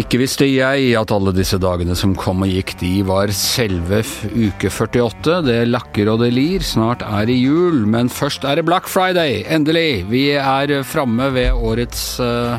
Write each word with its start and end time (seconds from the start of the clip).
Ikke 0.00 0.20
visste 0.20 0.46
jeg 0.46 0.94
at 0.96 1.10
alle 1.10 1.32
disse 1.34 1.58
dagene 1.60 1.96
som 1.98 2.14
kom 2.16 2.44
og 2.46 2.48
gikk, 2.48 2.72
de 2.80 2.92
var 3.04 3.32
selve 3.34 4.00
uke 4.30 4.70
48. 4.70 5.40
Det 5.44 5.58
lakker 5.68 6.08
og 6.12 6.22
det 6.22 6.30
lir, 6.36 6.64
snart 6.64 7.02
er 7.04 7.26
det 7.28 7.36
jul, 7.36 7.82
men 7.90 8.08
først 8.08 8.46
er 8.48 8.60
det 8.60 8.66
Black 8.70 8.88
Friday, 8.88 9.42
endelig! 9.50 10.06
Vi 10.08 10.30
er 10.38 10.72
framme 10.86 11.28
ved 11.34 11.52
årets 11.52 12.04
uh, 12.22 12.56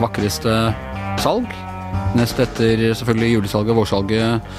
vakreste 0.00 0.56
salg. 1.22 1.63
Nest 2.14 2.38
etter 2.42 2.82
selvfølgelig 2.94 3.32
julesalget, 3.34 3.76
vårsalget, 3.76 4.50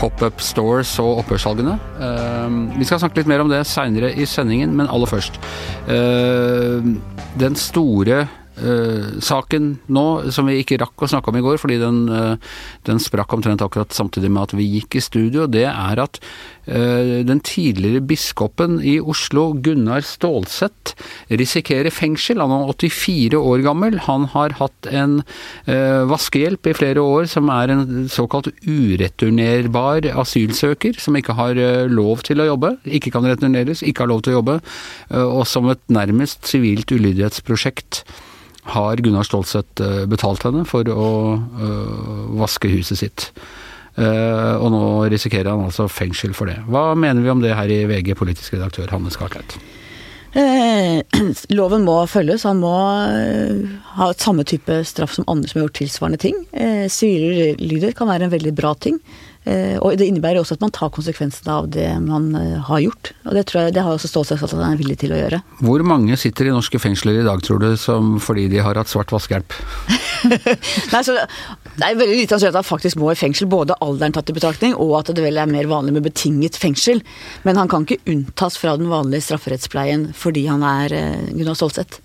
pop-up 0.00 0.40
stores 0.42 0.92
og 1.02 1.20
opphørssalgene. 1.22 1.76
Uh, 2.00 2.78
vi 2.78 2.86
skal 2.86 3.02
snakke 3.02 3.20
litt 3.20 3.30
mer 3.30 3.44
om 3.44 3.52
det 3.52 3.62
seinere 3.70 4.10
i 4.14 4.26
sendingen, 4.28 4.74
men 4.76 4.90
aller 4.90 5.10
først. 5.10 5.38
Uh, 5.86 6.94
den 7.40 7.58
store 7.58 8.24
Uh, 8.54 9.18
saken 9.18 9.72
nå, 9.90 10.30
som 10.30 10.46
vi 10.46 10.60
ikke 10.60 10.78
rakk 10.78 11.02
å 11.02 11.08
snakke 11.10 11.32
om 11.32 11.38
i 11.40 11.42
går, 11.42 11.58
fordi 11.58 11.80
den, 11.80 12.04
uh, 12.06 12.58
den 12.86 13.00
sprakk 13.02 13.32
omtrent 13.34 13.64
akkurat 13.64 13.90
samtidig 13.90 14.28
med 14.30 14.44
at 14.46 14.52
vi 14.54 14.68
gikk 14.76 14.94
i 14.94 15.02
studio, 15.02 15.48
det 15.50 15.64
er 15.66 15.98
at 15.98 16.20
uh, 16.68 17.24
den 17.26 17.40
tidligere 17.42 18.04
biskopen 18.06 18.76
i 18.78 19.00
Oslo, 19.02 19.48
Gunnar 19.58 20.06
Stålseth, 20.06 20.94
risikerer 21.34 21.90
fengsel. 21.90 22.38
Han 22.44 22.54
er 22.54 22.70
84 22.70 23.40
år 23.40 23.64
gammel. 23.64 23.98
Han 24.06 24.28
har 24.30 24.54
hatt 24.60 24.88
en 24.92 25.16
vaskehjelp 25.64 26.68
i 26.68 26.74
flere 26.76 27.02
år, 27.02 27.26
som 27.30 27.48
er 27.52 27.72
en 27.72 28.04
såkalt 28.12 28.50
ureturnerbar 28.62 30.06
asylsøker, 30.20 31.00
som 31.00 31.16
ikke 31.18 31.34
har 31.38 31.58
lov 31.90 32.22
til 32.26 32.42
å 32.42 32.48
jobbe, 32.52 32.74
ikke 32.84 33.12
kan 33.14 33.26
returneres, 33.26 33.82
ikke 33.82 34.04
har 34.04 34.12
lov 34.12 34.22
til 34.24 34.34
å 34.34 34.38
jobbe, 34.38 34.58
og 35.24 35.42
som 35.48 35.72
et 35.72 35.82
nærmest 35.92 36.46
sivilt 36.50 36.92
ulydighetsprosjekt 36.94 38.04
har 38.64 39.02
Gunnar 39.04 39.26
Stålseth 39.26 39.84
eh, 39.84 40.02
betalt 40.08 40.46
henne 40.46 40.64
for 40.68 40.88
å 40.88 41.10
øh, 41.36 42.26
vaske 42.40 42.70
huset 42.72 43.00
sitt. 43.02 43.28
Uh, 43.94 44.58
og 44.58 44.72
nå 44.74 44.86
risikerer 45.12 45.52
han 45.52 45.68
altså 45.68 45.84
fengsel 45.86 46.32
for 46.34 46.50
det. 46.50 46.56
Hva 46.66 46.96
mener 46.98 47.22
vi 47.22 47.30
om 47.30 47.38
det 47.38 47.52
her 47.54 47.70
i 47.70 47.84
VG, 47.86 48.16
politisk 48.18 48.56
redaktør 48.56 48.90
Hanne 48.90 49.12
Skartveit? 49.14 49.54
Eh, 50.34 50.98
loven 51.54 51.84
må 51.86 52.00
følges. 52.10 52.42
Han 52.48 52.58
må 52.64 52.72
ha 52.74 54.08
et 54.10 54.24
samme 54.24 54.42
type 54.50 54.80
straff 54.88 55.14
som 55.14 55.28
andre 55.30 55.50
som 55.50 55.60
har 55.60 55.68
gjort 55.68 55.78
tilsvarende 55.78 56.20
ting. 56.24 56.40
Sivile 56.90 57.52
eh, 57.52 57.62
lyder 57.62 57.94
kan 57.94 58.10
være 58.10 58.26
en 58.26 58.34
veldig 58.34 58.54
bra 58.58 58.74
ting. 58.74 58.98
Eh, 59.44 59.76
og 59.76 59.98
det 60.00 60.06
innebærer 60.08 60.40
også 60.40 60.56
at 60.56 60.62
man 60.64 60.72
tar 60.72 60.92
konsekvensene 60.94 61.52
av 61.52 61.66
det 61.72 61.88
man 62.00 62.30
eh, 62.38 62.56
har 62.64 62.80
gjort. 62.80 63.12
Og 63.28 63.36
det, 63.36 63.44
tror 63.50 63.66
jeg, 63.66 63.74
det 63.76 63.84
har 63.84 63.92
også 63.92 64.08
Stålsett 64.08 64.44
at 64.44 64.54
han 64.56 64.72
er 64.72 64.80
villig 64.80 64.96
til 65.02 65.12
å 65.12 65.18
gjøre. 65.20 65.42
Hvor 65.60 65.84
mange 65.84 66.16
sitter 66.20 66.48
i 66.48 66.54
norske 66.54 66.80
fengsler 66.80 67.20
i 67.20 67.26
dag, 67.26 67.42
tror 67.44 67.60
du, 67.60 67.74
som 67.80 68.16
fordi 68.24 68.46
de 68.52 68.62
har 68.64 68.80
hatt 68.80 68.88
svart 68.88 69.12
vaskehjelp? 69.12 69.56
Nei, 70.94 71.02
så 71.04 71.12
det 71.74 71.84
er 71.84 71.98
veldig 71.98 72.16
lite 72.16 72.32
sannsynlig 72.32 72.54
at 72.54 72.60
han 72.62 72.68
faktisk 72.68 73.00
må 73.02 73.10
i 73.12 73.18
fengsel, 73.18 73.48
både 73.50 73.76
alderen 73.84 74.14
tatt 74.16 74.32
i 74.32 74.36
betraktning, 74.36 74.76
og 74.80 74.96
at 75.02 75.12
det 75.12 75.24
vel 75.24 75.40
er 75.40 75.50
mer 75.50 75.68
vanlig 75.68 75.96
med 75.98 76.06
betinget 76.06 76.56
fengsel. 76.60 77.02
Men 77.44 77.60
han 77.60 77.68
kan 77.68 77.84
ikke 77.84 78.00
unntas 78.14 78.56
fra 78.60 78.78
den 78.80 78.88
vanlige 78.92 79.26
strafferettspleien 79.28 80.08
fordi 80.16 80.46
han 80.48 80.64
er 80.64 80.94
uh, 80.94 81.28
Gunnar 81.34 81.58
Stålsett. 81.58 82.00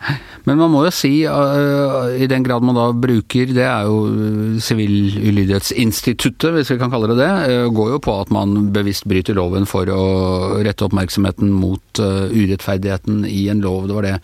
Men 0.49 0.59
man 0.59 0.73
må 0.73 0.83
jo 0.87 0.91
si, 0.93 1.13
i 1.23 2.27
den 2.31 2.43
grad 2.43 2.65
man 2.65 2.75
da 2.75 2.89
bruker, 2.91 3.51
det 3.55 3.63
er 3.63 3.87
jo 3.87 4.59
Sivilulydighetsinstituttet, 4.63 6.51
hvis 6.55 6.73
vi 6.73 6.79
kan 6.81 6.91
kalle 6.91 7.11
det 7.11 7.19
det, 7.21 7.28
går 7.75 7.93
jo 7.93 8.01
på 8.03 8.15
at 8.21 8.33
man 8.33 8.71
bevisst 8.75 9.07
bryter 9.09 9.37
loven 9.37 9.67
for 9.69 9.89
å 9.93 10.03
rette 10.65 10.85
oppmerksomheten 10.87 11.51
mot 11.53 12.01
urettferdigheten 12.01 13.23
i 13.29 13.47
en 13.53 13.63
lov. 13.63 13.87
Det 13.89 13.97
var 13.97 14.07
det 14.07 14.17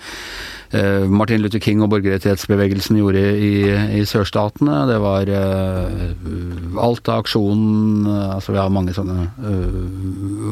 Eh, 0.76 1.06
Martin 1.08 1.42
Luther 1.42 1.62
King 1.62 1.84
og 1.86 1.92
borgerrettighetsbevegelsen 1.94 2.98
gjorde 3.00 3.22
i, 3.38 3.54
i 4.00 4.02
sørstatene. 4.08 4.82
Det 4.90 4.98
var 5.04 5.30
alt 5.32 6.86
Alta-aksjonen 6.86 8.08
altså 8.08 8.56
Vi 8.56 8.60
har 8.60 8.74
mange 8.74 8.96
sånne 8.96 9.30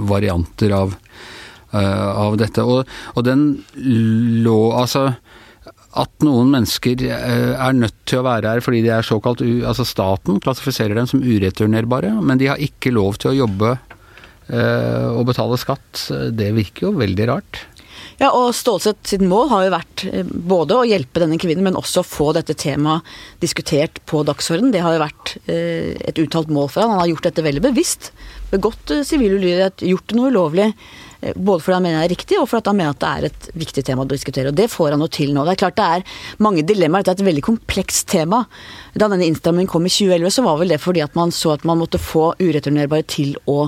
varianter 0.10 0.76
av, 0.78 0.96
av 1.74 2.38
dette. 2.40 2.64
Og, 2.64 2.90
og, 3.16 3.22
den 3.26 3.64
lå 4.46 4.60
Altså 4.78 5.10
at 6.00 6.26
noen 6.26 6.50
mennesker 6.56 7.04
er 7.06 7.76
nødt 7.78 8.00
til 8.10 8.22
å 8.22 8.26
være 8.26 8.56
her 8.56 8.64
fordi 8.66 8.80
de 8.82 8.90
er 8.96 9.06
såkalt 9.06 9.44
Altså 9.44 9.86
staten 9.86 10.40
klassifiserer 10.42 10.98
dem 10.98 11.10
som 11.10 11.22
ureturnerbare, 11.22 12.10
men 12.18 12.42
de 12.42 12.50
har 12.50 12.62
ikke 12.62 12.94
lov 12.96 13.20
til 13.22 13.34
å 13.34 13.38
jobbe 13.44 13.76
og 14.54 15.22
betale 15.30 15.56
skatt. 15.62 16.02
Det 16.36 16.50
virker 16.58 16.90
jo 16.90 16.98
veldig 16.98 17.28
rart. 17.30 17.62
Ja, 18.22 18.30
og 18.38 18.54
Stålsett 18.56 19.08
sitt 19.10 19.24
mål 19.26 19.50
har 19.52 19.66
jo 19.66 19.72
vært 19.74 20.04
eh, 20.10 20.28
både 20.28 20.78
å 20.78 20.86
hjelpe 20.88 21.22
denne 21.24 21.40
kvinnen, 21.42 21.66
men 21.66 21.78
også 21.80 22.04
å 22.04 22.08
få 22.08 22.30
dette 22.38 22.56
temaet 22.60 23.08
diskutert 23.42 24.02
på 24.10 24.22
dagsordenen. 24.28 24.74
Det 24.74 24.84
har 24.86 24.96
jo 24.96 25.04
vært 25.04 25.34
eh, 25.48 25.94
et 26.08 26.22
uttalt 26.22 26.52
mål 26.54 26.70
for 26.72 26.84
han. 26.84 26.94
Han 26.94 27.04
har 27.04 27.12
gjort 27.14 27.30
dette 27.30 27.46
veldig 27.46 27.64
bevisst. 27.66 28.12
Begått 28.54 28.94
eh, 28.94 29.06
sivil 29.08 29.40
ulydighet, 29.40 29.86
gjort 29.90 30.16
noe 30.18 30.32
ulovlig. 30.34 30.70
Både 31.36 31.64
fordi 31.64 31.78
han 31.78 31.86
mener 31.86 32.02
det 32.02 32.06
er 32.08 32.14
riktig, 32.16 32.38
og 32.42 32.48
fordi 32.52 32.72
han 32.72 32.80
mener 32.80 32.96
at 32.96 33.02
det 33.04 33.12
er 33.12 33.28
et 33.30 33.50
viktig 33.64 33.84
tema 33.88 34.06
å 34.06 34.10
diskutere. 34.10 34.52
Og 34.52 34.58
det 34.58 34.70
får 34.72 34.96
han 34.96 35.04
jo 35.06 35.10
til 35.20 35.34
nå. 35.36 35.46
Det 35.48 35.56
er 35.56 35.62
klart 35.64 35.80
det 35.80 35.90
er 35.98 36.08
mange 36.44 36.66
dilemmaer. 36.68 37.06
Dette 37.06 37.22
er 37.22 37.24
et 37.24 37.32
veldig 37.32 37.46
komplekst 37.46 38.10
tema. 38.12 38.44
Da 38.94 39.08
denne 39.08 39.28
innstrammingen 39.28 39.72
kom 39.72 39.88
i 39.88 39.94
2011, 39.94 40.36
så 40.36 40.46
var 40.46 40.60
vel 40.62 40.74
det 40.74 40.82
fordi 40.84 41.04
at 41.06 41.16
man 41.20 41.32
så 41.36 41.56
at 41.56 41.68
man 41.68 41.80
måtte 41.82 42.02
få 42.02 42.34
ureturnerbare 42.42 43.08
til 43.08 43.38
å 43.50 43.68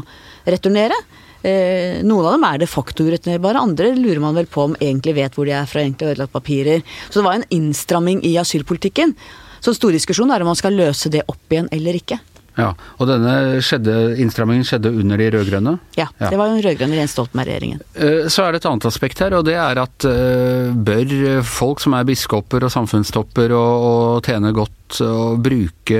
returnere. 0.49 0.97
Eh, 1.45 2.01
noen 2.01 2.25
av 2.25 2.33
dem 2.33 2.45
er 2.47 2.61
de 2.63 2.67
facto 2.69 3.05
ureturnerbare, 3.05 3.61
andre 3.61 3.91
lurer 3.93 4.21
man 4.23 4.37
vel 4.37 4.47
på 4.49 4.63
om 4.65 4.77
egentlig 4.79 5.13
vet 5.19 5.35
hvor 5.37 5.45
de 5.45 5.53
er 5.53 5.67
fra, 5.69 5.83
egentlig 5.83 6.15
ødelagt 6.15 6.33
papirer. 6.33 6.85
Så 7.09 7.19
det 7.19 7.25
var 7.27 7.37
en 7.37 7.49
innstramming 7.53 8.23
i 8.25 8.33
asylpolitikken. 8.41 9.13
Så 9.59 9.71
den 9.71 9.77
stor 9.77 9.93
diskusjon 9.93 10.33
er 10.33 10.41
om 10.41 10.49
man 10.49 10.57
skal 10.57 10.77
løse 10.77 11.11
det 11.13 11.23
opp 11.29 11.53
igjen 11.53 11.69
eller 11.73 11.97
ikke. 11.97 12.17
Ja, 12.55 12.71
Og 12.99 13.09
denne 13.09 13.61
skjedde, 13.63 14.15
innstrammingen 14.23 14.65
skjedde 14.67 14.93
under 14.95 15.19
de 15.19 15.27
rød-grønne? 15.33 15.75
Ja, 15.97 16.07
ja, 16.21 16.29
det 16.31 16.39
var 16.39 16.53
den 16.53 16.63
rød-grønne 16.63 16.99
Jens 17.01 17.15
Stoltenberg-regjeringen. 17.15 17.81
Eh, 17.99 18.29
så 18.31 18.45
er 18.45 18.55
det 18.55 18.61
et 18.61 18.69
annet 18.69 18.87
aspekt 18.87 19.19
her, 19.23 19.35
og 19.35 19.43
det 19.47 19.57
er 19.59 19.81
at 19.81 20.07
eh, 20.07 20.71
bør 20.71 21.43
folk 21.47 21.83
som 21.83 21.97
er 21.97 22.07
biskoper 22.07 22.63
og 22.65 22.71
samfunnstopper 22.73 23.51
og, 23.55 23.89
og 23.89 24.23
tjener 24.27 24.55
godt 24.55 25.01
og 25.03 25.41
bruke 25.43 25.99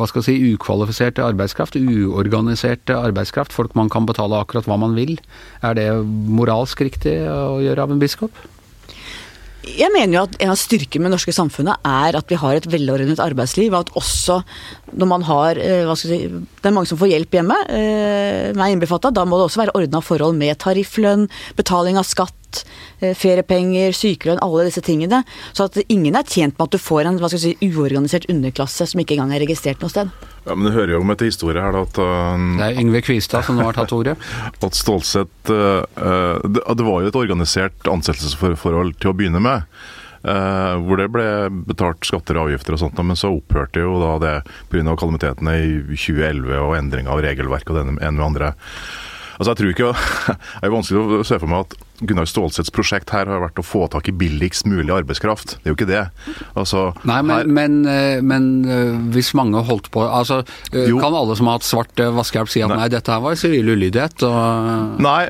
hva 0.00 0.06
skal 0.08 0.22
jeg 0.22 0.28
si, 0.30 0.52
ukvalifiserte 0.54 1.24
arbeidskraft, 1.24 1.76
uorganiserte 1.76 2.96
arbeidskraft, 2.96 3.52
folk 3.52 3.74
man 3.76 3.90
kan 3.92 4.06
betale 4.08 4.38
akkurat 4.40 4.64
hva 4.70 4.78
man 4.80 4.96
vil, 4.96 5.18
er 5.60 5.76
det 5.76 5.90
moralsk 6.06 6.80
riktig 6.86 7.18
å 7.28 7.60
gjøre 7.60 7.84
av 7.84 7.92
en 7.92 8.00
biskop? 8.00 8.40
Jeg 9.78 9.92
mener 9.94 10.16
jo 10.16 10.22
at 10.26 10.36
en 10.42 10.52
av 10.52 10.58
styrkene 10.58 11.04
med 11.04 11.10
det 11.10 11.16
norske 11.18 11.34
samfunnet 11.34 11.86
er 11.86 12.16
at 12.18 12.30
vi 12.30 12.38
har 12.40 12.58
et 12.58 12.68
velordnet 12.70 13.22
arbeidsliv. 13.22 13.72
og 13.72 13.86
At 13.86 13.94
også 14.00 14.40
når 14.96 15.10
man 15.10 15.26
har 15.28 15.60
eh, 15.60 15.84
hva 15.86 15.96
skal 15.98 16.14
jeg 16.14 16.30
si, 16.30 16.42
Det 16.60 16.70
er 16.70 16.74
mange 16.76 16.90
som 16.90 17.00
får 17.00 17.12
hjelp 17.12 17.38
hjemme, 17.38 17.56
eh, 17.70 18.50
meg 18.58 18.74
innbefatta. 18.74 19.12
Da 19.14 19.24
må 19.24 19.38
det 19.38 19.48
også 19.48 19.64
være 19.64 19.76
ordna 19.78 20.02
forhold 20.04 20.36
med 20.40 20.58
tarifflønn, 20.62 21.28
betaling 21.58 22.00
av 22.00 22.08
skatt, 22.08 22.36
eh, 23.00 23.14
feriepenger, 23.18 23.94
sykelønn, 23.96 24.40
alle 24.44 24.66
disse 24.68 24.82
tingene. 24.84 25.22
Så 25.52 25.68
at 25.68 25.78
ingen 25.86 26.18
er 26.18 26.26
tjent 26.26 26.56
med 26.56 26.66
at 26.68 26.76
du 26.76 26.82
får 26.82 27.08
en 27.08 27.20
hva 27.20 27.30
skal 27.30 27.40
jeg 27.40 27.56
si, 27.60 27.70
uorganisert 27.70 28.28
underklasse 28.32 28.88
som 28.90 29.02
ikke 29.02 29.16
engang 29.16 29.36
er 29.36 29.44
registrert 29.44 29.82
noe 29.84 29.92
sted. 29.92 30.10
Ja, 30.46 30.56
men 30.56 30.70
Du 30.70 30.74
hører 30.74 30.94
jo 30.94 31.02
om 31.04 31.12
etter 31.12 31.28
historie 31.28 31.62
her 31.62 31.74
da, 31.76 31.84
at 31.84 32.00
uh, 32.00 32.44
Det 32.58 32.66
er 32.70 32.80
Yngve 32.80 33.02
Kvistad 33.04 33.44
som 33.46 33.58
nå 33.58 33.66
har 33.68 33.76
tatt 33.76 33.94
ordet. 33.96 34.16
at 34.66 34.76
Stålsett 34.76 35.52
uh, 35.52 35.82
det, 36.44 36.62
det, 36.64 36.86
var 36.86 37.02
jo 37.02 37.10
et 37.10 37.18
organisert 37.22 37.90
ansettelsesforhold 37.90 38.96
til 39.00 39.12
å 39.12 39.16
begynne 39.16 39.42
med. 39.44 39.68
Uh, 40.20 40.76
hvor 40.84 41.00
det 41.00 41.06
ble 41.12 41.26
betalt 41.68 42.04
skatter 42.04 42.36
og 42.36 42.50
avgifter 42.50 42.76
og 42.76 42.82
sånt, 42.82 42.98
men 43.00 43.16
så 43.16 43.30
opphørte 43.32 43.80
jo 43.80 43.94
da 44.02 44.16
det 44.20 44.34
pga. 44.68 44.92
kalamitetene 44.92 45.54
i 45.56 45.70
2011 45.94 46.58
og 46.60 46.74
endring 46.76 47.08
av 47.08 47.22
regelverk 47.24 47.70
og 47.70 47.78
det 47.78 47.86
ene 47.86 47.96
med 48.18 48.26
andre. 48.26 48.52
Altså 49.40 49.54
jeg 49.54 49.60
tror 49.60 49.70
ikke, 49.72 49.92
Det 50.60 50.68
er 50.68 50.74
vanskelig 50.74 51.20
å 51.22 51.24
se 51.24 51.40
for 51.40 51.48
meg 51.48 51.64
at 51.64 51.78
Gunnar 52.00 52.28
Stålsets 52.28 52.72
prosjekt 52.72 53.12
her 53.14 53.28
har 53.28 53.42
vært 53.42 53.60
å 53.60 53.64
få 53.66 53.84
tak 53.92 54.08
i 54.08 54.14
billigst 54.16 54.66
mulig 54.68 54.92
arbeidskraft. 54.94 55.58
Det 55.60 55.68
er 55.68 55.74
jo 55.74 55.76
ikke 55.78 55.88
det. 55.90 56.04
Altså, 56.58 56.90
Nei, 57.08 57.20
men, 57.26 57.50
men, 57.52 57.76
eh, 57.90 58.22
men, 58.24 58.48
eh, 58.64 58.94
hvis 59.14 59.32
mange 59.36 59.60
holdt 59.68 59.90
på 59.92 60.04
altså, 60.06 60.40
eh, 60.72 60.88
jo. 60.88 61.00
Kan 61.00 61.16
alle 61.16 61.36
som 61.38 61.50
har 61.50 61.58
hatt 61.58 61.68
svart 61.68 62.00
vaskehjelp 62.16 62.52
si 62.52 62.64
at 62.64 62.72
nei, 62.72 62.80
nei 62.82 62.88
dette 62.92 63.12
her 63.12 63.22
var 63.24 63.36
sivil 63.40 63.72
ulydighet? 63.74 64.24
Og... 64.28 64.96
Nei, 65.04 65.28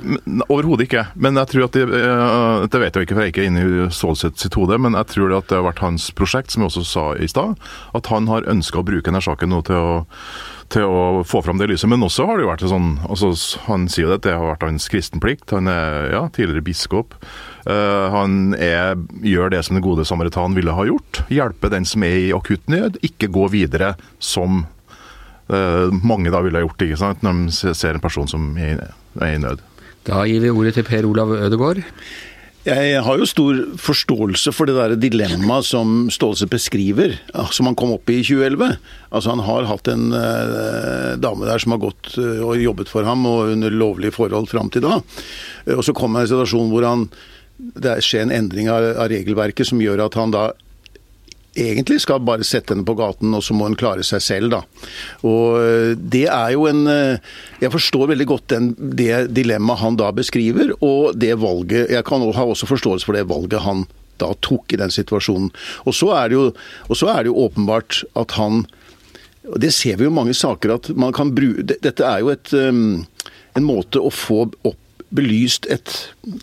overhodet 0.49 0.87
ikke. 0.89 1.05
Men 1.21 1.39
jeg 1.43 1.53
tror 1.55 1.67
at 1.67 1.79
det, 1.79 1.87
det 1.91 2.83
vet 2.85 2.99
jeg 2.99 3.09
ikke, 3.09 3.17
for 3.17 3.25
jeg 3.25 3.33
er 3.33 3.35
ikke 3.35 3.49
inne 3.51 3.67
i 3.67 3.89
Stålsett 3.95 4.41
sitt 4.41 4.59
hode, 4.59 4.79
men 4.83 4.99
jeg 4.99 5.11
tror 5.15 5.37
at 5.41 5.51
det 5.51 5.59
har 5.59 5.67
vært 5.67 5.85
hans 5.85 6.11
prosjekt, 6.17 6.55
som 6.55 6.65
jeg 6.65 6.73
også 6.73 6.87
sa 6.87 7.07
i 7.19 7.31
stad, 7.31 7.59
at 7.99 8.11
han 8.13 8.31
har 8.31 8.49
ønska 8.51 8.81
å 8.81 8.87
bruke 8.87 9.09
denne 9.11 9.23
saken 9.25 9.55
nå 9.55 9.63
til 9.67 9.79
å 9.81 9.93
til 10.71 10.87
å 10.87 11.23
få 11.27 11.43
fram 11.45 11.59
det 11.61 11.69
lyset. 11.71 11.89
Men 11.91 12.05
også 12.07 12.27
har 12.29 12.39
det 12.39 12.45
jo 12.47 12.51
vært 12.51 12.65
sånn 12.71 12.91
altså, 13.11 13.33
Han 13.67 13.89
sier 13.91 14.07
jo 14.07 14.17
at 14.17 14.27
det 14.27 14.37
har 14.37 14.53
vært 14.53 14.67
hans 14.69 14.89
kristenplikt. 14.93 15.51
Han 15.55 15.71
er 15.71 16.11
ja, 16.15 16.25
tidligere 16.35 16.65
biskop. 16.67 17.17
Uh, 17.67 18.09
han 18.15 18.55
er, 18.57 18.95
gjør 19.27 19.53
det 19.55 19.65
som 19.67 19.77
den 19.77 19.85
gode 19.85 20.07
samaritan 20.09 20.57
ville 20.59 20.75
ha 20.77 20.87
gjort. 20.89 21.25
Hjelpe 21.33 21.73
den 21.73 21.89
som 21.89 22.07
er 22.07 22.19
i 22.23 22.31
akutt 22.37 22.71
nød. 22.71 23.01
Ikke 23.07 23.31
gå 23.33 23.49
videre 23.53 23.95
som 24.23 24.65
uh, 25.51 25.87
mange 25.91 26.33
da 26.33 26.43
ville 26.47 26.63
ha 26.63 26.67
gjort 26.67 26.87
ikke 26.87 27.03
sant? 27.03 27.27
når 27.27 27.45
de 27.51 27.75
ser 27.75 27.99
en 27.99 28.05
person 28.05 28.31
som 28.31 28.53
er 28.59 28.81
i 29.27 29.37
nød. 29.43 29.67
Da 30.07 30.23
gir 30.25 30.41
vi 30.41 30.53
ordet 30.53 30.79
til 30.79 30.87
Per 30.87 31.07
Olav 31.09 31.35
Ødegaard. 31.37 31.83
Jeg 32.61 33.01
har 33.07 33.17
jo 33.17 33.25
stor 33.25 33.59
forståelse 33.81 34.53
for 34.53 34.69
det 34.69 34.75
der 34.77 34.93
dilemmaet 35.01 35.65
som 35.65 36.11
Staalseth 36.12 36.53
beskriver, 36.53 37.15
som 37.57 37.71
han 37.71 37.77
kom 37.79 37.95
opp 37.95 38.11
i 38.12 38.19
i 38.21 38.25
2011. 38.27 38.77
Altså 39.09 39.33
Han 39.33 39.43
har 39.47 39.69
hatt 39.71 39.89
en 39.89 40.12
eh, 40.12 41.17
dame 41.17 41.49
der 41.49 41.62
som 41.62 41.73
har 41.73 41.81
gått 41.81 42.12
uh, 42.19 42.45
og 42.45 42.61
jobbet 42.61 42.93
for 42.93 43.09
ham 43.09 43.25
og 43.25 43.55
under 43.55 43.73
lovlige 43.73 44.12
forhold 44.12 44.51
fram 44.53 44.69
til 44.69 44.85
da. 44.85 45.01
Uh, 45.65 45.79
og 45.79 45.85
så 45.87 45.97
kommer 45.97 46.21
han 46.21 46.29
i 46.29 46.29
en 46.29 46.35
situasjon 46.35 46.69
hvor 46.75 46.85
han, 46.85 47.07
det 47.57 47.97
skjer 48.05 48.27
en 48.27 48.37
endring 48.43 48.69
av, 48.69 48.91
av 48.93 49.09
regelverket 49.09 49.71
som 49.71 49.81
gjør 49.81 50.05
at 50.05 50.21
han 50.21 50.37
da 50.37 50.51
egentlig 51.58 52.00
skal 52.05 52.23
bare 52.25 52.47
sette 52.47 52.75
henne 52.75 52.87
på 52.87 52.97
gaten, 52.99 53.32
og 53.35 53.43
så 53.44 53.55
må 53.56 53.69
hun 53.69 53.79
klare 53.79 54.05
seg 54.06 54.23
selv, 54.23 54.55
da. 54.55 54.61
Og 55.26 55.61
eh, 55.61 55.93
det 55.99 56.26
er 56.31 56.55
jo 56.55 56.67
en 56.70 56.85
eh, 56.91 57.31
Jeg 57.61 57.73
forstår 57.75 58.12
veldig 58.12 58.26
godt 58.31 58.49
den, 58.52 58.73
det 58.79 59.31
dilemmaet 59.35 59.82
han 59.82 59.99
da 60.00 60.11
beskriver, 60.17 60.75
og 60.81 61.17
det 61.19 61.35
valget 61.41 61.91
Jeg 61.91 62.06
kan 62.08 62.23
ha 62.23 62.44
også 62.44 62.70
forståelse 62.70 63.06
for 63.06 63.19
det 63.19 63.29
valget 63.29 63.64
han 63.64 63.87
da 64.20 64.35
tok 64.44 64.75
i 64.75 64.81
den 64.81 64.93
situasjonen. 64.93 65.49
Og 65.88 65.97
så 65.97 66.11
er 66.17 66.29
det 66.29 66.37
jo, 66.37 66.47
er 67.08 67.23
det 67.25 67.31
jo 67.31 67.41
åpenbart 67.47 68.02
at 68.20 68.37
han 68.37 68.67
Det 69.56 69.73
ser 69.73 69.97
vi 69.97 70.05
jo 70.05 70.12
mange 70.12 70.35
saker 70.37 70.75
at 70.76 70.91
man 70.94 71.14
kan 71.17 71.32
bruke 71.35 71.64
Dette 71.64 72.05
er 72.05 72.20
jo 72.20 72.29
et, 72.29 72.52
um, 72.52 73.06
en 73.56 73.64
måte 73.64 73.99
å 73.99 74.12
få 74.12 74.44
opp 74.69 74.80
belyst 75.15 75.67
et, 75.71 75.93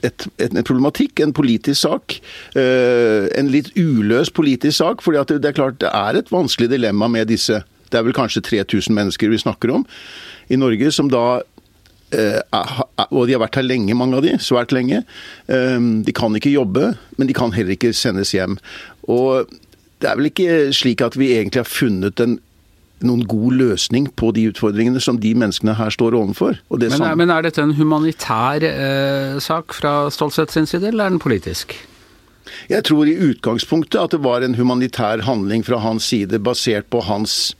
et, 0.04 0.28
et, 0.38 0.52
en 0.52 0.66
problematikk, 0.68 1.22
en 1.24 1.34
politisk 1.36 1.82
sak. 1.86 2.18
Uh, 2.56 3.28
en 3.38 3.52
litt 3.52 3.72
uløst 3.80 4.36
politisk 4.38 4.80
sak. 4.82 5.04
fordi 5.06 5.24
det, 5.30 5.42
det, 5.44 5.52
er 5.52 5.60
klart 5.60 5.82
det 5.84 5.92
er 5.94 6.20
et 6.20 6.32
vanskelig 6.32 6.72
dilemma 6.76 7.08
med 7.12 7.30
disse 7.32 7.64
Det 7.88 7.96
er 7.96 8.04
vel 8.04 8.16
kanskje 8.16 8.44
3000 8.44 8.92
mennesker 8.92 9.30
vi 9.32 9.38
snakker 9.40 9.72
om 9.72 9.86
i 10.52 10.58
Norge, 10.60 10.92
som 10.92 11.08
da 11.12 11.40
uh, 11.40 12.82
og 13.12 13.28
de 13.28 13.36
har 13.36 13.44
vært 13.44 13.60
her 13.60 13.68
lenge, 13.68 13.96
mange 13.96 14.18
av 14.18 14.26
de, 14.26 14.36
svært 14.40 14.76
lenge. 14.76 15.04
Uh, 15.48 16.04
de 16.04 16.16
kan 16.16 16.36
ikke 16.36 16.52
jobbe, 16.52 16.96
men 17.18 17.28
de 17.28 17.36
kan 17.36 17.56
heller 17.56 17.78
ikke 17.78 17.96
sendes 17.96 18.36
hjem. 18.36 18.60
Og 19.08 19.48
det 20.02 20.10
er 20.10 20.20
vel 20.20 20.30
ikke 20.30 20.74
slik 20.76 21.02
at 21.02 21.16
vi 21.18 21.32
egentlig 21.38 21.64
har 21.64 21.72
funnet 21.72 22.20
en 22.22 22.38
noen 23.06 23.26
god 23.30 23.58
løsning 23.60 24.08
på 24.18 24.32
de 24.34 24.48
utfordringene 24.50 25.02
som 25.04 25.20
de 25.22 25.34
menneskene 25.38 25.76
her 25.78 25.94
står 25.94 26.18
overfor. 26.18 26.58
Men 26.72 26.96
er, 26.98 27.20
men, 27.20 27.30
er, 27.34 27.46
dette 27.46 27.62
en 27.62 27.76
humanitær 27.78 28.66
eh, 28.66 29.38
sak 29.44 29.76
fra 29.78 30.10
Stolseth 30.14 30.56
sin 30.56 30.70
side, 30.70 30.90
eller 30.90 31.06
er 31.06 31.16
den 31.16 31.22
politisk? 31.22 31.76
Jeg 32.72 32.86
tror 32.88 33.10
i 33.10 33.18
utgangspunktet 33.30 34.00
at 34.00 34.16
det 34.16 34.24
var 34.24 34.44
en 34.46 34.56
humanitær 34.58 35.26
handling 35.28 35.66
fra 35.68 35.82
hans 35.84 36.08
side, 36.10 36.40
basert 36.40 36.88
på 36.90 37.04
hans 37.06 37.56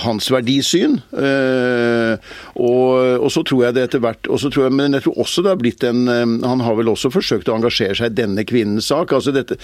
hans 0.00 0.30
verdisyn. 0.32 0.96
Eh, 1.12 2.14
og, 2.60 3.20
og, 3.20 3.28
så 3.32 3.42
tror 3.46 3.64
jeg 3.66 3.76
det 3.76 3.84
etter 3.86 4.02
hvert 4.02 4.26
jeg, 4.26 4.72
Men 4.74 4.96
jeg 4.96 5.04
tror 5.04 5.20
også 5.22 5.44
det 5.44 5.52
har 5.52 5.60
blitt 5.60 5.84
en 5.86 6.02
eh, 6.10 6.48
Han 6.48 6.64
har 6.64 6.76
vel 6.78 6.90
også 6.92 7.12
forsøkt 7.12 7.50
å 7.50 7.56
engasjere 7.58 7.96
seg 7.98 8.12
i 8.12 8.18
denne 8.22 8.44
kvinnens 8.48 8.90
sak. 8.90 9.12
altså 9.12 9.34
dette 9.34 9.58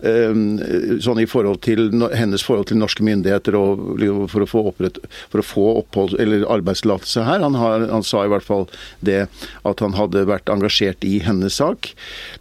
Sånn 0.00 1.20
i 1.20 1.28
forhold 1.28 1.60
til 1.64 1.90
hennes 2.16 2.42
forhold 2.44 2.70
til 2.70 2.78
norske 2.80 3.04
myndigheter 3.04 3.56
og 3.58 4.00
for 4.32 4.44
å 4.44 4.48
få, 4.48 4.62
opprett, 4.70 5.00
for 5.32 5.42
å 5.42 5.44
få 5.44 5.64
opphold 5.82 6.14
eller 6.22 6.46
arbeidstillatelse 6.48 7.24
her. 7.26 7.42
Han, 7.44 7.58
har, 7.60 7.84
han 7.90 8.04
sa 8.06 8.22
i 8.24 8.30
hvert 8.32 8.46
fall 8.46 8.66
det 9.04 9.26
at 9.68 9.82
han 9.84 9.96
hadde 9.98 10.24
vært 10.28 10.48
engasjert 10.52 11.04
i 11.06 11.18
hennes 11.24 11.58
sak. 11.60 11.92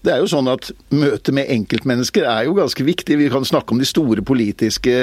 Det 0.06 0.14
er 0.14 0.24
jo 0.24 0.32
sånn 0.32 0.50
at 0.52 0.72
møtet 0.94 1.34
med 1.36 1.52
enkeltmennesker 1.52 2.28
er 2.30 2.48
jo 2.48 2.56
ganske 2.58 2.86
viktig. 2.88 3.20
Vi 3.20 3.32
kan 3.34 3.48
snakke 3.48 3.76
om 3.76 3.84
de 3.84 3.90
store 3.90 4.24
politiske 4.26 4.96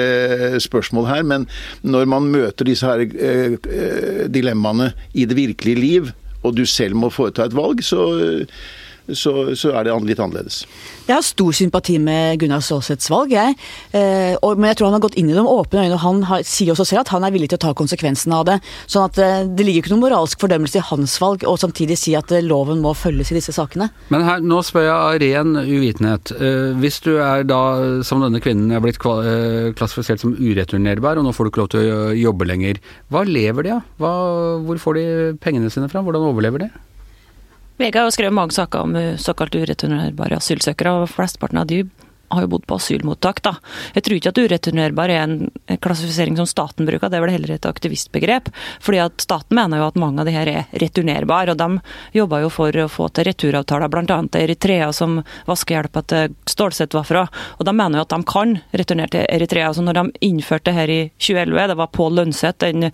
spørsmål 0.63 1.09
her, 1.11 1.27
men 1.27 1.47
når 1.83 2.09
man 2.09 2.31
møter 2.33 2.67
disse 2.67 2.87
her 2.87 3.03
eh, 3.05 3.57
eh, 3.57 4.25
dilemmaene 4.31 4.91
i 5.13 5.27
det 5.29 5.37
virkelige 5.37 5.81
liv, 5.81 6.11
og 6.43 6.57
du 6.57 6.65
selv 6.69 6.95
må 6.95 7.09
foreta 7.13 7.47
et 7.47 7.55
valg, 7.57 7.83
så, 7.83 8.03
så, 9.13 9.33
så 9.55 9.71
er 9.77 9.87
det 9.87 9.95
litt 10.07 10.19
annerledes. 10.21 10.63
Jeg 11.07 11.15
har 11.15 11.23
stor 11.23 11.55
sympati 11.55 11.95
med 12.03 12.41
Gunnar 12.41 12.63
Stålseths 12.63 13.07
valg, 13.11 13.31
jeg. 13.31 13.55
Eh, 13.95 14.35
og, 14.43 14.59
men 14.59 14.71
jeg 14.71 14.79
tror 14.79 14.89
han 14.89 14.97
har 14.97 15.03
gått 15.05 15.17
inn 15.19 15.29
i 15.31 15.35
det 15.35 15.43
med 15.43 15.51
åpne 15.53 15.85
øyne. 15.85 15.95
og 15.95 16.03
Han 16.03 16.23
har, 16.27 16.43
sier 16.47 16.73
også 16.73 16.87
selv 16.89 17.05
at 17.05 17.13
han 17.15 17.23
er 17.23 17.31
villig 17.35 17.51
til 17.53 17.59
å 17.59 17.63
ta 17.67 17.73
konsekvensene 17.77 18.35
av 18.35 18.47
det. 18.49 18.57
sånn 18.91 19.07
at 19.07 19.21
eh, 19.23 19.45
det 19.47 19.67
ligger 19.67 19.85
ikke 19.85 19.93
noen 19.93 20.03
moralsk 20.03 20.43
fordømmelse 20.43 20.81
i 20.81 20.85
hans 20.89 21.15
valg, 21.23 21.45
og 21.47 21.59
samtidig 21.61 21.99
si 21.99 22.15
at 22.19 22.33
eh, 22.35 22.43
loven 22.45 22.83
må 22.83 22.91
følges 22.97 23.31
i 23.31 23.39
disse 23.39 23.55
sakene. 23.55 23.89
Men 24.13 24.25
her, 24.27 24.43
nå 24.43 24.59
spør 24.67 24.87
jeg 24.87 24.95
av 24.97 25.21
ren 25.23 25.61
uvitenhet. 25.63 26.33
Eh, 26.35 26.75
hvis 26.81 26.99
du 27.05 27.13
er 27.15 27.47
da, 27.47 27.61
som 28.07 28.23
denne 28.25 28.43
kvinnen, 28.43 28.73
er 28.75 28.83
blitt 28.83 28.99
eh, 28.99 29.71
klassifisert 29.77 30.23
som 30.23 30.35
ureturnerbar, 30.35 31.21
og 31.21 31.27
nå 31.27 31.35
får 31.35 31.47
du 31.47 31.53
ikke 31.53 31.63
lov 31.63 31.71
til 31.75 31.87
å 31.93 32.03
jobbe 32.17 32.49
lenger. 32.49 32.83
Hva 33.13 33.23
lever 33.27 33.69
de 33.69 33.77
av? 33.77 33.87
Hvor 34.67 34.83
får 34.83 34.99
de 34.99 35.07
pengene 35.43 35.71
sine 35.71 35.87
fra? 35.91 36.03
Hvordan 36.03 36.27
overlever 36.27 36.67
de? 36.67 36.71
VG 37.77 37.99
har 37.99 38.07
jo 38.07 38.13
skrevet 38.15 38.33
mange 38.33 38.55
saker 38.55 38.87
om 38.87 38.95
eh, 38.97 39.17
såkalt 39.21 39.55
ureturnerbare 39.55 40.39
asylsøkere, 40.41 40.95
og 41.03 41.11
flesteparten 41.13 41.61
av 41.61 41.67
de 41.69 41.83
har 42.29 42.43
jo 42.43 42.51
bodd 42.51 42.65
på 42.67 42.77
asylmottak, 42.79 43.41
da. 43.45 43.55
Jeg 43.95 44.05
tror 44.05 44.17
ikke 44.17 44.33
at 44.33 44.41
ureturnerbar 44.41 45.13
er 45.13 45.23
en 45.23 45.79
klassifisering 45.83 46.37
som 46.39 46.49
staten 46.49 46.87
bruker, 46.87 47.09
det 47.09 47.19
er 47.19 47.25
vel 47.25 47.33
heller 47.35 47.55
et 47.55 47.67
aktivistbegrep. 47.69 48.49
Fordi 48.83 49.01
at 49.03 49.23
staten 49.23 49.57
mener 49.57 49.81
jo 49.81 49.89
at 49.89 49.99
mange 50.01 50.21
av 50.21 50.29
de 50.29 50.35
her 50.35 50.51
er 50.51 50.79
returnerbare, 50.83 51.53
og 51.53 51.61
de 51.61 52.19
jobber 52.19 52.45
jo 52.45 52.51
for 52.53 52.81
å 52.83 52.89
få 52.91 53.09
til 53.15 53.29
returavtaler, 53.29 53.91
bl.a. 53.91 54.19
Eritrea, 54.37 54.91
som 54.95 55.21
vaskehjelpa 55.47 56.03
til 56.11 56.35
Stålsett 56.49 56.95
var 56.97 57.07
fra. 57.07 57.25
Og 57.57 57.67
de 57.67 57.75
mener 57.75 57.99
jo 57.99 58.07
at 58.07 58.15
de 58.15 58.21
kan 58.27 58.57
returnere 58.71 59.13
til 59.13 59.25
Eritrea. 59.27 59.71
Så 59.73 59.85
når 59.85 59.99
de 59.99 60.27
innførte 60.27 60.71
det 60.71 60.77
her 60.77 60.91
i 60.91 60.99
2011, 61.21 61.67
det 61.71 61.77
var 61.79 61.91
Pål 61.95 62.17
Lønseth, 62.19 62.65
den 62.65 62.89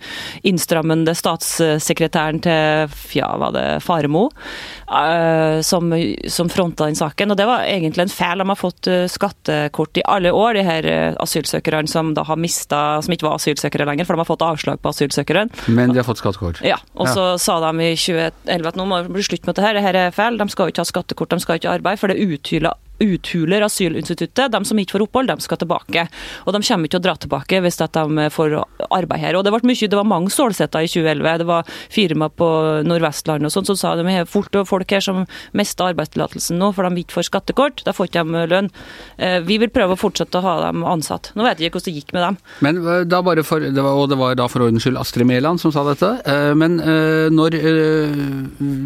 innstrammende 0.46 1.14
statssekretæren 1.16 2.40
til 2.44 2.94
ja, 3.18 3.30
var 3.40 3.54
det 3.54 3.66
Faremo, 3.84 4.28
uh, 4.90 5.60
som, 5.64 5.92
som 6.30 6.50
fronta 6.52 6.88
den 6.88 6.98
saken. 6.98 7.32
Og 7.32 7.40
det 7.40 7.48
var 7.48 7.66
egentlig 7.68 8.06
en 8.06 8.14
feil. 8.14 8.42
De 8.42 8.48
har 8.50 8.60
fått 8.60 8.90
uh, 8.90 9.06
skattekort 9.24 10.00
i 10.00 10.04
alle 10.10 10.32
år, 10.32 10.58
de 10.58 10.64
her 10.66 10.88
eh, 10.88 11.16
asylsøkerne 11.22 11.90
som 11.90 12.12
da 12.16 12.24
har 12.28 12.40
mista, 12.40 13.00
som 13.04 13.14
ikke 13.14 13.28
var 13.28 13.38
asylsøkere 13.38 13.88
lenger, 13.88 14.06
for 14.06 14.16
de 14.16 14.24
har 14.24 14.28
fått 14.28 14.44
avslag 14.44 14.82
på 14.84 14.92
asylsøkeren. 14.92 15.52
Men 15.72 15.94
de 15.94 16.02
har 16.02 16.08
fått 16.08 16.20
skattekort? 16.22 16.60
Ja. 16.66 16.78
Og 16.94 17.08
så 17.08 17.32
ja. 17.32 17.38
sa 17.40 17.58
de 17.64 17.88
i 17.88 17.94
2011 17.96 18.72
at 18.72 18.80
nå 18.80 18.88
må 18.88 19.02
det 19.02 19.14
bli 19.14 19.24
slutt 19.26 19.48
med 19.48 19.56
det 19.56 19.64
her, 19.66 19.78
det 19.78 19.86
her 19.86 20.00
er 20.06 20.14
feil. 20.14 20.38
De 20.40 20.48
skal 20.52 20.68
jo 20.68 20.74
ikke 20.74 20.84
ha 20.84 20.92
skattekort, 20.92 21.34
de 21.34 21.44
skal 21.46 21.60
ikke 21.60 21.76
arbeide, 21.78 22.02
for 22.02 22.12
det 22.12 22.20
uthyler 22.22 22.76
uthuler 23.04 23.64
asylinstituttet. 23.66 24.52
De 24.52 24.62
som 24.64 24.80
ikke 24.80 24.96
får 24.96 25.06
opphold, 25.06 25.32
de 25.32 25.44
skal 25.44 25.60
tilbake. 25.60 26.06
Og 26.44 26.54
de 26.54 26.62
kommer 26.64 26.88
ikke 26.88 26.96
til 26.96 27.02
å 27.02 27.06
dra 27.08 27.16
tilbake 27.20 27.62
hvis 27.64 27.80
de 27.80 28.28
får 28.34 28.56
arbeid 28.90 29.20
her. 29.20 29.38
Og 29.38 29.44
Det, 29.44 29.52
ble 29.54 29.70
mye, 29.70 29.90
det 29.90 30.00
var 30.00 30.08
mange 30.08 30.32
stålsetter 30.32 30.84
i 30.84 30.90
2011. 30.90 31.38
Det 31.44 31.48
var 31.48 31.74
firma 31.92 32.30
på 32.30 32.48
Nordvestlandet 32.86 33.50
og 33.50 33.54
sånn 33.54 33.68
som 33.72 33.78
sa 33.78 33.94
de 33.98 34.06
har 34.08 34.24
av 34.24 34.68
folk 34.68 34.92
her 34.92 35.02
som 35.04 35.24
mister 35.56 35.92
arbeidstillatelsen 35.92 36.58
nå, 36.60 36.70
for 36.74 36.86
de 36.88 37.02
ikke 37.02 37.18
får 37.18 37.28
skattekort. 37.30 37.84
Da 37.86 37.94
får 37.96 38.10
ikke 38.10 38.24
de 38.24 38.44
lønn. 38.50 38.70
Eh, 39.18 39.38
vi 39.46 39.58
vil 39.62 39.72
prøve 39.74 39.96
å 39.96 40.00
fortsette 40.00 40.40
å 40.40 40.44
ha 40.44 40.54
dem 40.66 40.84
ansatt. 40.88 41.32
Nå 41.34 41.46
vet 41.46 41.60
jeg 41.60 41.70
ikke 41.70 41.80
hvordan 41.80 41.94
det 41.94 42.00
gikk 42.00 42.14
med 42.16 42.26
dem. 42.26 42.38
Men 42.66 42.80
eh, 42.82 43.04
da 43.08 43.20
bare 43.24 43.44
for, 43.46 43.64
det 43.64 43.84
var, 43.84 43.98
Og 44.00 44.10
det 44.10 44.18
var 44.20 44.38
da 44.38 44.48
for 44.50 44.66
ordens 44.66 44.84
skyld 44.84 45.00
Astrid 45.00 45.28
Mæland 45.28 45.62
som 45.62 45.72
sa 45.74 45.84
dette. 45.86 46.10
Eh, 46.28 46.52
men 46.58 46.76
når 47.34 47.56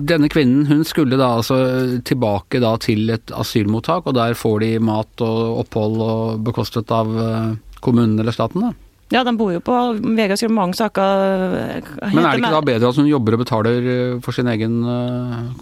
denne 0.09 0.29
kvinnen, 0.31 0.67
hun 0.69 0.85
skulle 0.87 1.19
da 1.19 1.31
altså 1.39 1.59
tilbake 2.07 2.61
da 2.63 2.75
til 2.83 3.11
et 3.15 3.33
asylmottak 3.35 4.08
og 4.09 4.17
der 4.17 4.37
får 4.39 4.61
de 4.65 4.75
mat 4.83 5.25
og 5.25 5.63
opphold 5.65 6.03
og 6.05 6.45
bekostet 6.47 6.91
av 6.95 7.11
eh, 7.23 7.57
kommunen 7.85 8.19
eller 8.19 8.35
staten, 8.35 8.69
da? 8.69 8.75
Ja, 9.09 9.23
de 9.25 9.33
bor 9.41 9.49
jo 9.55 9.61
på 9.65 9.75
VG 10.05 10.35
skrev 10.37 10.53
mange 10.53 10.77
saker. 10.77 11.23
Eh, 11.57 12.11
Men 12.13 12.27
er 12.27 12.37
det 12.37 12.43
ikke 12.43 12.53
da 12.59 12.65
bedre 12.67 12.91
at 12.93 12.99
hun 13.01 13.09
jobber 13.09 13.39
og 13.39 13.43
betaler 13.45 13.89
eh, 13.93 14.17
for 14.25 14.37
sin 14.37 14.51
egen 14.53 14.81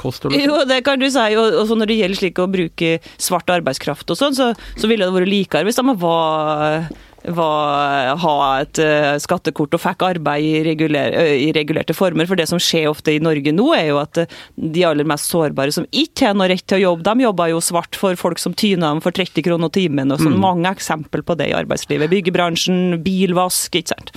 kost? 0.01 0.27
Eller? 0.27 0.47
Jo, 0.47 0.63
det 0.67 0.81
kan 0.87 0.99
du 1.03 1.07
si. 1.11 1.27
Og 1.39 1.75
når 1.79 1.93
det 1.93 1.99
gjelder 2.01 2.23
slik 2.23 2.43
å 2.43 2.49
bruke 2.51 2.97
svart 3.23 3.53
arbeidskraft 3.59 4.11
og 4.15 4.19
sånn, 4.19 4.35
så, 4.39 4.51
så 4.75 4.91
ville 4.91 5.07
det 5.07 5.15
vært 5.15 5.31
likere 5.31 5.69
hvis 5.69 5.79
de 5.79 5.99
var 6.03 6.89
var, 7.35 8.17
ha 8.23 8.35
et 8.61 8.81
uh, 8.83 9.17
skattekort 9.23 9.75
og 9.77 9.83
fikk 9.83 10.05
arbeid 10.07 10.47
i, 10.47 10.55
reguler, 10.67 11.15
uh, 11.17 11.33
i, 11.35 11.51
regulerte 11.57 11.97
former. 11.97 12.29
For 12.29 12.39
det 12.39 12.49
som 12.51 12.61
skjer 12.63 12.89
ofte 12.91 13.15
i 13.15 13.23
Norge 13.23 13.55
nå, 13.55 13.69
er 13.77 13.91
jo 13.91 14.01
at 14.03 14.23
uh, 14.23 14.41
de 14.57 14.85
aller 14.87 15.09
mest 15.09 15.31
sårbare 15.33 15.75
som 15.75 15.89
ikke 15.91 16.31
har 16.31 16.39
noe 16.39 16.51
rett 16.53 16.67
til 16.67 16.81
å 16.81 16.85
jobbe, 16.91 17.07
de 17.07 17.27
jobber 17.27 17.53
jo 17.53 17.63
svart 17.65 17.99
for 17.99 18.19
folk 18.21 18.43
som 18.43 18.57
tyner 18.57 18.89
dem 18.89 19.05
for 19.05 19.17
30 19.17 19.47
kroner 19.47 19.73
timen. 19.75 20.13
og 20.13 20.23
sånn. 20.23 20.37
Mm. 20.37 20.45
Mange 20.45 20.75
eksempel 20.77 21.25
på 21.27 21.39
det 21.39 21.51
i 21.51 21.57
arbeidslivet. 21.57 22.13
Byggebransjen, 22.13 23.01
bilvask, 23.05 23.81
ikke 23.81 23.97
sant. 23.97 24.15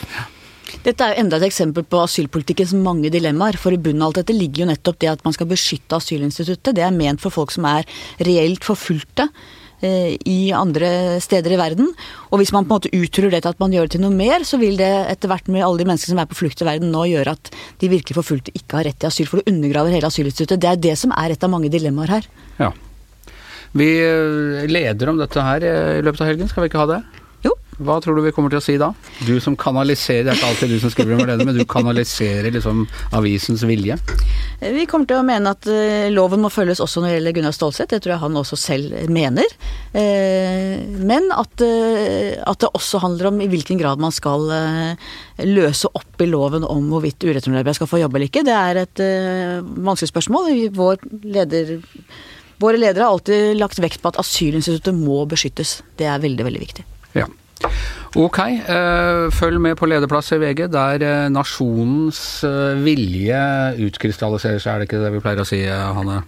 Dette 0.86 1.04
er 1.04 1.16
jo 1.16 1.24
enda 1.24 1.40
et 1.40 1.48
eksempel 1.50 1.84
på 1.88 2.02
asylpolitikkens 2.04 2.76
mange 2.78 3.10
dilemmaer. 3.14 3.58
For 3.60 3.76
i 3.76 3.82
bunnen 3.82 4.04
av 4.06 4.12
alt 4.12 4.22
dette 4.22 4.36
ligger 4.38 4.64
jo 4.64 4.70
nettopp 4.70 5.00
det 5.02 5.10
at 5.12 5.24
man 5.26 5.36
skal 5.36 5.50
beskytte 5.50 5.98
asylinstituttet. 5.98 6.76
Det 6.78 6.86
er 6.86 6.96
ment 6.96 7.22
for 7.24 7.34
folk 7.34 7.54
som 7.56 7.68
er 7.70 7.88
reelt 8.26 8.68
forfulgte. 8.68 9.28
Eh, 9.80 10.18
i 10.28 10.52
andre 10.52 11.22
steder 11.24 11.54
i 11.56 11.60
verden. 11.60 11.94
Og 12.34 12.42
hvis 12.42 12.52
man 12.52 12.66
på 12.68 12.76
en 12.76 12.82
måte 12.82 12.92
utruller 12.92 13.32
det 13.32 13.46
til 13.46 13.54
at 13.54 13.62
man 13.64 13.72
gjør 13.72 13.88
det 13.88 13.94
til 13.96 14.04
noe 14.04 14.12
mer, 14.12 14.44
så 14.44 14.60
vil 14.60 14.76
det 14.80 14.90
etter 15.08 15.32
hvert 15.32 15.48
med 15.48 15.64
alle 15.64 15.80
de 15.80 15.88
menneskene 15.88 16.18
som 16.18 16.20
er 16.20 16.28
på 16.28 16.36
flukt 16.36 16.60
i 16.60 16.68
verden 16.68 16.92
nå, 16.92 17.06
gjøre 17.08 17.38
at 17.38 17.52
de 17.80 17.92
virkelig 17.92 18.18
forfulgte 18.18 18.52
ikke 18.60 18.76
har 18.76 18.90
rett 18.90 19.00
til 19.00 19.08
asyl. 19.08 19.30
For 19.32 19.40
det 19.40 19.54
undergraver 19.54 19.96
hele 19.96 20.10
asylinstituttet. 20.12 20.60
Det 20.60 20.72
er 20.74 20.84
det 20.84 20.98
som 21.00 21.16
er 21.16 21.32
et 21.32 21.48
av 21.48 21.54
mange 21.54 21.72
dilemmaer 21.72 22.12
her. 22.18 22.28
Ja. 22.60 22.74
Vi 23.80 23.88
eh, 24.04 24.68
leder 24.68 25.14
om 25.14 25.22
dette 25.22 25.48
her 25.48 25.64
eh, 25.64 25.96
i 26.02 26.04
løpet 26.04 26.26
av 26.26 26.32
helgen, 26.34 26.52
skal 26.52 26.66
vi 26.66 26.74
ikke 26.74 26.84
ha 26.84 26.90
det? 26.98 27.02
Hva 27.80 27.96
tror 28.04 28.18
du 28.18 28.26
vi 28.26 28.34
kommer 28.36 28.52
til 28.52 28.60
å 28.60 28.64
si 28.64 28.76
da? 28.80 28.90
Du 29.24 29.38
som 29.40 29.56
kanaliserer, 29.60 30.26
det 30.28 30.34
er 30.34 30.40
ikke 30.40 30.48
alltid 30.50 30.72
du 30.74 30.80
som 30.84 30.92
skriver 30.92 31.16
om 31.16 31.30
det, 31.30 31.38
men 31.48 31.56
du 31.56 31.64
kanaliserer 31.70 32.52
liksom 32.52 32.82
avisens 33.16 33.64
vilje. 33.68 33.96
Vi 34.60 34.84
kommer 34.92 35.08
til 35.08 35.22
å 35.22 35.24
mene 35.24 35.54
at 35.56 35.68
eh, 35.72 36.10
loven 36.12 36.44
må 36.44 36.52
følges 36.52 36.82
også 36.84 37.00
når 37.00 37.08
det 37.08 37.16
gjelder 37.16 37.38
Gunnar 37.38 37.56
Stålsett. 37.56 37.94
Det 37.94 38.02
tror 38.04 38.16
jeg 38.18 38.24
han 38.26 38.40
også 38.42 38.60
selv 38.60 38.98
mener. 39.16 39.56
Eh, 39.96 40.76
men 41.00 41.32
at, 41.32 41.64
eh, 41.64 42.36
at 42.44 42.60
det 42.60 42.72
også 42.76 43.00
handler 43.06 43.32
om 43.32 43.40
i 43.40 43.48
hvilken 43.48 43.80
grad 43.80 44.04
man 44.04 44.12
skal 44.16 44.50
løse 45.40 45.88
opp 45.96 46.20
i 46.20 46.28
loven 46.28 46.66
om 46.68 46.92
hvorvidt 46.92 47.24
ureturnerbare 47.24 47.78
skal 47.78 47.88
få 47.88 48.04
jobbe 48.04 48.20
eller 48.20 48.28
ikke. 48.28 48.44
Det 48.44 48.56
er 48.60 48.84
et 48.84 49.04
vanskelig 49.80 50.12
spørsmål. 50.12 50.52
Vår 50.76 51.06
leder, 51.24 51.78
våre 52.60 52.80
ledere 52.82 53.08
har 53.08 53.16
alltid 53.16 53.56
lagt 53.56 53.80
vekt 53.80 54.04
på 54.04 54.12
at 54.12 54.20
asylinstituttet 54.20 54.98
må 54.98 55.24
beskyttes. 55.32 55.80
Det 55.96 56.10
er 56.12 56.20
veldig, 56.20 56.50
veldig 56.50 56.68
viktig. 56.68 56.90
Ja. 57.16 57.30
Ok, 58.18 58.40
eh, 58.42 59.28
følg 59.36 59.60
med 59.62 59.76
på 59.78 59.86
lederplass 59.90 60.32
i 60.34 60.40
VG, 60.42 60.64
der 60.74 61.04
eh, 61.06 61.28
nasjonens 61.30 62.42
eh, 62.48 62.80
vilje 62.82 63.42
utkrystalliserer 63.86 64.62
seg, 64.64 64.72
er 64.72 64.82
det 64.82 64.88
ikke 64.90 65.02
det 65.04 65.12
vi 65.14 65.22
pleier 65.22 65.44
å 65.44 65.48
si, 65.48 65.62
Hanne? 65.70 66.24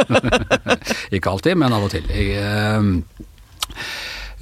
ikke 1.16 1.32
alltid, 1.32 1.58
men 1.58 1.74
av 1.74 1.88
og 1.88 1.94
til. 1.96 2.06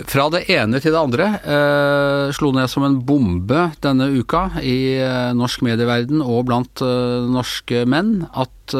Fra 0.09 0.26
det 0.32 0.42
ene 0.52 0.80
til 0.82 0.92
det 0.92 1.00
andre 1.00 1.30
eh, 1.40 2.26
slo 2.37 2.50
ned 2.56 2.68
som 2.73 2.85
en 2.85 2.99
bombe 3.06 3.71
denne 3.85 4.11
uka 4.12 4.49
i 4.61 4.99
norsk 5.37 5.64
medieverden 5.64 6.21
og 6.25 6.47
blant 6.50 6.85
norske 7.32 7.87
menn 7.88 8.26
at 8.32 8.76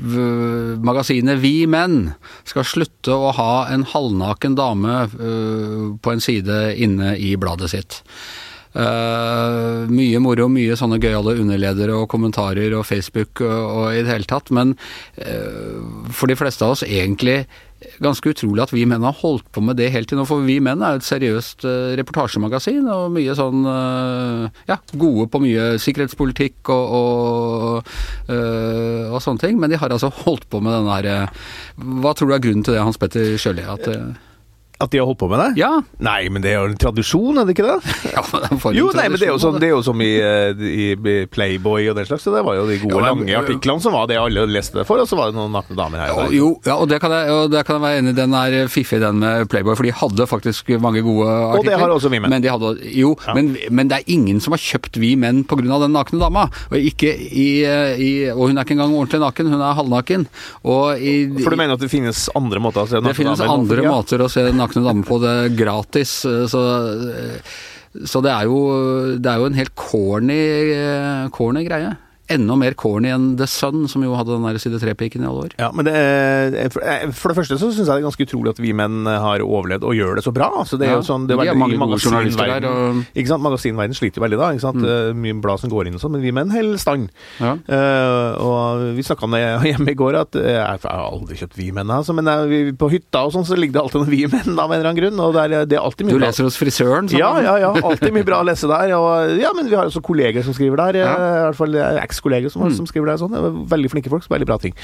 magasinet 0.00 1.40
Vi 1.42 1.66
Menn 1.70 2.12
skal 2.48 2.66
slutte 2.66 3.14
å 3.14 3.32
ha 3.36 3.54
en 3.72 3.84
halvnaken 3.88 4.56
dame 4.58 5.02
eh, 5.06 5.82
på 6.00 6.14
en 6.14 6.22
side 6.24 6.62
inne 6.80 7.16
i 7.20 7.34
bladet 7.40 7.72
sitt. 7.74 8.00
Uh, 8.70 9.82
mye 9.90 10.20
moro, 10.22 10.44
mye 10.46 10.76
sånne 10.78 11.00
gøyale 11.02 11.32
underledere 11.42 11.96
og 11.98 12.06
kommentarer 12.12 12.70
og 12.78 12.84
Facebook 12.86 13.42
og, 13.42 13.50
og 13.50 13.96
i 13.96 14.04
det 14.04 14.12
hele 14.12 14.30
tatt, 14.30 14.52
men 14.54 14.76
uh, 15.18 16.06
for 16.14 16.30
de 16.30 16.36
fleste 16.38 16.62
av 16.62 16.76
oss 16.76 16.84
egentlig 16.86 17.40
ganske 18.02 18.32
utrolig 18.32 18.64
at 18.64 18.72
Vi 18.74 18.84
Menn 18.88 19.04
har 19.06 19.16
holdt 19.22 19.46
på 19.54 19.62
med 19.64 19.78
det 19.80 19.90
helt 19.94 20.10
til 20.10 20.20
nå, 20.20 20.26
for 20.28 20.44
Vi 20.44 20.58
Menn 20.62 20.82
er 20.84 20.98
et 20.98 21.06
seriøst 21.06 21.64
eh, 21.68 21.92
reportasjemagasin 22.00 22.88
og 22.92 23.10
mye 23.14 23.36
sånn 23.38 23.66
eh, 23.72 24.62
ja, 24.70 24.78
gode 24.92 25.28
på 25.32 25.42
mye 25.44 25.72
sikkerhetspolitikk 25.82 26.72
og, 26.74 26.96
og, 27.00 27.92
eh, 28.32 29.06
og 29.10 29.20
sånne 29.24 29.44
ting, 29.46 29.60
men 29.60 29.72
de 29.72 29.80
har 29.80 29.92
altså 29.92 30.12
holdt 30.22 30.48
på 30.50 30.62
med 30.64 30.76
den 30.76 30.90
der 30.90 31.30
Hva 32.02 32.14
tror 32.14 32.30
du 32.30 32.36
er 32.36 32.44
grunnen 32.44 32.66
til 32.66 32.76
det, 32.76 32.84
Hans 32.84 33.00
Petter 33.00 33.36
Sjøli? 33.40 33.64
At 33.64 33.88
At 34.80 34.90
de 34.92 34.98
har 35.00 35.06
holdt 35.08 35.20
på 35.20 35.28
med 35.28 35.40
det? 35.42 35.48
Ja. 35.60 35.70
Nei, 36.00 36.28
men 36.32 36.40
det 36.44 36.54
er 36.54 36.62
jo 36.62 36.70
en 36.70 36.78
tradisjon, 36.80 37.36
er 37.40 37.44
det 37.48 37.52
ikke 37.56 37.66
det? 37.68 37.94
ja 38.14 38.22
men 38.32 38.44
det 38.46 38.50
er 38.56 38.76
Jo, 38.78 38.86
nei, 38.96 39.06
men 39.12 39.20
det 39.20 39.26
er 39.26 39.32
jo 39.32 39.36
tradisjon, 39.36 39.40
sånn, 39.44 39.58
det 39.60 39.68
er 39.68 39.74
jo 39.74 39.82
som 39.84 40.00
i, 40.04 40.10
eh, 40.16 40.62
i 40.70 40.86
Playboy 41.28 41.90
og 41.90 41.98
den 41.98 42.08
slags. 42.08 42.24
Så 42.24 42.32
det 42.34 42.42
var 42.46 42.56
jo 42.56 42.64
de 42.68 42.78
gode, 42.80 42.94
Jo, 42.94 43.00
men- 43.04 43.20
lange 43.20 43.36
artiklene 43.42 43.84
som 43.84 43.92
var 43.96 44.08
det 44.10 44.16
alle 44.20 44.46
leste 44.48 44.80
det 44.80 44.86
for, 44.88 45.02
og 45.02 45.08
så 45.10 45.18
var 45.18 45.30
det 45.30 45.36
noen 45.36 45.52
nakne 45.52 45.76
damer 45.76 46.00
her. 46.04 46.14
og 46.14 46.30
der. 46.30 46.36
jo, 46.38 46.48
ja, 46.64 46.76
og 46.80 46.88
det 46.88 47.00
kan 47.02 47.12
jeg, 47.12 47.50
det 47.52 47.64
kan 47.68 47.76
jeg 47.76 47.84
være 47.84 47.98
enig 48.00 48.14
i. 48.14 48.18
Den 48.20 48.34
er 48.40 48.56
fiffig, 48.72 49.00
den 49.04 49.20
med 49.20 49.48
Playboy, 49.52 49.76
for 49.76 49.86
de 49.86 49.92
hadde 49.92 50.26
faktisk 50.30 50.72
mange 50.80 51.02
gode 51.04 51.28
artikler. 51.28 51.58
Og 51.60 51.68
det 51.68 51.78
har 51.80 51.94
også 51.96 52.10
Vi 52.10 52.18
Menn. 52.20 52.30
Men, 52.32 52.42
de 52.42 52.50
hadde, 52.50 52.72
jo, 52.96 53.14
men, 53.36 53.52
men 53.70 53.88
det 53.88 54.00
er 54.00 54.10
ingen 54.12 54.40
som 54.40 54.52
har 54.56 54.60
kjøpt 54.60 54.96
Vi 55.00 55.14
Menn 55.20 55.44
pga. 55.44 55.60
den 55.60 55.92
nakne 55.92 56.20
dama. 56.20 56.48
Og, 56.70 56.76
ikke 56.80 57.12
i, 57.12 57.48
i, 58.00 58.10
og 58.32 58.48
hun 58.48 58.58
er 58.58 58.64
ikke 58.64 58.76
engang 58.78 58.96
ordentlig 58.96 59.20
naken, 59.22 59.52
hun 59.52 59.60
er 59.60 59.76
halvnaken. 59.78 60.26
Og 60.64 60.98
i, 60.98 61.14
For 61.42 61.52
du 61.52 61.60
mener 61.60 61.76
at 61.76 61.84
det 61.84 61.90
finnes 61.92 62.28
andre 62.36 62.60
måter 62.62 62.84
å 62.84 62.88
se 62.88 62.96
det 62.98 63.04
nakne 63.04 63.18
finnes 63.20 63.38
damer 63.38 63.50
på 63.50 63.50
for 63.50 63.60
andre 63.60 63.92
måter 63.92 64.24
å 64.24 64.28
se 64.32 64.44
den 64.48 64.60
nakne 64.70 64.84
damer 64.86 65.06
på, 65.08 65.18
det 65.22 65.56
gratis. 65.58 66.24
eh, 66.24 66.46
Så, 66.50 66.62
så 68.06 68.22
det, 68.22 68.30
er 68.30 68.44
jo, 68.46 68.60
det 69.18 69.26
er 69.26 69.38
jo 69.42 69.46
en 69.50 69.58
helt 69.58 69.74
corny, 69.74 70.40
eh, 70.72 71.28
corny 71.34 71.64
greie. 71.66 71.96
Enda 72.30 72.54
mer 72.56 72.74
corny 72.78 73.10
enn 73.10 73.32
The 73.40 73.46
Sun, 73.50 73.88
som 73.90 74.04
jo 74.06 74.14
hadde 74.14 74.30
den 74.36 74.44
der 74.46 74.58
side 74.62 74.78
tre-piken 74.78 75.24
i 75.24 75.26
alle 75.26 75.48
år. 75.48 75.54
Ja, 75.58 75.70
men 75.74 75.88
det 75.88 76.68
for, 76.72 76.82
eh, 76.86 77.06
det 77.10 77.36
første 77.36 77.58
så 77.58 77.70
syns 77.72 77.80
jeg 77.82 77.86
det 77.90 77.96
er 77.98 78.06
ganske 78.06 78.26
utrolig 78.28 78.52
at 78.54 78.60
vi 78.62 78.70
menn 78.76 79.04
har 79.10 79.42
overlevd 79.42 79.82
og 79.88 79.96
gjør 79.98 80.14
det 80.20 80.24
så 80.24 80.32
bra. 80.34 80.50
Så 80.64 80.78
det 80.78 80.86
er 80.88 80.92
Ja, 80.94 81.00
jo 81.00 81.06
sånn, 81.08 81.26
det 81.26 81.34
er 81.38 81.54
mange 81.58 81.76
gode 81.78 81.98
journalister 81.98 82.46
der, 82.46 82.68
og- 82.70 83.04
Ikke 83.16 83.26
sant? 83.32 83.42
Magasinverden 83.42 83.96
sliter 83.98 84.20
jo 84.20 84.24
veldig 84.28 84.38
da. 84.38 84.50
ikke 84.54 84.60
sant? 84.60 84.76
Mm. 84.84 85.16
Mye 85.20 85.40
blad 85.42 85.58
som 85.60 85.70
går 85.70 85.86
inn 85.90 85.94
og 85.98 86.00
sånn, 86.00 86.12
men 86.12 86.22
vi 86.22 86.30
menn 86.32 86.50
holder 86.54 86.78
stand. 86.78 87.10
Ja. 87.40 87.56
Uh, 87.68 88.30
og 88.38 88.94
vi 88.96 89.02
snakka 89.02 89.24
om 89.26 89.32
det 89.34 89.42
hjemme 89.72 89.90
i 89.90 89.94
går, 89.98 90.14
at 90.20 90.32
jeg, 90.38 90.54
jeg 90.54 90.80
har 90.84 91.02
aldri 91.10 91.36
kjøpt 91.40 91.56
vi 91.58 91.70
menn, 91.74 91.90
altså, 91.90 92.14
men 92.14 92.26
jeg, 92.30 92.76
på 92.78 92.90
hytta 92.92 93.24
og 93.26 93.32
sånn 93.34 93.46
så 93.48 93.56
ligger 93.58 93.78
det 93.78 93.82
alltid 93.82 94.00
noen 94.02 94.10
vi 94.14 94.22
menn 94.30 94.54
da, 94.56 94.64
av 94.66 94.70
en 94.72 94.78
eller 94.78 94.90
annen 94.92 95.00
grunn. 95.02 95.20
Og 95.26 95.34
det 95.34 95.42
er, 95.44 95.66
det 95.66 95.78
er 95.78 95.82
alltid 95.84 96.06
mye 96.06 96.14
Du 96.14 96.18
bra. 96.20 96.28
leser 96.30 96.46
hos 96.46 96.58
frisøren? 96.60 97.08
sånn. 97.10 97.18
Ja, 97.18 97.32
ja, 97.42 97.56
ja. 97.58 97.72
Alltid 97.82 98.12
mye 98.14 98.26
bra 98.28 98.40
å 98.42 98.46
lese 98.46 98.68
der. 98.70 98.94
Og, 98.96 99.34
ja, 99.40 99.50
men 99.56 99.66
vi 99.70 99.74
har 99.78 99.90
også 99.90 100.02
kolleger 100.04 100.44
som 100.46 100.54
skriver 100.54 100.76
der. 100.84 101.00
Ja. 101.02 101.10
eh, 101.10 101.38
I 101.40 101.44
hvert 101.50 101.58
fall 101.60 101.74
eh, 101.80 102.00
ekskolleger 102.20 102.52
som, 102.52 102.68
som 102.76 102.88
skriver 102.88 103.12
der. 103.12 103.20
Sånn. 103.22 103.34
Det 103.34 103.66
Veldig 103.72 103.90
flinke 103.92 104.12
folk. 104.12 104.28
Veldig 104.30 104.48
bra 104.48 104.60
ting. 104.62 104.76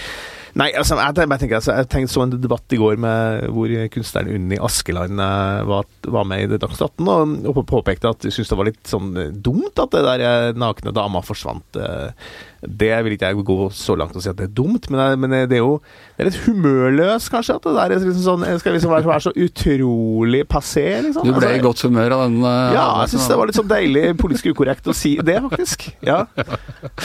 Nei, 0.57 0.71
altså, 0.73 0.97
jeg, 0.97 1.13
jeg, 1.21 1.41
tenker, 1.43 1.59
altså, 1.59 1.75
jeg 1.77 1.89
tenkte 1.93 2.15
så 2.15 2.25
en 2.25 2.35
debatt 2.41 2.73
i 2.73 2.81
går 2.81 2.97
med 3.03 3.47
hvor 3.53 3.73
kunstneren 3.93 4.33
Unni 4.39 4.59
Askeland 4.65 5.21
eh, 5.21 5.61
var, 5.69 5.89
var 6.17 6.29
med 6.29 6.47
i 6.47 6.61
Dagsnytt 6.63 6.97
18 6.97 7.13
og, 7.13 7.37
og 7.53 7.63
påpekte 7.69 8.15
at 8.15 8.25
hun 8.25 8.33
syntes 8.33 8.55
det 8.55 8.61
var 8.63 8.71
litt 8.71 8.89
sånn 8.89 9.13
dumt 9.45 9.85
at 9.85 9.93
det 9.93 10.05
der 10.07 10.25
eh, 10.25 10.53
nakne 10.57 10.95
dama 10.97 11.21
forsvant. 11.25 11.77
eh, 11.77 12.31
Det 12.69 13.05
vil 13.05 13.13
ikke 13.17 13.31
jeg 13.33 13.45
gå 13.47 13.57
så 13.73 13.97
langt 13.99 14.17
og 14.17 14.23
si 14.25 14.29
at 14.31 14.37
det 14.37 14.49
er 14.51 14.55
dumt, 14.59 14.89
men, 14.91 15.01
jeg- 15.01 15.19
men 15.23 15.31
det 15.49 15.57
er 15.59 15.63
jo 15.63 15.81
det 16.17 16.25
er 16.27 16.31
litt 16.31 16.41
humørløst, 16.47 17.31
kanskje, 17.31 17.57
at 17.57 17.63
det 17.67 17.75
der 17.77 17.93
er 17.93 18.01
liksom 18.01 18.23
sånn, 18.25 18.45
skal 18.61 18.73
liksom 18.77 18.91
være, 18.91 19.05
være 19.07 19.25
så 19.27 19.33
utrolig 19.37 20.43
passé, 20.49 20.85
liksom. 21.05 21.25
Du 21.27 21.33
ble 21.33 21.47
Altså, 21.47 21.59
i 21.61 21.65
godt 21.65 21.83
humør 21.87 22.15
av 22.17 22.23
den? 22.27 22.39
Uh, 22.43 22.73
ja, 22.75 22.85
jeg 23.05 23.13
syns 23.13 23.27
det 23.29 23.37
var 23.41 23.47
litt 23.51 23.59
sånn 23.61 23.69
deilig 23.71 24.05
politisk 24.21 24.49
ukorrekt 24.55 24.89
å 24.91 24.95
si 24.97 25.15
det, 25.21 25.37
faktisk. 25.45 25.87
Ja. 26.07 26.23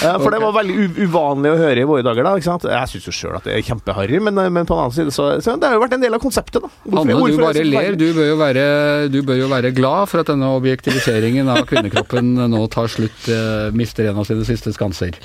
Ja, 0.01 0.13
for 0.21 0.31
det 0.33 0.39
var 0.41 0.53
veldig 0.55 0.87
uvanlig 1.05 1.51
å 1.53 1.57
høre 1.59 1.83
i 1.83 1.87
våre 1.89 2.03
dager, 2.05 2.23
da. 2.23 2.35
ikke 2.39 2.47
sant? 2.49 2.63
Jeg 2.71 2.91
syns 2.93 3.07
jo 3.09 3.13
sjøl 3.15 3.35
at 3.37 3.43
det 3.49 3.57
er 3.57 3.65
kjempeharry, 3.67 4.19
men, 4.23 4.35
men 4.53 4.65
på 4.65 4.73
den 4.75 4.83
annen 4.85 4.95
side 4.95 5.13
så, 5.15 5.27
så 5.43 5.57
Det 5.59 5.67
har 5.69 5.75
jo 5.77 5.83
vært 5.83 5.97
en 5.97 6.05
del 6.05 6.15
av 6.17 6.23
konseptet, 6.23 6.61
da. 6.63 6.69
Hvorfor- 6.85 6.97
Hanne, 7.01 7.13
du 7.13 7.19
hvorfor 7.19 7.37
du 7.37 7.45
bare 7.45 7.65
ler. 7.67 7.95
Du 7.99 8.07
bør, 8.15 8.27
jo 8.31 8.37
være, 8.39 8.65
du 9.11 9.19
bør 9.27 9.41
jo 9.43 9.51
være 9.51 9.73
glad 9.75 10.09
for 10.11 10.23
at 10.23 10.31
denne 10.31 10.49
objektiviseringen 10.55 11.51
av 11.51 11.65
kvinnekroppen 11.69 12.33
nå 12.51 12.63
tar 12.71 12.87
slutt, 12.91 13.27
uh, 13.29 13.69
mister 13.75 14.07
en 14.09 14.17
av 14.23 14.25
sine 14.29 14.45
siste 14.47 14.71
skanser. 14.75 15.17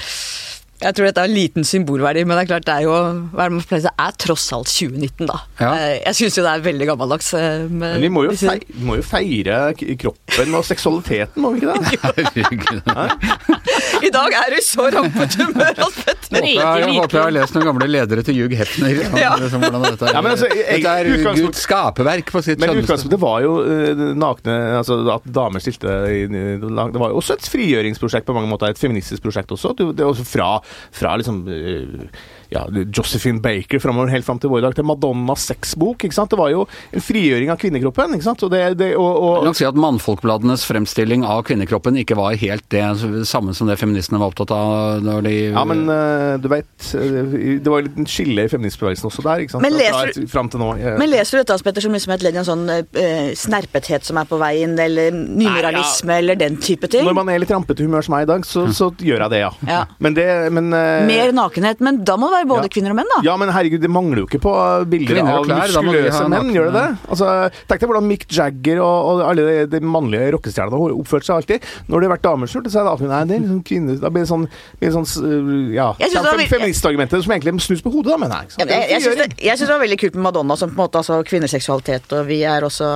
Jeg 0.82 0.92
tror 0.96 1.06
dette 1.08 1.22
har 1.24 1.30
liten 1.32 1.64
symbolverdi, 1.64 2.24
men 2.28 2.36
det 2.36 2.42
er 2.44 2.48
klart 2.50 2.66
det 2.68 2.74
er 2.74 2.84
jo 2.84 2.92
hva 3.32 3.46
er 3.46 3.86
er 3.88 4.16
tross 4.20 4.44
alt 4.52 4.68
2019, 4.68 5.26
da. 5.30 5.38
Ja. 5.60 5.70
Eh, 5.72 6.00
Jeg 6.04 6.14
syns 6.18 6.36
jo 6.36 6.42
det 6.44 6.52
er 6.52 6.64
veldig 6.66 6.86
gammeldags. 6.90 7.32
eh, 7.34 7.64
Men 7.70 8.00
vi 8.02 8.08
må 8.12 8.24
jo, 8.26 8.34
feire, 8.36 8.60
vi 8.68 8.84
må 8.84 8.96
jo 8.98 9.02
feire 9.06 9.60
kroppen 9.98 10.54
og 10.58 10.64
seksualiteten, 10.68 11.40
må 11.40 11.54
vi 11.54 11.62
ikke 11.64 11.72
det? 11.72 12.96
I 14.06 14.10
dag 14.12 14.34
er 14.36 14.52
du 14.52 14.58
så 14.64 14.86
rampete 14.92 15.40
humør, 15.46 15.72
Alf 15.86 15.96
Petter! 16.04 16.32
Men 16.36 16.44
Jeg, 16.50 16.58
jeg 16.82 16.96
håper 16.98 17.16
jeg 17.16 17.24
har 17.24 17.34
lest 17.36 17.54
noen 17.56 17.66
gamle 17.70 17.86
ledere 17.88 18.24
til 18.26 18.36
Hugh 18.42 18.56
Hefner. 18.58 19.00
Ja. 19.26 19.32
Liksom, 19.40 19.62
hvordan 19.64 19.84
dette 19.86 20.04
er, 20.10 20.12
Ja, 20.16 20.20
men 20.22 20.32
altså, 20.34 20.48
jeg- 20.52 20.82
dette 20.82 20.92
er 20.92 21.38
Guds 21.40 21.62
skaperverk 21.64 22.30
på 22.34 22.42
sitt 22.44 22.60
Men 22.60 22.74
utgangspunktet 22.82 23.20
var 23.22 23.40
jo 23.44 23.54
eh, 23.64 24.02
nakne 24.18 24.56
Altså 24.76 24.98
at 25.14 25.24
damer 25.32 25.62
stilte 25.64 25.94
i, 26.12 26.20
Det 26.28 26.60
var 27.00 27.12
jo 27.14 27.16
også 27.22 27.36
et 27.38 27.48
frigjøringsprosjekt 27.48 28.26
på 28.28 28.34
mange 28.36 28.50
måter, 28.50 28.68
et 28.74 28.78
feministisk 28.80 29.22
prosjekt 29.24 29.50
også. 29.56 29.72
Det 29.78 29.86
det 29.96 30.04
er 30.04 30.10
også 30.10 30.26
fra, 30.28 30.50
fra 30.90 31.16
liksom 31.16 31.48
eh, 31.48 32.08
ja, 32.52 32.64
Josephine 32.94 33.40
Baker 33.42 33.80
framover 33.82 34.12
helt 34.12 34.26
fram 34.26 34.40
til 34.42 34.52
vår 34.52 34.66
dag, 34.66 34.76
til 34.76 34.86
Madonnas 34.86 35.46
sexbok. 35.50 36.04
ikke 36.06 36.16
sant? 36.16 36.30
Det 36.32 36.38
var 36.38 36.52
jo 36.52 36.66
en 36.66 37.04
frigjøring 37.04 37.50
av 37.52 37.60
kvinnekroppen. 37.60 38.16
ikke 38.16 38.28
sant? 38.28 38.42
Og 38.46 38.52
det, 38.52 38.62
det, 38.80 38.92
og, 38.96 39.10
Jeg 39.16 39.40
og, 39.40 39.48
kan 39.50 39.58
si 39.60 39.68
at 39.68 39.80
Mannfolkbladenes 39.86 40.66
fremstilling 40.68 41.26
av 41.26 41.42
kvinnekroppen 41.48 41.98
ikke 42.02 42.18
var 42.18 42.36
helt 42.40 42.66
det 42.72 42.84
samme 43.28 43.54
som 43.56 43.70
det 43.70 43.78
feministene 43.80 44.20
var 44.22 44.32
opptatt 44.32 44.52
av 44.54 45.02
når 45.04 45.26
de 45.26 45.34
ja, 45.36 45.62
men 45.68 45.84
uh, 45.90 46.36
du 46.40 46.48
veit 46.50 46.88
Det 46.92 47.66
var 47.66 47.80
jo 47.80 47.86
litt 47.86 47.98
en 48.00 48.08
skille 48.10 48.46
i 48.46 48.50
feministbevegelsen 48.50 49.10
også 49.10 49.24
der. 49.26 49.44
ikke 49.44 49.56
sant? 49.56 49.66
Men 49.66 49.76
leser 49.76 50.12
Fra- 50.30 50.46
til 50.46 50.62
nå. 50.62 50.70
ja. 50.78 50.94
Men 51.00 51.10
leser 51.10 51.38
du 51.38 51.42
dette, 51.42 51.58
Petter, 51.66 51.82
som 51.82 51.94
liksom 51.96 52.12
et 52.14 52.24
ledd 52.26 52.36
i 52.36 52.40
en 52.42 52.46
sånn 52.46 52.64
uh, 52.70 53.32
snerpethet 53.38 54.06
som 54.06 54.20
er 54.20 54.28
på 54.28 54.38
vei 54.40 54.52
inn, 54.62 54.76
eller 54.78 55.14
nymoralisme, 55.14 56.20
eller 56.20 56.38
den 56.38 56.58
type 56.62 56.90
ting? 56.92 57.06
Når 57.06 57.16
man 57.18 57.30
er 57.32 57.42
litt 57.42 57.52
rampete 57.52 57.86
humør 57.86 58.06
som 58.06 58.16
meg 58.16 58.26
i 58.26 58.30
dag, 58.30 58.46
så, 58.46 58.66
så 58.76 58.90
gjør 59.02 59.26
jeg 59.26 59.34
det, 59.34 59.42
ja. 59.42 59.50
Ja. 59.66 59.82
Men 60.02 60.16
det 60.18 60.26
men, 60.54 60.70
uh, 60.74 61.06
Mer 61.08 61.34
nakenhet, 61.36 61.82
men 61.84 62.02
da 62.06 62.18
må 62.20 62.30
det 62.32 62.35
være 62.36 62.48
både 62.50 62.68
Ja. 62.68 62.72
kvinner 62.76 62.90
og 62.94 62.96
menn, 63.00 63.10
da. 63.14 63.20
Ja, 63.26 63.36
men 63.40 63.48
herregud, 63.54 63.80
det 63.82 63.90
mangler 63.90 64.22
jo 64.22 64.26
ikke 64.28 64.40
på 64.44 64.52
bilder 64.92 65.14
Kvinner 65.14 65.38
av 65.40 65.46
muskuløse 65.50 66.22
menn, 66.28 66.34
nakne. 66.36 66.54
gjør 66.56 66.68
det 66.70 66.74
det? 66.76 66.98
Altså, 67.10 67.26
Tenk 67.68 67.80
deg 67.80 67.88
hvordan 67.90 68.06
Mick 68.06 68.26
Jagger 68.30 68.80
og, 68.84 68.96
og 69.10 69.22
alle 69.30 69.46
de, 69.46 69.66
de 69.76 69.80
mannlige 69.80 70.32
rockestjernene 70.36 70.80
har 70.82 70.96
oppført 71.00 71.24
seg 71.26 71.36
alltid. 71.40 71.68
Når 71.88 72.00
det 72.00 72.08
har 72.08 72.14
vært 72.16 72.26
dameskjult, 72.28 72.70
så 72.70 72.80
er 72.80 72.84
det 72.86 72.92
alltid 72.94 73.08
nei, 73.12 73.22
det 73.26 73.36
er 73.36 73.44
liksom 73.46 73.62
kvinner 73.66 74.00
Da 74.00 74.10
blir 74.10 74.22
det 74.26 74.30
sånn, 74.30 74.46
blir 74.80 74.90
det 74.90 74.96
sånn 74.96 75.72
ja, 75.74 75.88
Jeg 76.00 76.10
synes 76.14 76.26
fem- 76.30 76.50
Feministargumentet 76.56 77.22
som 77.24 77.32
egentlig 77.32 77.56
snus 77.66 77.82
på 77.82 77.92
hodet, 77.92 78.12
da, 78.12 78.18
mener 78.18 78.36
jeg. 78.46 78.56
Ja, 78.58 78.64
jeg 78.66 78.68
jeg 78.68 78.88
Det 78.88 78.96
er 78.96 79.00
syns 79.06 79.60
det, 79.60 79.66
det 79.66 79.74
var 79.74 79.82
veldig 79.86 79.98
kult 80.04 80.14
med 80.14 80.22
Madonna 80.28 80.56
som 80.56 80.70
på 80.70 80.76
en 80.78 80.82
måte 80.86 81.00
altså 81.02 81.22
kvinneseksualitet, 81.26 82.12
og 82.12 82.26
vi 82.28 82.42
er 82.44 82.60
også 82.66 82.88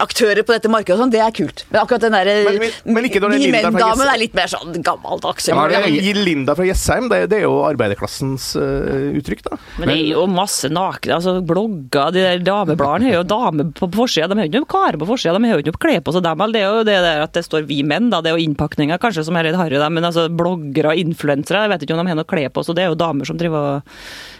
aktører 0.00 0.42
på 0.42 0.54
dette 0.54 0.70
markedet 0.72 0.96
og 0.96 1.02
sånn, 1.04 1.10
det 1.12 1.20
er 1.20 1.30
kult. 1.34 1.64
Men 1.70 1.80
akkurat 1.82 2.00
den 2.00 2.12
derre 2.12 2.34
Men- 2.44 2.58
men- 2.58 2.94
men 2.94 3.04
ikke 3.04 3.20
når 3.20 3.28
det 3.30 3.36
er 3.36 3.44
Vi 3.44 3.50
Linda 3.52 3.60
fra 3.60 3.70
menn-damen 3.70 3.98
Jessheim. 3.98 4.14
er 4.14 4.18
litt 4.18 4.34
mer 4.34 4.46
sånn 4.48 4.82
gammeldags. 4.82 5.48
Ja, 5.48 5.68
det 5.68 5.76
er- 5.76 6.02
Gi 6.04 6.12
Linda 6.14 6.54
fra 6.54 6.64
Jessheim, 6.64 7.08
det, 7.10 7.28
det 7.30 7.38
er 7.38 7.42
jo 7.42 7.62
arbeiderklassens 7.68 8.56
uh, 8.56 9.18
uttrykk, 9.20 9.42
da. 9.42 9.56
Men 9.78 9.88
det 9.88 9.96
er 9.98 10.08
jo 10.14 10.26
masse 10.26 10.64
nakne 10.70 11.14
altså 11.18 11.44
blogger, 11.44 12.12
de 12.12 12.20
der 12.24 12.38
damebladene 12.40 13.04
har 13.10 13.12
jo 13.20 13.24
damer 13.24 13.72
på 13.72 13.90
forsida. 13.92 14.28
De 14.28 14.34
har 14.36 14.46
jo 14.46 14.50
ikke 14.50 14.64
noen 14.64 14.72
karer 14.72 14.98
på 14.98 15.06
forsida, 15.06 15.36
de 15.38 15.48
har 15.48 15.58
jo 15.58 15.62
ikke 15.62 15.74
noe 15.74 15.84
klær 15.84 16.00
på 16.00 16.12
seg, 16.14 16.22
dem. 16.22 16.40
eller 16.40 16.52
Det 16.54 16.62
er 16.62 16.70
jo 16.72 16.84
det 16.84 16.98
der 17.04 17.22
at 17.22 17.32
det 17.32 17.44
står 17.44 17.62
'vi 17.66 17.82
menn', 17.84 18.10
da. 18.10 18.20
Det 18.20 18.32
er 18.32 18.38
jo 18.38 18.44
innpakninga 18.48 18.98
kanskje 18.98 19.24
som 19.24 19.36
er 19.36 19.44
litt 19.44 19.56
harry, 19.56 19.76
da. 19.76 19.88
Men 19.90 20.04
altså 20.04 20.28
bloggere 20.34 20.92
og 20.92 20.96
influensere, 20.96 21.68
jeg 21.68 21.70
vet 21.70 21.82
ikke 21.82 21.98
om 21.98 22.04
de 22.06 22.08
har 22.08 22.16
noe 22.16 22.24
klær 22.24 22.48
på, 22.50 22.64
så 22.64 22.74
det 22.74 22.84
er 22.84 22.88
jo 22.88 22.94
damer 22.96 23.24
som 23.26 23.36
driver 23.36 23.76
og 23.76 23.82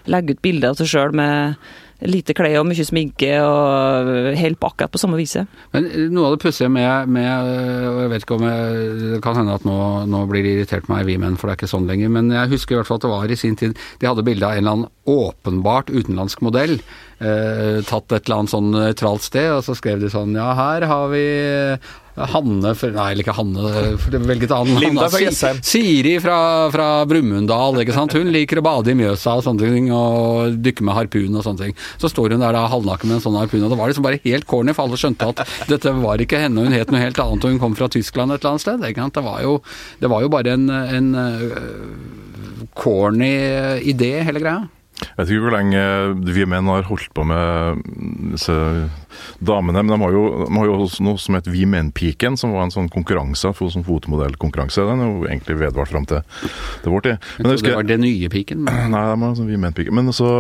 legger 0.07 0.31
ut 0.31 0.43
bilder 0.43 0.69
av 0.71 0.77
seg 0.77 0.87
sjøl 0.87 1.13
med 1.13 1.57
lite 2.03 2.35
klær 2.37 2.61
og 2.61 2.67
mye 2.69 2.85
sminke 2.87 3.31
og 3.41 4.35
helt 4.39 4.59
på 4.61 4.71
akkurat 4.71 4.93
på 4.93 5.01
samme 5.01 5.19
viset. 5.21 5.51
Men 5.75 5.87
eh, 5.89 6.09
noe 6.13 6.29
av 6.29 6.37
det 6.37 6.43
pussige 6.45 6.71
med, 6.73 7.09
med 7.15 7.51
øh, 7.55 7.87
og 7.93 8.01
Jeg 8.05 8.13
vet 8.13 8.27
ikke 8.27 8.39
om 8.39 8.47
jeg, 8.49 8.99
Det 9.15 9.23
kan 9.25 9.39
hende 9.39 9.57
at 9.57 9.67
nå, 9.69 9.79
nå 10.11 10.25
blir 10.31 10.45
det 10.45 10.55
irritert 10.59 10.91
meg, 10.91 11.07
vi 11.09 11.17
menn, 11.21 11.39
for 11.39 11.49
det 11.49 11.55
er 11.55 11.63
ikke 11.63 11.73
sånn 11.75 11.89
lenger. 11.91 12.13
Men 12.17 12.31
jeg 12.35 12.53
husker 12.53 12.77
i 12.77 12.81
hvert 12.81 12.91
fall 12.91 13.01
at 13.01 13.07
det 13.07 13.15
var 13.15 13.35
i 13.35 13.41
sin 13.41 13.59
tid 13.61 13.79
De 14.01 14.11
hadde 14.11 14.27
bilde 14.27 14.47
av 14.47 14.57
en 14.57 14.65
eller 14.65 14.79
annen 14.79 14.93
åpenbart 15.05 15.93
utenlandsk 15.93 16.45
modell. 16.45 16.79
Eh, 17.23 17.81
tatt 17.87 18.13
et 18.13 18.25
eller 18.25 18.43
annet 18.43 18.55
sånn 18.55 18.73
nøytralt 18.75 19.25
sted, 19.25 19.53
og 19.55 19.63
så 19.67 19.77
skrev 19.79 20.03
de 20.03 20.13
sånn 20.13 20.35
Ja, 20.37 20.51
her 20.59 20.89
har 20.91 21.13
vi 21.13 21.25
Hanne 22.15 22.71
for, 22.79 22.95
Nei, 22.95 23.09
eller 23.11 23.25
ikke 23.25 23.35
Hanne, 23.35 23.71
for 23.99 24.15
velget 24.29 24.53
annen. 24.55 24.79
Linda 24.79 25.09
fra 25.11 25.23
Jessheim. 25.23 25.59
Siri 25.67 26.13
fra, 26.23 26.37
fra 26.71 26.89
Brumunddal, 27.11 27.81
ikke 27.83 27.97
sant. 27.97 28.15
Hun 28.15 28.31
liker 28.35 28.61
å 28.61 28.65
bade 28.65 28.93
i 28.93 28.99
Mjøsa 28.99 29.35
og 29.41 29.43
sånne 29.47 29.67
ting, 29.75 29.89
og 29.95 30.61
dykke 30.63 30.87
med 30.87 30.95
harpun 30.99 31.35
og 31.35 31.43
sånne 31.47 31.67
ting. 31.67 31.75
Så 31.99 32.13
står 32.13 32.37
hun 32.37 32.45
der 32.45 32.55
da 32.55 32.69
halvnaken 32.71 33.11
med 33.11 33.19
en 33.19 33.25
sånn 33.27 33.41
harpun, 33.41 33.65
og 33.67 33.75
det 33.75 33.81
var 33.81 33.91
liksom 33.91 34.07
bare 34.07 34.23
helt 34.23 34.47
corny, 34.51 34.77
for 34.77 34.87
alle 34.87 35.01
skjønte 35.01 35.33
at 35.35 35.43
dette 35.73 35.97
var 35.99 36.23
ikke 36.23 36.45
henne, 36.45 36.69
hun 36.69 36.77
het 36.77 36.95
noe 36.95 37.03
helt 37.03 37.19
annet, 37.19 37.49
og 37.49 37.57
hun 37.57 37.61
kom 37.63 37.75
fra 37.79 37.91
Tyskland 37.91 38.35
et 38.37 38.39
eller 38.45 38.55
annet 38.55 38.67
sted. 38.67 38.87
Ikke 38.93 39.03
sant? 39.03 39.19
Det 39.19 39.27
var 39.27 39.43
jo, 39.43 39.59
det 39.99 40.13
var 40.15 40.23
jo 40.23 40.31
bare 40.33 40.55
en, 40.55 40.71
en 40.71 41.11
øh, 41.19 41.59
corny 42.79 43.35
idé, 43.83 44.15
hele 44.23 44.43
greia. 44.43 44.65
Jeg 45.05 45.17
vet 45.21 45.33
ikke 45.35 45.45
hvor 45.47 45.57
lenge 45.57 45.83
vi 46.35 46.47
menn 46.49 46.69
har 46.71 46.87
holdt 46.89 47.11
på 47.17 47.25
med 47.29 47.83
disse 48.35 48.57
damene, 49.45 49.83
men 49.85 49.93
de 49.95 50.01
har 50.03 50.15
jo, 50.17 50.25
de 50.47 50.57
har 50.59 50.71
jo 50.71 50.89
noe 51.07 51.21
som 51.23 51.37
heter 51.39 51.55
Vi 51.55 51.65
menn-piken, 51.71 52.37
som 52.41 52.55
var 52.55 52.67
en 52.67 52.75
sånn 52.75 52.91
konkurranse, 52.93 53.53
en 53.53 53.75
sånn 53.77 53.87
fotomodellkonkurranse. 53.87 54.85
Den 54.89 55.05
har 55.05 55.13
jo 55.13 55.29
egentlig 55.29 55.59
vedvart 55.61 55.93
fram 55.93 56.07
til, 56.11 56.23
til 56.85 56.95
vår 56.95 57.07
tid. 57.09 57.31
Men 57.39 57.51
jeg, 57.55 57.61
jeg 57.63 57.71
det 57.71 57.77
var 57.79 57.89
det 57.93 58.01
nye 58.03 58.33
piken. 58.33 58.65
men- 58.67 58.91
Nei, 58.95 59.05
de 59.13 59.23
har 59.27 59.35
sånn 59.39 59.51
Vi 59.51 59.61
menn-piken. 59.61 59.95
Men 59.95 60.13
så 60.15 60.31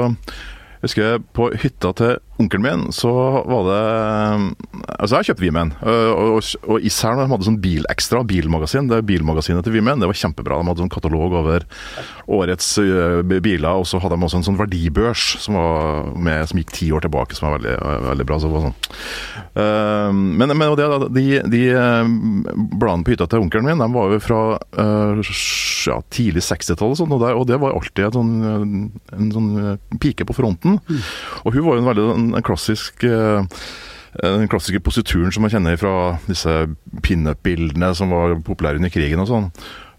husker 0.85 1.07
jeg 1.07 1.25
på 1.37 1.51
hytta 1.61 1.93
til 1.99 2.17
onkelen 2.43 2.65
min, 2.65 2.93
så 2.93 3.11
var 3.47 3.67
det 3.69 3.83
Altså, 4.99 5.19
jeg 5.21 5.29
kjøpte 5.31 5.45
Vimen, 5.45 5.71
og, 5.85 6.39
og, 6.39 6.49
og 6.67 6.85
når 6.85 7.21
de 7.21 7.31
hadde 7.33 7.47
sånn 7.47 7.59
Bilekstra, 7.63 8.23
bilmagasin. 8.27 8.89
Det 8.91 8.99
er 8.99 9.07
bilmagasinet 9.07 9.65
til 9.67 9.75
Vimen, 9.77 10.01
det 10.01 10.09
var 10.09 10.19
kjempebra. 10.19 10.59
De 10.61 10.71
hadde 10.71 10.83
sånn 10.85 10.93
katalog 10.93 11.35
over 11.41 11.67
årets 12.31 12.69
ø, 12.81 13.23
biler, 13.25 13.69
og 13.71 13.87
så 13.89 14.01
hadde 14.03 14.17
de 14.17 14.27
også 14.27 14.41
en 14.41 14.47
sånn 14.49 14.59
verdibørs 14.59 15.25
som, 15.45 15.59
med, 16.17 16.47
som 16.51 16.61
gikk 16.61 16.73
ti 16.75 16.91
år 16.95 17.05
tilbake, 17.05 17.37
som 17.37 17.49
var 17.49 17.59
veldig, 17.59 17.75
veldig 18.09 18.27
bra. 18.29 18.39
Så 18.41 18.51
var 18.53 18.67
sånn. 18.69 18.79
Men 20.41 20.55
men 20.55 20.67
og 20.71 20.79
det, 20.79 20.89
de, 21.17 21.27
de 21.53 21.63
bladene 22.79 23.07
på 23.07 23.15
hytta 23.15 23.29
til 23.31 23.45
onkelen 23.45 23.69
min, 23.69 23.83
de 23.83 23.91
var 23.95 24.15
jo 24.15 24.23
fra 24.25 24.41
ja, 24.75 25.99
tidlig 26.15 26.45
60-tallet, 26.47 27.01
sånn, 27.01 27.15
og, 27.15 27.25
og 27.35 27.47
det 27.51 27.61
var 27.63 27.77
alltid 27.77 28.09
en 28.09 28.17
sånn, 28.19 28.35
en 29.17 29.33
sånn 29.35 29.53
pike 30.03 30.27
på 30.29 30.37
fronten. 30.37 30.74
Og 31.45 31.55
hun 31.55 31.65
var 31.67 31.77
jo 31.77 31.83
en 31.83 31.91
veldig 31.91 32.07
en, 32.15 32.29
klassisk 32.47 33.05
eh, 33.09 33.65
den 34.23 34.51
klassiske 34.51 34.83
posituren 34.85 35.33
som 35.35 35.43
man 35.43 35.51
kjenner 35.51 35.79
fra 35.81 35.95
disse 36.29 36.53
pinup-bildene 37.03 37.91
som 37.99 38.13
var 38.15 38.37
populære 38.47 38.79
under 38.79 38.93
krigen 38.95 39.23
og 39.25 39.31
sånn. 39.31 39.49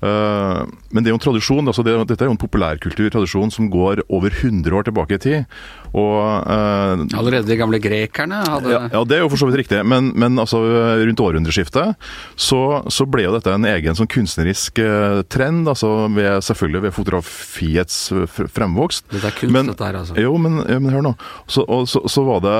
Eh, 0.03 0.61
men 0.91 1.03
det 1.03 1.09
er 1.09 1.13
jo 1.13 1.19
en 1.19 1.23
tradisjon, 1.25 1.67
altså 1.71 1.83
det, 1.85 1.95
dette 2.09 2.25
er 2.25 2.29
jo 2.29 2.35
en 2.35 2.41
populærkulturtradisjon 2.41 3.51
som 3.53 3.69
går 3.73 4.03
over 4.09 4.33
100 4.33 4.75
år 4.75 4.87
tilbake 4.89 5.17
i 5.17 5.21
tid. 5.23 5.57
Og 5.95 6.17
eh, 6.51 7.05
Allerede 7.15 7.47
de 7.47 7.57
gamle 7.59 7.79
grekerne 7.79 8.41
hadde 8.43 8.73
ja, 8.73 8.81
ja, 8.91 9.03
det 9.07 9.17
er 9.17 9.23
jo 9.23 9.29
for 9.31 9.39
så 9.39 9.47
vidt 9.49 9.61
riktig, 9.63 9.79
men, 9.87 10.11
men 10.19 10.35
altså, 10.41 10.59
rundt 11.05 11.21
århundreskiftet 11.23 11.95
så, 12.35 12.61
så 12.91 13.07
ble 13.07 13.23
jo 13.27 13.35
dette 13.37 13.53
en 13.55 13.67
egen 13.69 13.95
sånn 13.97 14.09
kunstnerisk 14.11 14.81
eh, 14.83 15.21
trend, 15.31 15.69
altså 15.71 15.93
ved, 16.15 16.41
selvfølgelig 16.45 16.83
ved 16.87 16.95
fotografiets 16.97 17.99
fremvokst. 18.55 19.07
Dette 19.13 19.31
er 19.31 19.37
kunst, 19.39 19.53
Men- 19.55 19.71
dette 19.71 19.87
her, 19.87 19.99
altså. 20.01 20.17
Jo, 20.19 20.35
men, 20.41 20.59
ja, 20.67 20.79
men 20.83 20.93
hør 20.95 21.05
nå. 21.09 21.15
Så, 21.47 21.63
og, 21.67 21.87
så, 21.91 22.03
så 22.11 22.25
var 22.27 22.43
det 22.43 22.55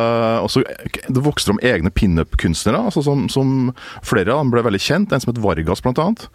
også, 0.45 0.63
Det 1.10 1.23
vokste 1.25 1.55
om 1.55 1.60
egne 1.65 1.91
pinup-kunstnere, 1.91 2.86
altså 2.89 3.03
som, 3.05 3.27
som 3.31 3.73
flere 4.05 4.31
av 4.33 4.43
dem 4.43 4.53
ble 4.55 4.63
veldig 4.65 4.81
kjent. 4.81 5.12
En 5.15 5.23
som 5.23 5.33
het 5.33 5.41
Vargas, 5.43 5.83
blant 5.83 5.99
annet. 6.01 6.27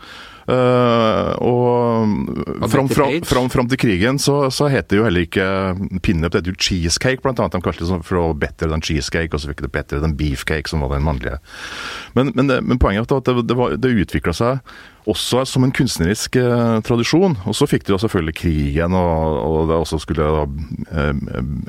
Eh, 0.50 1.32
og 1.46 2.66
fram, 2.72 2.88
fram, 2.90 3.12
fram, 3.28 3.48
fram 3.52 3.68
til 3.70 3.78
krigen 3.78 4.18
så, 4.22 4.48
så 4.50 4.66
het 4.72 4.88
det 4.90 4.98
jo 4.98 5.04
heller 5.06 5.26
ikke 5.26 5.46
pinup, 6.02 6.32
det 6.34 6.40
het 6.42 6.50
jo 6.50 6.56
cheesecake, 6.58 7.22
blant 7.22 7.38
annet. 7.42 7.54
De 7.54 7.62
kalte 7.64 7.84
det 7.84 7.90
sånn 7.92 8.02
for 8.06 8.34
better 8.34 8.70
than 8.72 8.82
cheesecake, 8.84 9.30
og 9.36 9.42
så 9.44 9.52
fikk 9.52 9.62
det 9.66 9.72
better 9.74 10.02
than 10.02 10.16
beefcake, 10.18 10.70
som 10.70 10.82
var 10.82 10.96
den 10.96 11.06
mannlige. 11.06 11.38
Men, 12.18 12.32
men, 12.34 12.50
men 12.66 12.80
poenget 12.82 13.10
er 13.12 13.20
at 13.22 13.30
det, 13.30 13.46
det, 13.52 13.58
var- 13.60 13.76
det 13.78 13.94
utvikla 14.04 14.34
seg 14.36 14.64
også 15.08 15.44
som 15.48 15.64
en 15.64 15.72
kunstnerisk 15.74 16.36
eh, 16.40 16.80
tradisjon. 16.86 17.36
Og 17.48 17.56
så 17.56 17.68
fikk 17.70 17.86
de 17.86 17.94
jo 17.94 18.00
selvfølgelig 18.02 18.36
krigen, 18.40 18.96
og, 18.96 19.38
og 19.40 19.70
det 19.70 19.78
også 19.78 20.00
skulle 20.02 20.26
da, 20.26 20.44
eh, 20.92 21.12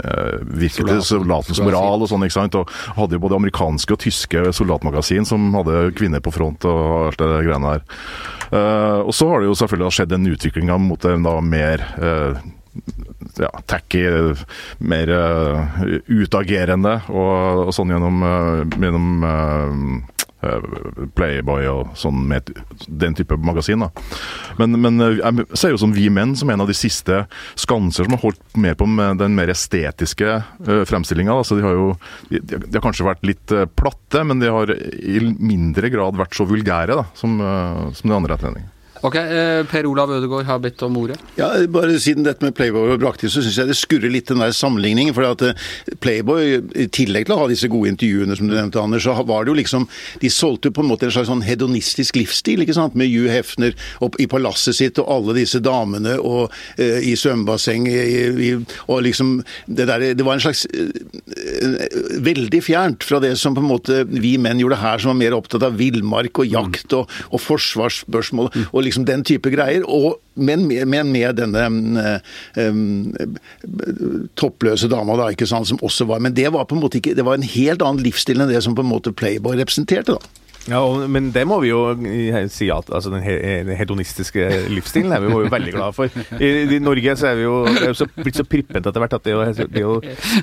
eh, 0.03 0.37
virke 0.63 0.87
til 0.87 1.03
soldatens 1.05 1.61
moral 1.63 2.03
og 2.03 2.11
sånn, 2.11 2.25
ikke 2.27 2.39
sant. 2.39 2.59
Og 2.59 2.71
hadde 2.97 3.17
jo 3.17 3.23
både 3.23 3.39
amerikanske 3.39 3.95
og 3.95 4.03
tyske 4.03 4.45
soldatmagasin 4.57 5.27
som 5.27 5.51
hadde 5.59 5.91
kvinner 5.97 6.23
på 6.23 6.33
front 6.35 6.67
og 6.69 7.11
alt 7.11 7.21
det 7.21 7.43
greiene 7.47 7.75
der. 7.75 7.85
Eh, 8.51 8.99
og 9.05 9.13
så 9.15 9.29
har 9.31 9.41
det 9.41 9.51
jo 9.51 9.59
selvfølgelig 9.61 9.95
skjedd 9.95 10.17
en 10.17 10.33
utvikling 10.33 10.73
mot 10.87 11.05
en 11.07 11.27
da 11.27 11.37
mer 11.45 11.85
eh, 12.01 12.41
ja, 13.37 13.61
tacky, 13.65 14.03
mer 14.77 15.09
uh, 15.09 15.81
utagerende, 16.07 16.97
og, 17.11 17.67
og 17.67 17.73
sånn 17.75 17.91
gjennom, 17.93 18.23
uh, 18.23 18.63
gjennom 18.79 19.25
eh, 19.27 19.31
eh, 19.31 20.20
Playboy 21.15 21.67
og 21.71 21.93
sånn 21.99 22.23
med 22.27 22.49
den 22.87 23.15
type 23.17 23.37
magasin. 23.37 23.85
da. 23.85 23.91
Men, 24.59 24.77
men 24.81 25.01
eh, 25.03 25.19
jeg 25.19 25.47
ser 25.57 25.75
jo 25.75 25.81
som 25.81 25.93
Vi 25.95 26.09
Menn 26.13 26.35
som 26.37 26.49
en 26.51 26.63
av 26.63 26.69
de 26.69 26.75
siste 26.77 27.23
skanser 27.59 28.07
som 28.07 28.17
har 28.17 28.23
holdt 28.23 28.41
mer 28.59 28.75
på 28.79 28.87
med 28.89 29.21
den 29.21 29.35
mer 29.37 29.51
estetiske 29.53 30.41
uh, 30.41 30.83
fremstillinga. 30.89 31.35
Altså, 31.35 31.57
de, 31.59 31.65
har 31.65 31.77
jo, 31.77 31.91
de, 32.31 32.41
de 32.41 32.73
har 32.75 32.83
kanskje 32.83 33.07
vært 33.07 33.25
litt 33.27 33.55
eh, 33.55 33.67
platte, 33.69 34.23
men 34.27 34.41
de 34.41 34.51
har 34.51 34.71
i 34.73 35.21
mindre 35.21 35.91
grad 35.93 36.19
vært 36.19 36.35
så 36.37 36.47
vulgære 36.49 36.97
da, 36.99 37.07
som, 37.17 37.37
eh, 37.39 37.87
som 37.97 38.11
de 38.11 38.17
andre 38.17 38.37
utlendingene. 38.37 38.70
Ok, 39.01 39.15
eh, 39.15 39.63
Per 39.65 39.87
Olav 39.89 40.11
Ødegaard 40.13 40.45
har 40.45 40.59
bedt 40.61 40.81
om 40.85 40.97
ordet. 41.01 41.17
Ja, 41.37 41.49
bare 41.73 41.97
Siden 42.01 42.25
dette 42.25 42.45
med 42.45 42.53
Playboy 42.53 42.91
var 42.91 42.99
brakte, 43.01 43.29
så 43.33 43.41
syns 43.41 43.57
jeg 43.57 43.69
det 43.71 43.77
skurrer 43.77 44.11
litt 44.13 44.29
den 44.29 44.43
der 44.43 44.53
sammenligningen. 44.53 45.15
For 45.17 45.25
at 45.25 45.41
eh, 45.41 45.63
Playboy, 46.03 46.59
i 46.77 46.85
tillegg 46.93 47.25
til 47.25 47.33
å 47.33 47.39
ha 47.41 47.47
disse 47.49 47.69
gode 47.71 47.89
intervjuene 47.89 48.37
som 48.37 48.49
du 48.49 48.53
nevnte, 48.53 48.81
Anders, 48.81 49.07
så 49.07 49.15
var 49.25 49.45
det 49.45 49.53
jo 49.53 49.57
liksom 49.57 49.87
De 50.21 50.29
solgte 50.29 50.69
jo 50.69 50.75
på 50.77 50.83
en 50.85 50.91
måte 50.91 51.07
en 51.07 51.13
slags 51.15 51.31
sånn 51.31 51.41
hedonistisk 51.45 52.19
livsstil, 52.19 52.61
ikke 52.61 52.75
sant? 52.77 52.97
Med 52.97 53.09
Hugh 53.09 53.31
Hefner 53.33 53.73
opp 54.05 54.19
i 54.21 54.27
palasset 54.29 54.77
sitt 54.77 55.01
og 55.01 55.09
alle 55.09 55.37
disse 55.39 55.61
damene 55.63 56.19
og 56.21 56.53
eh, 56.77 57.01
i 57.01 57.15
svømmebasseng 57.17 57.87
og 58.85 59.01
liksom 59.05 59.33
det, 59.65 59.87
der, 59.89 60.11
det 60.17 60.25
var 60.25 60.37
en 60.37 60.43
slags 60.43 60.67
eh, 60.69 60.91
Veldig 62.21 62.61
fjernt 62.63 63.05
fra 63.07 63.21
det 63.23 63.33
som 63.39 63.55
på 63.57 63.63
en 63.63 63.69
måte 63.71 64.03
vi 64.11 64.35
menn 64.41 64.61
gjorde 64.61 64.77
her, 64.81 65.01
som 65.01 65.13
var 65.13 65.19
mer 65.23 65.35
opptatt 65.37 65.65
av 65.65 65.77
villmark 65.79 66.43
og 66.43 66.53
jakt 66.53 66.93
og, 66.97 67.09
og 67.31 67.41
forsvarsspørsmål 67.41 68.51
og 68.51 68.79
liksom 68.83 68.90
den 69.07 69.23
type 69.27 69.51
greier. 69.53 69.85
og 69.87 70.19
men 70.35 70.63
med, 70.67 70.87
men 70.87 71.11
med 71.11 71.35
denne 71.35 71.65
um, 72.55 73.11
toppløse 74.39 74.87
dama, 74.87 75.17
da, 75.19 75.27
ikke 75.33 75.47
sant, 75.49 75.67
som 75.67 75.81
også 75.83 76.07
var 76.07 76.21
Men 76.23 76.33
det 76.33 76.47
var 76.55 76.63
på 76.63 76.77
en 76.77 76.81
måte 76.81 77.01
ikke 77.01 77.17
Det 77.17 77.25
var 77.27 77.35
en 77.35 77.43
helt 77.43 77.83
annen 77.83 77.99
livsstil 78.03 78.39
enn 78.39 78.47
det 78.51 78.61
som 78.63 78.77
på 78.77 78.85
en 78.85 78.91
måte 78.93 79.11
Playboy 79.11 79.59
representerte, 79.59 80.15
da. 80.15 80.40
Ja, 80.69 80.77
og, 80.85 81.07
Men 81.09 81.31
det 81.33 81.41
må 81.49 81.57
vi 81.63 81.71
jo 81.71 81.79
eh, 81.95 82.35
si 82.53 82.67
at 82.69 82.89
altså, 82.93 83.09
den, 83.09 83.23
he 83.25 83.33
den 83.65 83.73
hedonistiske 83.79 84.43
livsstilen 84.69 85.11
er 85.15 85.23
vi 85.23 85.31
jo 85.33 85.39
veldig 85.49 85.71
glad 85.73 85.95
for. 85.97 86.11
I, 86.37 86.49
I 86.75 86.79
Norge 86.83 87.15
så 87.17 87.31
er 87.31 87.39
vi 87.39 87.47
jo, 87.47 87.55
det 87.65 87.81
er 87.81 87.87
jo 87.89 87.97
så, 87.97 88.05
blitt 88.13 88.37
så 88.37 88.45
prippent 88.45 88.85
etter 88.85 89.01
hvert 89.01 89.15
at 89.17 89.23
det 89.25 89.33
er 89.33 89.39
jo, 89.39 89.65
det 89.73 89.81
jo 89.81 89.95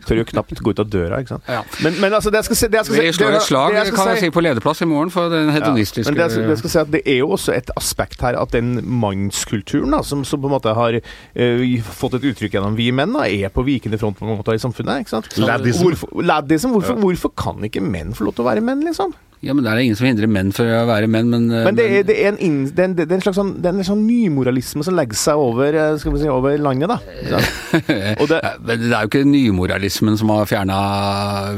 tør 0.09 0.19
jo 0.23 0.27
knapt 0.33 0.59
gå 0.65 0.75
ut 0.75 0.83
av 0.83 0.89
døra. 0.91 1.21
ikke 1.23 1.37
sant? 1.37 1.47
Ja. 1.47 1.61
Men, 1.87 2.01
men 2.03 2.17
altså, 2.19 2.33
det 2.35 2.41
jeg 2.43 2.49
skal 2.51 2.59
si 2.63 2.71
det 2.73 2.81
jeg 2.81 2.89
skal 2.91 2.99
Vi 3.05 3.13
slår 3.21 3.37
et 3.39 3.47
slag, 3.47 3.77
det 3.77 3.85
jeg 3.85 3.95
kan 3.95 4.11
jeg 4.15 4.25
si- 4.25 4.33
på 4.35 4.43
lederplass 4.43 4.83
i 4.83 4.89
morgen 4.91 5.13
for 5.15 5.31
den 5.33 5.53
hedonistiske 5.55 6.11
men 6.11 6.19
det, 6.19 6.27
jeg- 6.27 6.43
det, 6.43 6.49
jeg 6.57 6.63
skal 6.65 6.75
si 6.75 6.81
at 6.83 6.91
det 6.97 7.03
er 7.07 7.21
jo 7.23 7.31
også 7.39 7.55
et 7.55 7.71
aspekt 7.79 8.27
her 8.27 8.41
at 8.43 8.53
den 8.57 8.75
mannskulturen 8.83 9.95
da, 9.95 10.03
som, 10.03 10.25
som 10.27 10.43
på 10.43 10.51
en 10.51 10.57
måte 10.57 10.75
har 10.75 10.99
uh, 10.99 11.65
fått 12.03 12.19
et 12.19 12.27
uttrykk 12.33 12.59
gjennom 12.59 12.75
vi 12.79 12.91
menn, 12.95 13.15
da, 13.15 13.27
er 13.31 13.55
på 13.55 13.63
vikende 13.67 13.99
front 14.03 14.19
på 14.19 14.27
mange 14.27 14.41
måter 14.43 14.59
i 14.59 14.63
samfunnet. 14.63 15.05
ikke 15.07 15.15
sant? 15.15 15.31
Laddism. 15.39 15.87
Hvorfor, 15.87 16.13
laddism. 16.27 16.75
Hvorfor, 16.75 16.99
hvorfor 17.03 17.33
kan 17.39 17.65
ikke 17.71 17.83
menn 17.85 18.15
få 18.19 18.27
lov 18.29 18.35
til 18.39 18.47
å 18.47 18.51
være 18.51 18.65
menn, 18.65 18.83
liksom? 18.87 19.15
Ja, 19.41 19.55
men 19.55 19.63
det 19.63 19.71
er 19.71 19.79
ingen 19.85 19.95
som 19.99 20.07
hindrer 20.09 20.27
menn 20.27 20.49
for 20.55 20.67
å 20.67 20.81
være 20.89 21.07
menn, 21.07 21.29
men 21.31 21.45
Men 21.49 21.77
det 21.79 21.85
er, 21.87 22.03
det 22.09 22.17
er, 22.19 22.33
en, 22.33 22.39
inn, 22.43 22.57
det 22.75 22.83
er, 22.83 22.89
en, 22.89 22.95
det 22.99 23.05
er 23.07 23.15
en 23.19 23.23
slags 23.23 23.37
sånn, 23.39 23.53
det 23.63 23.71
er 23.71 23.77
en 23.79 23.87
sånn 23.87 24.01
nymoralisme 24.03 24.83
som 24.83 24.97
legger 24.99 25.19
seg 25.21 25.39
over, 25.39 25.77
eh, 25.79 25.93
skal 26.03 26.15
vi 26.17 26.23
si, 26.25 26.31
over 26.33 26.57
landet, 26.59 26.91
da. 26.91 26.99
Og 28.19 28.27
det, 28.31 28.41
Men 28.67 28.83
det 28.83 28.91
er 28.91 29.05
jo 29.05 29.11
ikke 29.13 29.23
nymoralismen 29.29 30.19
som 30.19 30.33
har 30.35 30.49
fjerna 30.51 30.79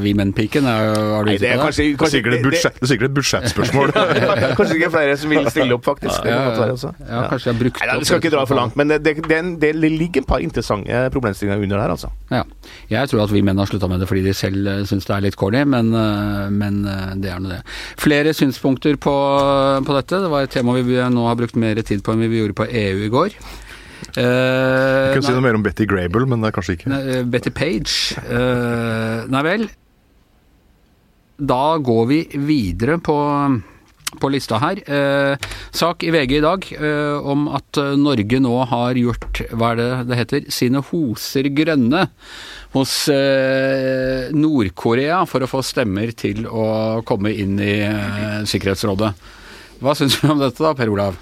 vi 0.03 0.13
menn-piken. 0.17 0.67
er 0.69 0.91
Har 1.15 1.25
du 1.25 1.31
nei, 1.31 1.37
det 1.41 1.49
er 1.55 1.61
kanskje, 1.63 1.87
Det 1.87 1.95
er 1.95 1.97
kanskje 2.03 2.17
sikkert 2.19 2.37
et, 2.37 2.45
budsjett, 2.45 2.77
det 2.77 2.85
er 2.85 2.91
sikkert 2.93 3.09
et 3.09 3.15
budsjettspørsmål. 3.17 3.93
Kanskje 4.59 4.77
ikke 4.77 4.91
flere 4.93 5.17
som 5.17 5.33
vil 5.33 5.49
stille 5.53 5.77
opp, 5.79 5.85
faktisk. 5.89 6.27
Være 6.27 6.75
også. 6.75 6.93
Ja, 7.01 7.23
kanskje 7.31 7.49
jeg 7.49 7.55
har 7.55 7.59
brukt 7.63 7.81
Nei, 7.81 7.87
da, 7.89 7.95
opp 7.97 8.05
Vi 8.05 8.11
skal 8.11 8.21
ikke 8.21 8.33
dra 8.35 8.45
for 8.45 8.59
langt, 8.61 8.77
men 8.79 8.93
det, 8.93 9.01
det, 9.05 9.15
det, 9.25 9.35
er 9.37 9.43
en- 9.43 9.57
det 9.61 9.73
ligger 9.81 10.21
et 10.21 10.29
par 10.29 10.43
interessante 10.45 11.01
problemstillinger 11.17 11.65
under 11.65 11.81
der, 11.81 11.95
altså. 11.97 12.11
Ja. 12.29 12.43
Jeg 12.91 13.09
tror 13.09 13.25
at 13.25 13.33
vi 13.33 13.41
menn 13.45 13.57
har 13.57 13.65
slutta 13.69 13.89
med 13.89 14.01
det 14.03 14.07
fordi 14.11 14.23
de 14.27 14.33
selv 14.37 14.67
uh, 14.69 14.85
syns 14.87 15.07
det 15.09 15.15
er 15.17 15.25
litt 15.25 15.37
corny, 15.39 15.63
men, 15.65 15.91
eh, 15.95 16.49
men 16.53 16.81
eh, 16.85 17.13
det 17.21 17.31
er 17.33 17.41
nå 17.41 17.49
det. 17.55 17.61
Flere 18.01 18.35
synspunkter 18.37 18.97
på, 19.01 19.15
på 19.87 19.97
dette. 19.97 20.21
Det 20.23 20.31
var 20.31 20.47
et 20.47 20.53
tema 20.53 20.77
vi 20.79 21.01
nå 21.01 21.27
har 21.27 21.37
brukt 21.39 21.59
mer 21.59 21.79
tid 21.85 22.03
på 22.05 22.15
enn 22.15 22.25
vi 22.25 22.41
gjorde 22.41 22.57
på 22.57 22.69
EU 22.69 23.03
i 23.07 23.11
går. 23.11 23.37
Uh, 24.11 25.13
kan 25.13 25.19
kunne 25.19 25.27
si 25.27 25.35
noe 25.35 25.45
mer 25.45 25.57
om 25.57 25.63
Betty 25.63 25.85
Grable, 25.87 26.25
men 26.27 26.41
det 26.41 26.49
er 26.49 26.55
kanskje 26.55 26.75
ikke. 26.77 26.89
Nei, 26.91 27.01
eh, 27.13 27.27
Betty 27.31 27.53
Page. 27.53 28.17
Uh, 28.25 29.27
nei 29.31 29.43
vel. 29.45 29.67
Da 31.41 31.77
går 31.81 32.07
vi 32.09 32.19
videre 32.49 32.97
på, 33.01 33.17
på 34.19 34.29
lista 34.33 34.59
her. 34.61 34.81
Eh, 34.85 35.49
sak 35.75 36.03
i 36.03 36.11
VG 36.13 36.37
i 36.37 36.43
dag 36.43 36.67
eh, 36.75 37.17
om 37.33 37.47
at 37.55 37.79
eh, 37.79 37.93
Norge 37.99 38.41
nå 38.43 38.53
har 38.71 38.99
gjort, 38.99 39.43
hva 39.55 39.73
er 39.73 39.79
det 39.79 39.89
det 40.11 40.19
heter, 40.19 40.47
sine 40.53 40.83
hoser 40.91 41.49
grønne 41.55 42.07
hos 42.75 42.95
eh, 43.11 44.31
Nord-Korea 44.35 45.21
for 45.29 45.43
å 45.43 45.51
få 45.51 45.63
stemmer 45.65 46.13
til 46.17 46.47
å 46.47 47.01
komme 47.07 47.33
inn 47.33 47.59
i 47.61 47.77
eh, 47.87 48.41
Sikkerhetsrådet. 48.47 49.13
Hva 49.81 49.95
syns 49.97 50.19
du 50.21 50.27
om 50.29 50.41
dette 50.41 50.61
da, 50.61 50.75
Per 50.77 50.91
Olav? 50.93 51.17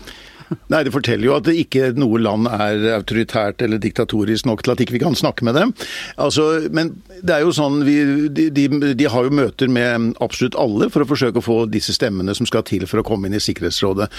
Nei, 0.71 0.83
Det 0.85 0.93
forteller 0.93 1.29
jo 1.29 1.35
at 1.37 1.49
ikke 1.51 1.91
noe 1.99 2.21
land 2.21 2.49
er 2.51 2.87
autoritært 2.97 3.63
eller 3.65 3.81
diktatorisk 3.81 4.47
nok 4.49 4.63
til 4.65 4.73
at 4.73 4.83
ikke 4.83 4.97
vi 4.97 5.03
kan 5.03 5.17
snakke 5.17 5.45
med 5.47 5.57
dem. 5.57 5.73
Altså, 6.17 6.47
men 6.73 6.95
det 7.21 7.35
er 7.35 7.45
jo 7.45 7.55
sånn, 7.55 7.83
vi, 7.87 7.99
de, 8.33 8.49
de, 8.53 8.67
de 8.97 9.09
har 9.09 9.27
jo 9.27 9.37
møter 9.41 9.71
med 9.71 10.13
absolutt 10.23 10.57
alle 10.59 10.89
for 10.93 11.05
å 11.05 11.09
forsøke 11.09 11.41
å 11.41 11.45
få 11.45 11.59
disse 11.71 11.95
stemmene 11.95 12.35
som 12.37 12.49
skal 12.49 12.65
til 12.67 12.87
for 12.89 13.01
å 13.01 13.07
komme 13.07 13.29
inn 13.29 13.37
i 13.37 13.43
Sikkerhetsrådet. 13.43 14.09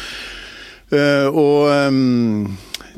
Uh, 0.91 1.29
og 1.31 1.69
ehm, 1.71 2.47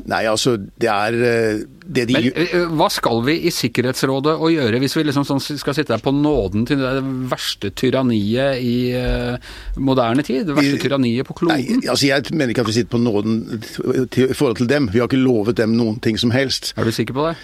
Nei, 0.09 0.23
altså, 0.27 0.57
det 0.57 0.89
er 0.91 1.15
eh, 1.23 1.61
det 1.83 2.05
de 2.09 2.15
Men 2.17 2.27
eh, 2.43 2.65
hva 2.75 2.89
skal 2.91 3.21
vi 3.25 3.37
i 3.47 3.51
Sikkerhetsrådet 3.53 4.35
å 4.35 4.49
gjøre 4.51 4.81
hvis 4.83 4.97
vi 4.97 5.05
liksom 5.07 5.25
sånn 5.27 5.41
skal 5.43 5.77
sitte 5.77 5.93
der 5.93 6.03
på 6.03 6.13
nåden 6.15 6.67
til 6.67 6.81
det 6.81 7.03
verste 7.31 7.71
tyranniet 7.79 8.59
i 8.63 8.75
eh, 8.99 9.49
moderne 9.79 10.25
tid? 10.25 10.45
Det 10.49 10.57
verste 10.59 10.81
tyranniet 10.83 11.27
på 11.29 11.37
Nei, 11.47 11.63
kloden? 11.63 11.87
altså 11.87 12.09
Jeg 12.09 12.35
mener 12.35 12.53
ikke 12.53 12.65
at 12.65 12.71
vi 12.73 12.77
sitter 12.81 12.93
på 12.97 13.03
nåden 13.03 13.41
i 13.55 14.29
forhold 14.35 14.59
til 14.59 14.71
dem. 14.71 14.91
Vi 14.91 14.99
har 15.01 15.11
ikke 15.11 15.23
lovet 15.23 15.59
dem 15.59 15.75
noen 15.79 15.99
ting 16.03 16.19
som 16.19 16.33
helst. 16.35 16.73
Er 16.77 16.87
du 16.87 16.95
sikker 16.95 17.15
på 17.15 17.29
det? 17.29 17.37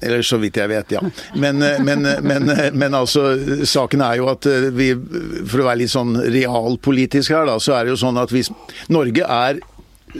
Eller 0.00 0.22
så 0.24 0.38
vidt 0.40 0.56
jeg 0.56 0.70
vet, 0.70 0.94
ja. 0.96 1.02
Men, 1.36 1.58
men, 1.84 2.06
men, 2.24 2.48
men 2.72 2.94
altså, 2.96 3.34
saken 3.68 4.00
er 4.06 4.16
jo 4.22 4.30
at 4.32 4.48
vi, 4.72 4.94
for 4.96 5.60
å 5.60 5.66
være 5.66 5.82
litt 5.82 5.92
sånn 5.92 6.16
realpolitisk 6.22 7.34
her, 7.34 7.44
da, 7.50 7.58
så 7.60 7.76
er 7.76 7.84
det 7.84 7.92
jo 7.92 8.00
sånn 8.00 8.22
at 8.22 8.32
hvis 8.32 8.48
Norge 8.88 9.28
er 9.28 9.60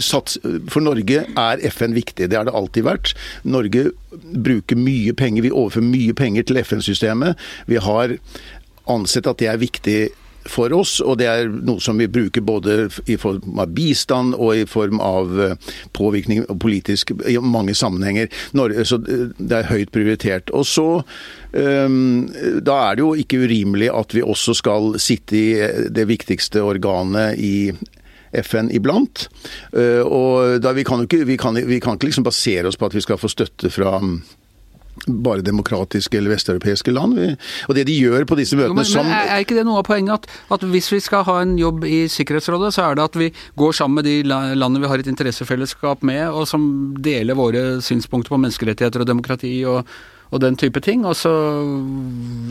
Sats, 0.02 0.38
for 0.70 0.84
Norge 0.84 1.24
er 1.26 1.62
FN 1.70 1.94
viktig, 1.96 2.30
det 2.30 2.38
har 2.38 2.48
det 2.48 2.56
alltid 2.56 2.86
vært. 2.86 3.14
Norge 3.44 3.90
bruker 4.14 4.78
mye 4.78 5.14
penger, 5.16 5.46
vi 5.46 5.54
overfører 5.54 5.88
mye 5.90 6.16
penger 6.18 6.48
til 6.48 6.60
FN-systemet. 6.64 7.40
Vi 7.70 7.80
har 7.82 8.16
ansett 8.90 9.28
at 9.30 9.40
det 9.40 9.50
er 9.50 9.62
viktig 9.62 9.98
for 10.50 10.72
oss, 10.76 10.98
og 11.00 11.18
det 11.20 11.28
er 11.28 11.48
noe 11.48 11.80
som 11.82 11.98
vi 12.00 12.08
bruker 12.10 12.44
både 12.44 12.88
i 13.10 13.16
form 13.20 13.60
av 13.60 13.72
bistand 13.76 14.36
og 14.36 14.60
i 14.60 14.66
form 14.68 15.00
av 15.00 15.32
eh, 15.40 15.72
påvirkning 15.96 16.44
politisk 16.60 17.14
i 17.28 17.38
mange 17.40 17.74
sammenhenger. 17.76 18.28
Norge, 18.56 18.84
så 18.88 19.00
eh, 19.00 19.30
det 19.38 19.60
er 19.60 19.70
høyt 19.70 19.92
prioritert. 19.94 20.52
Og 20.52 20.66
så 20.68 20.88
um, 21.52 22.28
Da 22.64 22.76
er 22.90 22.96
det 22.96 23.04
jo 23.04 23.14
ikke 23.18 23.44
urimelig 23.46 23.90
at 23.94 24.14
vi 24.16 24.24
også 24.24 24.56
skal 24.58 24.94
sitte 25.02 25.38
i 25.38 25.48
eh, 25.64 25.84
det 25.88 26.08
viktigste 26.10 26.64
organet 26.64 27.40
i 27.40 27.72
FN 28.42 28.70
iblant. 28.74 29.28
Eh, 29.72 30.02
Og 30.04 30.60
da 30.62 30.72
vi 30.72 30.84
kan 30.84 31.02
jo 31.02 31.08
ikke, 31.08 31.24
vi 31.26 31.36
kan, 31.40 31.54
vi 31.54 31.80
kan 31.80 31.98
ikke 31.98 32.10
liksom 32.10 32.26
basere 32.26 32.68
oss 32.70 32.76
på 32.80 32.86
at 32.86 32.94
vi 32.96 33.04
skal 33.04 33.20
få 33.20 33.30
støtte 33.30 33.70
fra 33.70 33.98
mm, 34.00 34.16
bare 35.24 35.42
demokratiske 35.44 36.16
eller 36.18 36.34
vesteuropeiske 36.34 36.92
land. 36.94 37.18
Og 37.68 37.74
det 37.74 37.86
de 37.88 37.96
gjør 37.98 38.24
på 38.28 38.38
disse 38.38 38.54
Jo, 38.56 38.62
møtene 38.62 38.78
men, 38.80 38.88
som 38.88 39.06
men 39.06 39.16
er 39.16 39.34
er 39.34 39.44
ikke 39.44 39.56
det 39.58 39.66
noe 39.66 39.82
av 39.82 39.88
poenget? 39.88 40.14
At, 40.14 40.54
at 40.56 40.66
hvis 40.70 40.90
vi 40.92 41.00
skal 41.02 41.26
ha 41.28 41.40
en 41.42 41.56
jobb 41.58 41.84
i 41.84 42.04
Sikkerhetsrådet, 42.08 42.72
så 42.76 42.88
er 42.88 42.98
det 42.98 43.04
at 43.08 43.18
vi 43.18 43.30
går 43.60 43.76
sammen 43.76 44.00
med 44.00 44.08
de 44.08 44.22
landene 44.24 44.84
vi 44.84 44.90
har 44.92 45.02
et 45.02 45.10
interessefellesskap 45.10 46.02
med, 46.02 46.28
og 46.30 46.48
som 46.48 46.94
deler 47.02 47.38
våre 47.38 47.82
synspunkter 47.84 48.34
på 48.34 48.40
menneskerettigheter 48.40 49.04
og 49.04 49.10
demokrati 49.10 49.56
og, 49.68 49.84
og 50.30 50.40
den 50.40 50.56
type 50.56 50.80
ting. 50.80 51.04
Og 51.04 51.18
så 51.18 51.34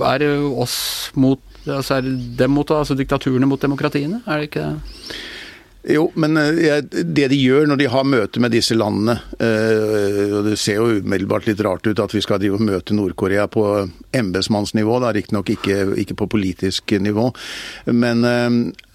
er 0.04 0.24
det 0.24 0.36
oss 0.52 1.12
mot 1.15 1.39
altså 1.63 1.96
er 1.96 2.02
det 2.04 2.17
dem 2.38 2.52
mot, 2.52 2.72
altså 2.76 2.96
diktaturene 3.00 3.48
mot 3.48 3.62
demokratiene, 3.62 4.22
er 4.28 4.41
det 4.41 4.50
ikke 4.50 4.65
det? 4.67 5.13
Jo, 5.84 6.06
men 6.15 6.38
eh, 6.38 6.80
det 6.88 7.26
de 7.34 7.36
gjør 7.36 7.65
når 7.67 7.80
de 7.82 7.88
har 7.91 8.06
møte 8.08 8.39
med 8.39 8.54
disse 8.56 8.76
landene 8.78 9.17
eh, 9.36 10.32
og 10.32 10.46
Det 10.48 10.56
ser 10.60 10.80
jo 10.80 11.02
umiddelbart 11.04 11.50
litt 11.50 11.63
rart 11.65 11.84
ut 11.89 12.00
at 12.00 12.15
vi 12.15 12.22
skal 12.24 12.39
drive 12.39 12.56
og 12.56 12.63
møte 12.63 12.96
Nord-Korea 12.96 13.50
på 13.52 13.65
embetsmannsnivå, 14.15 15.02
riktignok 15.04 15.52
ikke, 15.52 15.82
ikke 16.00 16.15
på 16.22 16.30
politisk 16.38 16.96
nivå, 17.04 17.28
men 17.91 18.24
eh, 18.30 18.48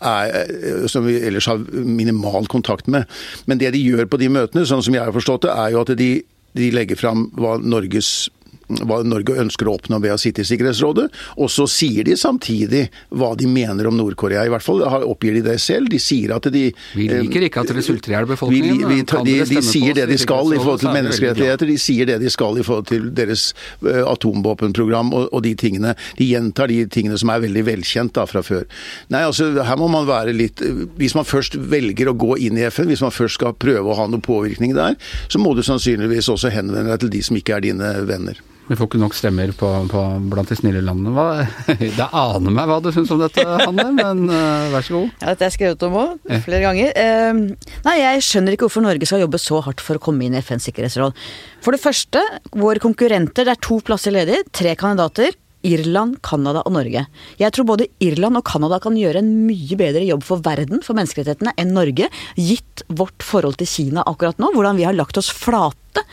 er, 0.08 0.88
som 0.88 1.04
vi 1.04 1.18
ellers 1.28 1.50
har 1.50 1.60
minimal 1.68 2.48
kontakt 2.48 2.88
med. 2.88 3.04
Men 3.50 3.60
det 3.60 3.74
de 3.74 3.82
gjør 3.82 4.08
på 4.08 4.20
de 4.22 4.30
møtene, 4.32 4.64
sånn 4.64 4.84
som 4.86 4.96
jeg 4.96 5.04
har 5.04 5.12
forstått 5.12 5.44
det, 5.44 5.52
er 5.52 5.74
jo 5.74 5.84
at 5.84 5.92
de, 5.98 6.10
de 6.56 6.70
legger 6.72 6.96
fram 7.00 7.28
hva 7.36 7.58
Norges 7.60 8.30
hva 8.68 9.00
Norge 9.06 9.36
ønsker 9.40 9.68
å 9.68 9.76
oppnå 9.78 10.00
ved 10.02 10.14
å 10.14 10.18
sitte 10.20 10.44
i 10.44 10.48
Sikkerhetsrådet. 10.48 11.08
Og 11.40 11.50
så 11.52 11.66
sier 11.70 12.06
de 12.06 12.16
samtidig 12.18 12.86
hva 13.08 13.32
de 13.38 13.48
mener 13.50 13.88
om 13.88 13.96
Nord-Korea. 13.98 14.44
I 14.44 14.52
hvert 14.52 14.64
fall 14.64 14.84
oppgir 14.84 15.38
de 15.38 15.44
det 15.46 15.58
selv. 15.62 15.90
De 15.92 16.00
sier 16.02 16.34
at 16.36 16.48
de 16.52 16.68
Vi 16.96 17.08
liker 17.08 17.48
ikke 17.48 17.64
at 17.64 17.72
dere 17.72 17.84
sulter 17.84 18.12
i 18.12 18.16
hjel 18.16 18.28
befolkningen. 18.28 18.82
vi, 18.82 19.00
vi, 19.00 19.02
de, 19.04 19.36
dere 19.38 19.48
de 19.48 19.62
sier 19.64 19.96
det 19.96 20.08
de 20.10 20.18
skal 20.20 20.52
i 20.52 20.60
forhold 20.60 20.82
til 20.84 20.92
menneskerettigheter, 20.94 21.70
de 21.70 21.78
sier 21.80 22.10
det 22.10 22.18
de 22.22 22.32
skal 22.32 22.60
i 22.60 22.66
forhold 22.66 22.88
til 22.90 23.08
deres 23.16 23.50
eh, 23.86 24.02
atomvåpenprogram 24.04 25.14
og, 25.16 25.28
og 25.32 25.44
de 25.46 25.54
tingene. 25.58 25.94
De 26.20 26.28
gjentar 26.28 26.72
de 26.72 26.82
tingene 26.92 27.18
som 27.20 27.32
er 27.32 27.44
veldig 27.46 27.64
velkjent 27.68 28.14
da 28.18 28.26
fra 28.28 28.44
før. 28.44 28.66
Nei, 29.12 29.24
altså 29.26 29.50
her 29.64 29.80
må 29.80 29.88
man 29.92 30.06
være 30.08 30.34
litt 30.36 30.60
Hvis 30.98 31.14
man 31.16 31.26
først 31.28 31.56
velger 31.70 32.10
å 32.10 32.16
gå 32.18 32.36
inn 32.44 32.58
i 32.58 32.66
FN, 32.68 32.88
hvis 32.90 33.04
man 33.04 33.14
først 33.14 33.38
skal 33.38 33.56
prøve 33.58 33.92
å 33.92 33.98
ha 33.98 34.08
noe 34.10 34.22
påvirkning 34.24 34.74
der, 34.76 34.98
så 35.28 35.40
må 35.40 35.54
du 35.56 35.64
sannsynligvis 35.66 36.30
også 36.32 36.52
henvende 36.54 36.92
deg 36.92 37.02
til 37.04 37.12
de 37.14 37.24
som 37.24 37.38
ikke 37.38 37.58
er 37.58 37.68
dine 37.68 37.92
venner. 38.08 38.40
Vi 38.68 38.76
får 38.76 38.88
ikke 38.90 39.00
nok 39.00 39.16
stemmer 39.16 39.52
på, 39.56 39.68
på, 39.88 40.02
blant 40.28 40.50
de 40.52 40.58
snille 40.58 40.82
landene. 40.84 41.14
Hva, 41.16 41.46
det 41.98 42.08
aner 42.12 42.52
meg 42.52 42.68
hva 42.68 42.78
du 42.84 42.90
syns 42.92 43.12
om 43.14 43.22
dette, 43.22 43.44
Hanne, 43.44 43.88
men 43.96 44.26
uh, 44.28 44.68
vær 44.74 44.84
så 44.84 44.98
god. 44.98 45.14
Ja, 45.22 45.32
dette 45.32 45.46
har 45.46 45.48
jeg 45.48 45.56
skrevet 45.56 45.86
om 45.88 45.98
òg, 46.02 46.14
flere 46.44 46.62
ganger. 46.66 46.92
Uh, 46.92 47.72
nei, 47.88 47.96
jeg 48.02 48.26
skjønner 48.28 48.54
ikke 48.54 48.68
hvorfor 48.68 48.84
Norge 48.84 49.08
skal 49.08 49.24
jobbe 49.24 49.40
så 49.40 49.62
hardt 49.64 49.84
for 49.84 49.96
å 49.96 50.04
komme 50.04 50.28
inn 50.28 50.36
i 50.36 50.42
FNs 50.44 50.68
sikkerhetsråd. 50.68 51.16
For 51.64 51.74
det 51.74 51.82
første, 51.82 52.22
våre 52.52 52.82
konkurrenter, 52.82 53.48
det 53.48 53.56
er 53.56 53.64
to 53.64 53.80
plasser 53.84 54.14
ledig, 54.14 54.42
tre 54.52 54.76
kandidater. 54.78 55.32
Irland, 55.66 56.20
Canada 56.22 56.62
og 56.66 56.74
Norge. 56.76 57.06
Jeg 57.40 57.54
tror 57.54 57.66
både 57.72 57.88
Irland 58.04 58.38
og 58.38 58.46
Canada 58.46 58.78
kan 58.82 58.96
gjøre 58.98 59.22
en 59.22 59.32
mye 59.48 59.78
bedre 59.80 60.04
jobb 60.06 60.22
for 60.26 60.44
verden, 60.44 60.82
for 60.86 60.98
menneskerettighetene, 60.98 61.56
enn 61.58 61.74
Norge, 61.76 62.08
gitt 62.38 62.84
vårt 62.88 63.26
forhold 63.26 63.58
til 63.58 63.70
Kina 63.70 64.06
akkurat 64.06 64.38
nå. 64.38 64.52
Hvordan 64.54 64.78
vi 64.78 64.86
har 64.86 64.96
lagt 64.96 65.18
oss 65.18 65.32
flate 65.34 66.04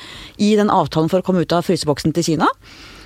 i 0.42 0.56
den 0.58 0.74
avtalen 0.74 1.12
for 1.12 1.22
å 1.22 1.26
komme 1.26 1.46
ut 1.46 1.54
av 1.56 1.66
fryseboksen 1.68 2.16
til 2.16 2.26
Kina. 2.34 2.50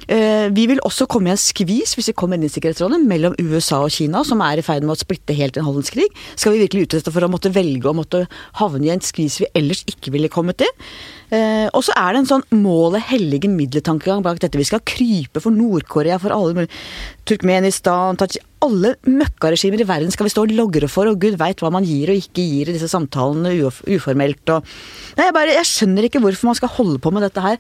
Eh, 0.10 0.50
Vi 0.50 0.66
vil 0.66 0.80
også 0.82 1.06
komme 1.06 1.30
i 1.30 1.36
en 1.36 1.38
skvis 1.38 1.94
hvis 1.94 2.10
vi 2.10 2.16
kommer 2.18 2.40
inn 2.40 2.48
i 2.48 2.50
Sikkerhetsrådet 2.50 2.98
mellom 3.06 3.36
USA 3.38 3.84
og 3.84 3.94
Kina, 3.94 4.24
som 4.26 4.42
er 4.42 4.58
i 4.58 4.66
ferd 4.66 4.82
med 4.82 4.96
å 4.96 5.00
splitte 5.00 5.36
helt 5.38 5.58
en 5.58 5.68
handelskrig. 5.68 6.08
Skal 6.36 6.56
vi 6.56 6.64
virkelig 6.64 6.88
utsette 6.88 7.14
for 7.14 7.22
å 7.22 7.30
måtte 7.30 7.54
velge 7.54 7.86
å 7.86 7.94
måtte 7.94 8.24
havne 8.58 8.88
i 8.88 8.94
en 8.96 9.04
skvis 9.06 9.38
vi 9.44 9.52
ellers 9.54 9.84
ikke 9.86 10.12
ville 10.16 10.32
kommet 10.34 10.66
i? 10.66 10.72
Eh, 11.32 11.70
Og 11.74 11.84
så 11.86 11.94
er 11.96 12.14
det 12.14 12.24
en 12.24 12.30
sånn 12.32 12.46
målet 12.58 13.06
hellige 13.12 13.50
middeltankegang 13.52 14.24
bak 14.26 14.40
dette. 14.42 14.58
Vi 14.58 14.66
skal 14.66 14.82
krype 14.82 15.42
for 15.44 15.52
Nord-Korea, 15.54 16.18
for 16.20 16.34
alle 16.34 16.68
Turkmenistan, 17.30 18.18
Tajik 18.18 18.46
alle 18.60 18.96
møkkaregimer 19.08 19.80
i 19.80 19.88
verden 19.88 20.12
skal 20.12 20.28
vi 20.28 20.32
stå 20.34 20.44
og 20.44 20.52
logre 20.52 20.90
for, 20.92 21.08
og 21.08 21.22
gud 21.22 21.38
veit 21.40 21.62
hva 21.64 21.70
man 21.72 21.86
gir 21.88 22.12
og 22.12 22.20
ikke 22.20 22.44
gir 22.44 22.68
i 22.72 22.76
disse 22.76 22.90
samtalene 22.92 23.54
uf 23.64 23.78
uformelt 23.88 24.52
og 24.52 24.66
Nei, 25.16 25.30
jeg, 25.30 25.36
bare, 25.36 25.54
jeg 25.56 25.68
skjønner 25.70 26.08
ikke 26.08 26.20
hvorfor 26.24 26.50
man 26.50 26.58
skal 26.60 26.72
holde 26.76 27.00
på 27.04 27.12
med 27.12 27.24
dette 27.26 27.44
her. 27.44 27.58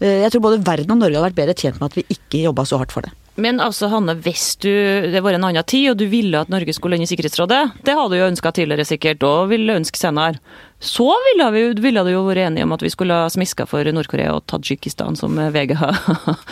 Eh, 0.00 0.22
Jeg 0.26 0.32
tror 0.32 0.44
både 0.48 0.62
verden 0.64 0.92
og 0.94 1.00
Norge 1.00 1.16
hadde 1.18 1.30
vært 1.30 1.40
bedre 1.40 1.56
tjent 1.56 1.80
med 1.80 1.90
at 1.90 1.96
vi 1.98 2.04
ikke 2.14 2.44
jobba 2.46 2.64
så 2.68 2.78
hardt 2.80 2.92
for 2.94 3.04
det. 3.04 3.12
Men 3.40 3.60
altså, 3.64 3.88
Hanne, 3.88 4.14
hvis 4.20 4.58
du, 4.60 4.68
det 5.12 5.22
var 5.24 5.32
en 5.36 5.46
annen 5.48 5.64
tid, 5.64 5.90
og 5.92 5.96
du 6.00 6.04
ville 6.12 6.36
at 6.40 6.50
Norge 6.52 6.72
skulle 6.76 6.98
inn 6.98 7.04
i 7.04 7.08
Sikkerhetsrådet, 7.08 7.62
det 7.84 7.94
hadde 7.96 8.12
du 8.12 8.18
jo 8.20 8.28
ønska 8.28 8.52
tidligere 8.52 8.84
sikkert, 8.84 9.24
og 9.24 9.48
ville 9.52 9.76
ønske 9.80 9.96
senere. 9.96 10.36
Så 10.82 11.14
ville, 11.26 11.50
vi, 11.50 11.62
ville 11.80 12.02
det 12.02 12.12
jo 12.16 12.24
vært 12.26 12.48
enige 12.48 12.66
om 12.66 12.74
at 12.74 12.82
vi 12.82 12.90
skulle 12.90 13.14
ha 13.14 13.28
smiska 13.30 13.68
for 13.70 13.86
Nord-Korea 13.86 14.32
og 14.34 14.42
Tadsjikistan, 14.50 15.14
som 15.14 15.38
VG 15.38 15.76
har, 15.78 15.98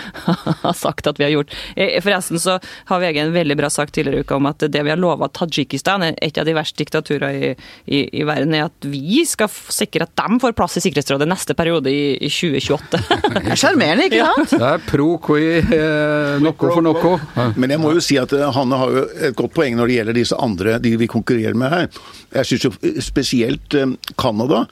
har 0.62 0.76
sagt 0.78 1.10
at 1.10 1.18
vi 1.18 1.26
har 1.26 1.32
gjort. 1.34 1.56
Eh, 1.74 1.96
Forresten 2.04 2.38
så 2.38 2.60
har 2.62 3.02
VG 3.02 3.18
en 3.24 3.34
veldig 3.34 3.56
bra 3.58 3.70
sak 3.74 3.90
tidligere 3.90 4.22
i 4.22 4.26
uka 4.26 4.38
om 4.38 4.46
at 4.46 4.62
det 4.70 4.84
vi 4.86 4.92
har 4.92 5.00
lova 5.00 5.26
Tadsjikistan, 5.34 6.06
et 6.12 6.38
av 6.38 6.46
de 6.46 6.54
verste 6.54 6.78
diktaturene 6.78 7.32
i, 7.34 7.50
i, 7.90 8.04
i, 8.20 8.22
verden, 8.28 8.54
er 8.54 8.68
at 8.68 8.86
vi 8.86 9.24
skal 9.26 9.50
sikre 9.50 10.06
at 10.06 10.14
de 10.22 10.38
får 10.44 10.54
plass 10.58 10.78
i 10.78 10.84
Sikkerhetsrådet 10.84 11.26
neste 11.30 11.58
periode 11.58 11.90
i, 11.90 12.14
i 12.22 12.30
2028. 12.30 13.02
Det 13.40 13.54
er 13.56 13.58
sjarmerende, 13.58 14.06
ikke 14.06 14.30
sant? 14.30 14.54
Det 14.54 14.70
er 14.70 14.86
pro 14.86 15.10
qui 15.26 15.50
eh, 15.58 16.38
noco 16.42 16.70
for 16.70 16.86
noco. 16.86 17.16
Men 17.58 17.74
jeg 17.74 17.82
må 17.82 17.96
jo 17.96 18.04
si 18.04 18.18
at 18.20 18.30
eh, 18.36 18.46
Hanne 18.54 18.78
har 18.78 18.94
jo 18.94 19.04
et 19.30 19.36
godt 19.38 19.54
poeng 19.58 19.74
når 19.78 19.90
det 19.90 19.98
gjelder 19.98 20.18
disse 20.20 20.38
andre 20.38 20.78
de 20.82 20.94
vi 21.00 21.10
konkurrerer 21.10 21.58
med 21.58 21.74
her. 21.74 22.02
Jeg 22.30 22.46
syns 22.46 22.66
jo 22.68 22.72
spesielt 23.02 23.74
eh, 23.74 23.90
Canada 24.20 24.64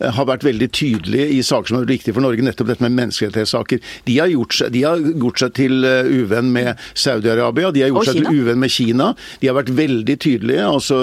eh, 0.00 0.10
har 0.16 0.28
vært 0.28 0.46
veldig 0.46 0.68
tydelige 0.74 1.28
i 1.36 1.42
saker 1.46 1.72
som 1.72 1.80
er 1.80 1.88
viktige 1.88 2.16
for 2.16 2.24
Norge, 2.24 2.44
nettopp 2.44 2.70
dette 2.72 2.84
med 2.84 2.96
menneskerettighetssaker. 2.98 3.82
De 4.08 4.18
har 4.20 4.32
gjort 4.32 4.58
seg, 4.58 4.72
de 4.74 4.82
har 4.86 5.02
gjort 5.02 5.42
seg 5.42 5.54
til 5.58 5.86
eh, 5.86 6.10
uvenn 6.10 6.52
med 6.54 6.82
Saudi-Arabia, 6.98 7.72
de 7.74 7.84
har 7.84 7.92
gjort 7.92 8.10
seg 8.10 8.20
til 8.22 8.42
uvenn 8.42 8.62
med 8.62 8.72
Kina. 8.72 9.10
De 9.42 9.50
har 9.50 9.58
vært 9.58 9.72
veldig 9.76 10.18
tydelige. 10.22 10.66
altså 10.66 11.00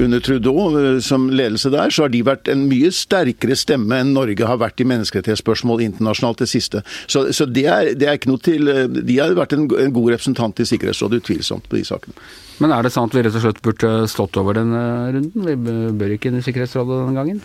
Under 0.00 0.22
Trudeau 0.22 1.00
som 1.04 1.28
ledelse 1.30 1.72
der, 1.72 1.92
så 1.92 2.06
har 2.06 2.12
de 2.12 2.22
vært 2.26 2.50
en 2.52 2.66
mye 2.70 2.92
sterkere 2.94 3.56
stemme 3.58 4.00
enn 4.02 4.14
Norge 4.16 4.46
har 4.48 4.60
vært 4.60 4.82
i 4.82 4.88
menneskerettighetsspørsmål 4.88 5.84
internasjonalt 5.88 6.42
det 6.42 6.50
siste. 6.50 6.82
Så, 7.06 7.28
så 7.34 7.46
det, 7.46 7.66
er, 7.66 7.92
det, 7.98 8.08
er, 8.08 8.18
ikke 8.18 8.32
noe 8.32 8.42
til 8.42 8.68
De 8.92 9.18
har 9.18 9.34
vært 9.38 9.54
en, 9.56 9.68
en 9.68 9.94
god 9.94 10.14
representant 10.16 10.62
i 10.62 10.68
Sikkerhetsrådet, 10.68 11.22
utvilsomt, 11.22 11.68
på 11.70 11.78
de 11.78 11.86
sakene. 11.86 12.16
Men 12.60 12.74
er 12.74 12.84
det 12.84 12.92
sant 12.94 13.12
at 13.12 13.16
vi 13.16 13.24
rett 13.24 13.38
og 13.38 13.44
slett 13.44 13.62
burde 13.64 13.90
stått 14.10 14.36
over 14.40 14.58
denne 14.58 14.82
runden? 15.14 15.48
Vi 15.48 15.56
bør 15.98 16.14
ikke 16.16 16.30
inn 16.30 16.40
i 16.40 16.44
Sikkerhetsrådet 16.44 17.00
denne 17.00 17.16
gangen? 17.16 17.42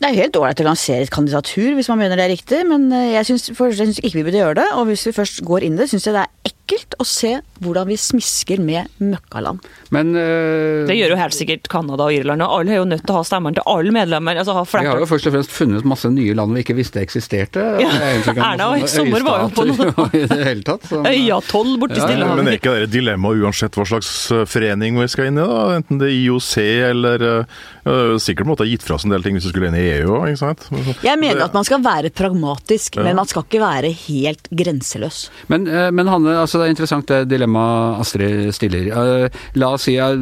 Det 0.00 0.08
er 0.08 0.16
helt 0.16 0.36
ålreit 0.40 0.60
å 0.62 0.64
lansere 0.64 1.04
et 1.04 1.12
kandidatur 1.12 1.74
hvis 1.76 1.90
man 1.92 2.00
mener 2.00 2.16
det 2.16 2.24
er 2.24 2.32
riktig, 2.32 2.60
men 2.68 2.86
eh, 2.96 3.10
jeg 3.18 3.28
syns 3.28 4.00
ikke 4.00 4.16
vi 4.16 4.24
burde 4.24 4.40
gjøre 4.40 4.56
det. 4.62 4.68
Og 4.80 4.88
hvis 4.88 5.04
vi 5.08 5.16
først 5.16 5.42
går 5.44 5.66
inn 5.66 5.76
det, 5.80 5.90
syns 5.90 6.08
jeg 6.08 6.16
det 6.16 6.22
er 6.24 6.32
ekkelt 6.48 6.59
å 7.00 7.06
se 7.08 7.38
hvordan 7.60 7.88
vi 7.88 7.96
smisker 8.00 8.60
med 8.62 8.88
møkkaland. 9.02 9.64
Men 9.94 10.12
uh, 10.16 10.86
Det 10.88 10.96
gjør 10.96 11.14
jo 11.14 11.18
helt 11.20 11.36
sikkert 11.36 11.68
Canada 11.72 12.06
og 12.08 12.14
Irland, 12.16 12.44
og 12.44 12.60
alle 12.60 12.74
er 12.74 12.80
jo 12.80 12.88
nødt 12.88 13.04
til 13.04 13.14
å 13.14 13.20
ha 13.20 13.26
stemmene 13.26 13.58
til 13.58 13.66
alle 13.68 13.94
medlemmer. 13.94 14.40
Altså 14.40 14.56
ha 14.56 14.64
vi 14.70 14.88
har 14.88 15.02
jo 15.02 15.08
først 15.10 15.28
og 15.28 15.34
fremst 15.34 15.52
funnet 15.52 15.88
masse 15.88 16.08
nye 16.12 16.34
land 16.36 16.54
vi 16.56 16.64
ikke 16.64 16.76
visste 16.78 17.02
eksisterte. 17.02 17.64
Ja. 17.82 17.90
Erna 18.32 18.70
i 18.78 18.86
sommer 18.90 19.24
var 19.26 19.44
jo 19.44 19.50
på 19.56 19.66
noe 19.68 20.06
i 20.16 20.24
det 20.30 20.40
hele 20.46 20.64
tatt. 20.66 20.86
Øyatoll 20.90 21.74
borti 21.80 21.98
ja, 21.98 22.06
Stillehavet. 22.06 22.40
Men 22.40 22.52
er 22.52 22.60
ikke 22.60 22.76
det 22.84 22.90
dilemma 22.94 23.34
uansett 23.34 23.76
hva 23.76 23.86
slags 23.88 24.12
eh, 24.34 24.46
forening 24.48 25.00
vi 25.00 25.08
skal 25.10 25.30
inn 25.30 25.40
i? 25.40 25.44
da? 25.44 25.60
Enten 25.80 26.00
det 26.00 26.08
er 26.10 26.16
IOC 26.16 26.52
eller 26.90 27.26
uh, 27.26 28.16
Sikkert 28.20 28.48
måtte 28.48 28.64
ha 28.64 28.70
gitt 28.70 28.84
fra 28.86 28.96
oss 28.96 29.06
en 29.06 29.12
del 29.12 29.24
ting 29.24 29.36
hvis 29.36 29.48
du 29.48 29.52
skulle 29.52 29.70
inn 29.70 29.78
i 29.78 29.84
EU 29.98 30.14
òg, 30.20 30.30
ikke 30.30 30.42
sant? 30.42 30.66
Jeg 31.04 31.18
mener 31.20 31.42
at 31.46 31.56
man 31.56 31.66
skal 31.66 31.82
være 31.84 32.12
pragmatisk, 32.14 32.98
ja. 32.98 33.04
men 33.06 33.18
man 33.18 33.28
skal 33.28 33.44
ikke 33.46 33.62
være 33.62 33.90
helt 34.06 34.50
grenseløs. 34.54 35.22
Men, 35.52 35.66
men 35.66 36.10
Hanne, 36.10 36.36
altså 36.42 36.59
det 36.60 36.68
er 36.68 36.74
interessant 36.74 37.08
det 37.10 37.20
dilemmaet 37.30 38.00
Astrid 38.04 38.52
stiller. 38.54 38.90
Uh, 38.92 39.40
la 39.60 39.72
oss 39.76 39.86
si 39.88 39.96
uh, 40.00 40.12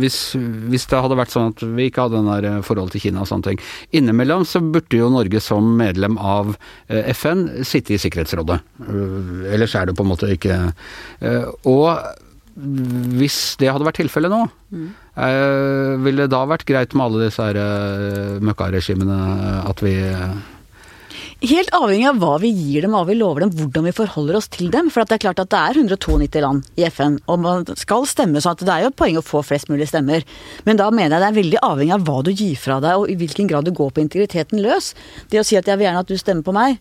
hvis, 0.00 0.18
hvis, 0.72 0.86
det 0.90 1.02
hadde 1.04 1.18
vært 1.18 1.34
sånn 1.34 1.52
at 1.52 1.64
vi 1.76 1.88
ikke 1.90 2.06
hadde 2.06 2.20
den 2.20 2.30
der 2.30 2.48
eh, 2.48 2.64
forholdet 2.64 2.96
til 2.96 3.06
Kina 3.06 3.22
og 3.22 3.30
sånne 3.30 3.50
ting. 3.50 3.62
Innimellom 3.98 4.46
så 4.48 4.62
burde 4.64 4.98
jo 4.98 5.10
Norge 5.12 5.42
som 5.42 5.72
medlem 5.78 6.18
av 6.18 6.54
FN 6.88 7.46
sitte 7.66 7.96
i 7.96 8.00
Sikkerhetsrådet. 8.00 8.58
ellers 9.52 9.74
er 9.78 9.88
det 9.88 9.96
på 9.96 10.04
en 10.04 10.10
måte 10.10 10.30
ikke 10.32 10.58
Og 11.70 11.88
hvis 13.18 13.38
det 13.60 13.70
hadde 13.72 13.86
vært 13.86 14.00
tilfellet 14.02 14.32
nå, 14.32 14.42
mm. 14.74 14.88
ville 16.04 16.26
det 16.26 16.32
da 16.34 16.42
vært 16.48 16.66
greit 16.68 16.92
med 16.94 17.06
alle 17.06 17.28
disse 17.28 17.46
møkkaregimene 18.44 19.20
at 19.70 19.84
vi 19.84 19.94
Helt 21.42 21.72
avhengig 21.74 22.04
av 22.06 22.20
hva 22.22 22.36
vi 22.38 22.52
gir 22.54 22.84
dem, 22.84 22.92
hva 22.94 23.00
vi 23.02 23.16
lover 23.18 23.42
dem, 23.42 23.50
hvordan 23.58 23.88
vi 23.88 23.92
forholder 23.96 24.36
oss 24.38 24.46
til 24.54 24.68
dem. 24.70 24.86
For 24.94 25.02
det 25.02 25.16
er 25.16 25.22
klart 25.24 25.40
at 25.42 25.50
det 25.50 25.58
er 25.58 25.78
192 25.80 26.42
land 26.44 26.68
i 26.78 26.84
FN, 26.86 27.16
og 27.26 27.40
man 27.42 27.64
skal 27.80 28.06
stemme 28.06 28.38
sånn 28.38 28.54
at 28.54 28.62
det 28.62 28.70
er 28.70 28.84
jo 28.84 28.90
et 28.92 28.98
poeng 29.00 29.18
å 29.18 29.24
få 29.26 29.42
flest 29.42 29.66
mulig 29.72 29.88
stemmer. 29.90 30.22
Men 30.68 30.78
da 30.78 30.86
mener 30.94 31.16
jeg 31.16 31.24
det 31.24 31.30
er 31.32 31.38
veldig 31.40 31.62
avhengig 31.66 31.96
av 31.96 32.04
hva 32.06 32.20
du 32.22 32.30
gir 32.30 32.54
fra 32.62 32.76
deg, 32.84 32.94
og 32.94 33.10
i 33.10 33.16
hvilken 33.18 33.50
grad 33.50 33.66
du 33.66 33.72
går 33.74 33.90
på 33.90 34.04
integriteten 34.04 34.62
løs. 34.62 34.92
Det 35.34 35.42
å 35.42 35.46
si 35.48 35.58
at 35.58 35.66
jeg 35.66 35.80
vil 35.80 35.88
gjerne 35.88 36.04
at 36.06 36.14
du 36.14 36.20
stemmer 36.20 36.46
på 36.46 36.54
meg, 36.54 36.78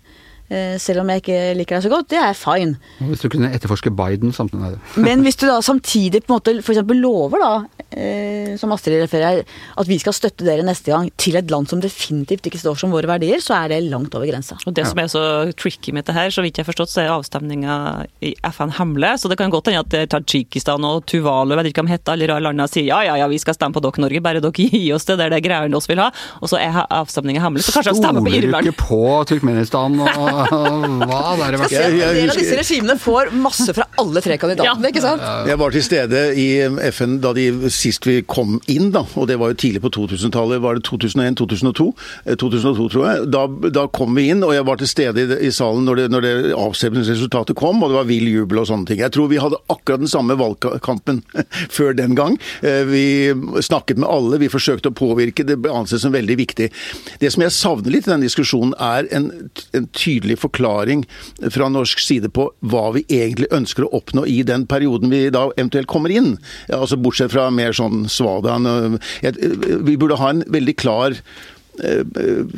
selv 0.82 1.04
om 1.04 1.12
jeg 1.12 1.22
ikke 1.22 1.40
liker 1.56 1.78
deg 1.78 1.86
så 1.86 1.92
godt, 1.92 2.10
det 2.12 2.20
er 2.20 2.36
fine. 2.38 2.76
Hvis 3.00 3.24
du 3.24 3.30
kunne 3.32 3.52
etterforske 3.56 3.92
Biden 3.96 4.34
samtidig? 4.36 4.80
Men 5.06 5.24
hvis 5.26 5.40
du 5.40 5.46
da 5.48 5.60
samtidig 5.64 6.24
på 6.26 6.34
en 6.34 6.40
måte 6.40 6.56
f.eks. 6.60 6.82
lover, 6.98 7.42
da, 7.42 7.86
eh, 7.96 8.54
som 8.60 8.74
Astrid 8.76 9.00
refererer, 9.02 9.46
at 9.78 9.90
vi 9.90 10.00
skal 10.02 10.16
støtte 10.16 10.48
dere 10.48 10.66
neste 10.68 10.92
gang 10.94 11.10
til 11.22 11.38
et 11.40 11.52
land 11.52 11.70
som 11.72 11.82
definitivt 11.84 12.50
ikke 12.50 12.62
står 12.62 12.80
som 12.82 12.94
våre 12.94 13.10
verdier, 13.10 13.42
så 13.44 13.56
er 13.62 13.74
det 13.74 13.82
langt 13.88 14.16
over 14.18 14.28
grensa. 14.30 14.58
Og 14.66 14.76
Det 14.76 14.86
som 14.90 15.00
er 15.00 15.12
så 15.12 15.24
tricky 15.58 15.94
med 15.96 16.06
det 16.08 16.16
her, 16.18 16.32
så 16.34 16.44
vidt 16.44 16.60
jeg 16.60 16.66
har 16.66 16.72
forstått, 16.72 16.94
så 16.94 17.04
er 17.06 17.14
avstemninga 17.16 17.78
i 18.22 18.34
FN 18.52 18.76
hemmelig. 18.78 19.14
Så 19.22 19.32
det 19.32 19.40
kan 19.40 19.54
godt 19.54 19.72
hende 19.72 19.86
at 19.86 20.12
Tadsjikistan 20.12 20.84
og 20.88 21.06
Tuvalu, 21.10 21.56
vet 21.60 21.72
ikke 21.72 21.84
hva 21.84 21.90
de 21.90 21.96
heter, 21.96 22.14
alle 22.16 22.40
landene 22.44 22.68
sier 22.72 22.90
ja, 22.92 23.02
ja, 23.08 23.18
ja, 23.22 23.28
vi 23.32 23.40
skal 23.42 23.56
stemme 23.58 23.76
på 23.76 23.84
dere 23.84 24.04
Norge, 24.04 24.24
bare 24.24 24.44
dere 24.44 24.68
gir 24.68 24.96
oss 24.96 25.08
det 25.08 25.18
der 25.22 25.32
det 25.34 25.42
greiene 25.46 25.78
oss 25.78 25.90
vil 25.90 26.02
ha. 26.02 26.10
Og 26.42 26.52
så 26.52 26.60
er 26.62 26.82
avstemninga 26.90 27.44
hemmelig. 27.44 27.68
Så 27.68 27.76
kanskje 27.76 27.96
de 27.96 28.02
stemmer 28.02 28.26
på 28.26 28.34
Irland. 28.34 28.52
Stoler 28.52 28.68
du 28.68 28.74
ikke 28.74 28.88
på 28.88 29.02
Turkmenistan 29.32 30.00
og 30.02 30.41
hva 30.50 31.50
det 31.52 31.60
vært? 31.62 31.76
En 31.82 31.98
del 32.00 32.32
av 32.32 32.40
disse 32.40 32.58
regimene 32.58 32.98
får 33.02 33.32
masse 33.36 33.76
fra 33.76 33.88
alle 34.02 34.24
tre 34.24 34.38
kandidatene, 34.42 34.92
ikke 34.92 35.04
sant? 35.04 35.24
Jeg 35.48 35.60
var 35.62 35.76
til 35.76 35.86
stede 35.86 36.24
i 36.40 36.48
FN 36.92 37.18
da 37.24 37.34
de 37.38 37.48
sist 37.74 38.08
vi 38.08 38.20
kom 38.28 38.60
inn, 38.72 38.90
da, 38.96 39.04
og 39.16 39.28
det 39.30 39.38
var 39.42 39.54
jo 39.54 39.60
tidlig 39.64 39.84
på 39.84 39.92
2000-tallet. 39.98 40.62
Var 40.64 40.80
det 40.80 40.86
2001-2002? 40.88 41.88
2002, 42.42 42.86
eh, 42.86 42.92
tror 42.94 43.08
jeg. 43.08 43.28
Da, 43.34 43.44
da, 43.70 43.86
kom 43.94 44.16
vi 44.18 44.28
inn, 44.32 44.44
og 44.46 44.54
jeg 44.56 44.66
var 44.68 44.82
til 44.82 44.90
stede 44.90 45.26
i, 45.26 45.40
i 45.48 45.52
salen 45.56 45.86
når 45.88 46.02
det, 46.02 46.08
når 46.14 46.26
det 46.26 46.34
avstemningsresultatet 46.58 47.58
kom, 47.60 47.82
og 47.82 47.92
det 47.92 48.00
var 48.00 48.10
vill 48.10 48.30
jubel 48.32 48.64
og 48.64 48.70
sånne 48.70 48.90
ting. 48.90 49.02
Jeg 49.04 49.16
tror 49.16 49.30
vi 49.32 49.42
hadde 49.42 49.60
akkurat 49.72 50.04
den 50.04 50.12
samme 50.12 50.38
valgkampen 50.40 51.24
før 51.78 51.96
den 51.98 52.16
gang. 52.18 52.38
Eh, 52.66 52.84
vi 52.90 53.06
snakket 53.64 54.02
med 54.02 54.10
alle, 54.10 54.42
vi 54.42 54.52
forsøkte 54.52 54.92
å 54.92 54.98
påvirke. 54.98 55.46
Det 55.48 55.60
ble 55.62 55.74
ansett 55.76 56.04
som 56.04 56.16
veldig 56.16 56.38
viktig. 56.42 56.72
Det 57.22 57.34
som 57.34 57.46
jeg 57.46 57.56
savner 57.56 57.96
litt 57.96 58.10
i 58.10 58.14
den 58.14 58.26
diskusjonen, 58.26 58.76
er 58.82 59.08
en, 59.16 59.30
en 59.78 59.88
tydelig 59.96 60.31
forklaring 60.40 60.62
forklaring 60.62 61.06
fra 61.52 61.70
norsk 61.70 62.00
side 62.00 62.30
på 62.34 62.50
hva 62.62 62.92
vi 62.96 63.06
egentlig 63.10 63.50
ønsker 63.52 63.86
å 63.86 63.94
oppnå 63.98 64.26
i 64.28 64.42
den 64.44 64.68
perioden 64.68 65.10
vi 65.12 65.30
da 65.30 65.50
eventuelt 65.58 65.88
kommer 65.88 66.12
inn. 66.12 66.38
Altså 66.72 66.98
Bortsett 66.98 67.32
fra 67.32 67.50
mer 67.52 67.74
sånn 67.74 68.08
svadaen. 68.10 69.00
Vi 69.22 69.98
burde 69.98 70.20
ha 70.20 70.30
en 70.30 70.44
veldig 70.48 70.76
klar 70.78 71.16
eh, 71.16 72.04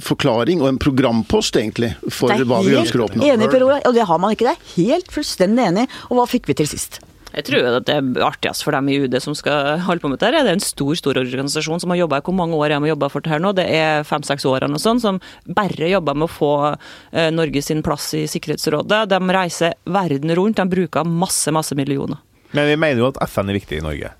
forklaring 0.01 0.61
og 0.61 0.69
en 0.69 0.81
programpost, 0.81 1.55
egentlig, 1.55 1.93
for 2.09 2.33
hva 2.43 2.61
vi 2.65 2.75
ønsker 2.79 3.01
å 3.01 3.09
oppnå. 3.09 3.25
Enig, 3.25 3.49
Per 3.51 3.63
Ola. 3.63 3.81
og 3.87 3.95
det 3.95 4.07
har 4.09 4.19
man 4.19 4.35
ikke. 4.35 4.49
Det 4.49 4.55
er 4.57 4.91
helt 4.91 5.11
fullstendig 5.13 5.69
enig. 5.71 5.89
Og 6.09 6.19
hva 6.19 6.29
fikk 6.29 6.49
vi 6.51 6.57
til 6.63 6.69
sist? 6.69 7.01
Jeg 7.33 7.47
tror 7.47 7.65
at 7.65 7.87
det 7.87 7.95
er 7.97 8.25
artigst 8.27 8.65
for 8.65 8.75
dem 8.75 8.89
i 8.93 8.99
UD 9.01 9.17
som 9.23 9.33
skal 9.37 9.79
holde 9.87 10.03
på 10.03 10.11
med 10.11 10.21
dette. 10.21 10.43
Det 10.45 10.51
er 10.51 10.57
en 10.59 10.63
stor 10.63 10.93
stor 10.99 11.17
organisasjon 11.17 11.81
som 11.81 11.93
har 11.93 12.03
jobba 12.03 12.21
Hvor 12.21 12.37
mange 12.37 12.57
år 12.57 12.75
har 12.75 12.83
de 12.83 12.91
jobba 12.91 13.09
for 13.09 13.25
det 13.25 13.33
her 13.33 13.41
nå? 13.41 13.55
Det 13.57 13.65
er 13.65 14.05
fem-seks 14.05 14.45
år 14.45 14.61
eller 14.61 14.75
noe 14.75 14.83
sånt, 14.83 15.01
som 15.01 15.19
bare 15.49 15.89
jobber 15.89 16.17
med 16.17 16.29
å 16.29 16.33
få 16.33 16.53
eh, 16.69 17.31
Norge 17.33 17.63
sin 17.65 17.81
plass 17.85 18.11
i 18.17 18.27
Sikkerhetsrådet. 18.29 19.07
De 19.09 19.21
reiser 19.33 19.73
verden 19.83 20.35
rundt, 20.37 20.61
de 20.61 20.69
bruker 20.69 21.07
masse, 21.09 21.49
masse 21.51 21.75
millioner. 21.77 22.21
Men 22.53 22.69
vi 22.69 22.77
mener 22.77 23.01
jo 23.01 23.09
at 23.09 23.23
FN 23.25 23.49
er 23.49 23.57
viktig 23.57 23.81
i 23.81 23.85
Norge. 23.85 24.13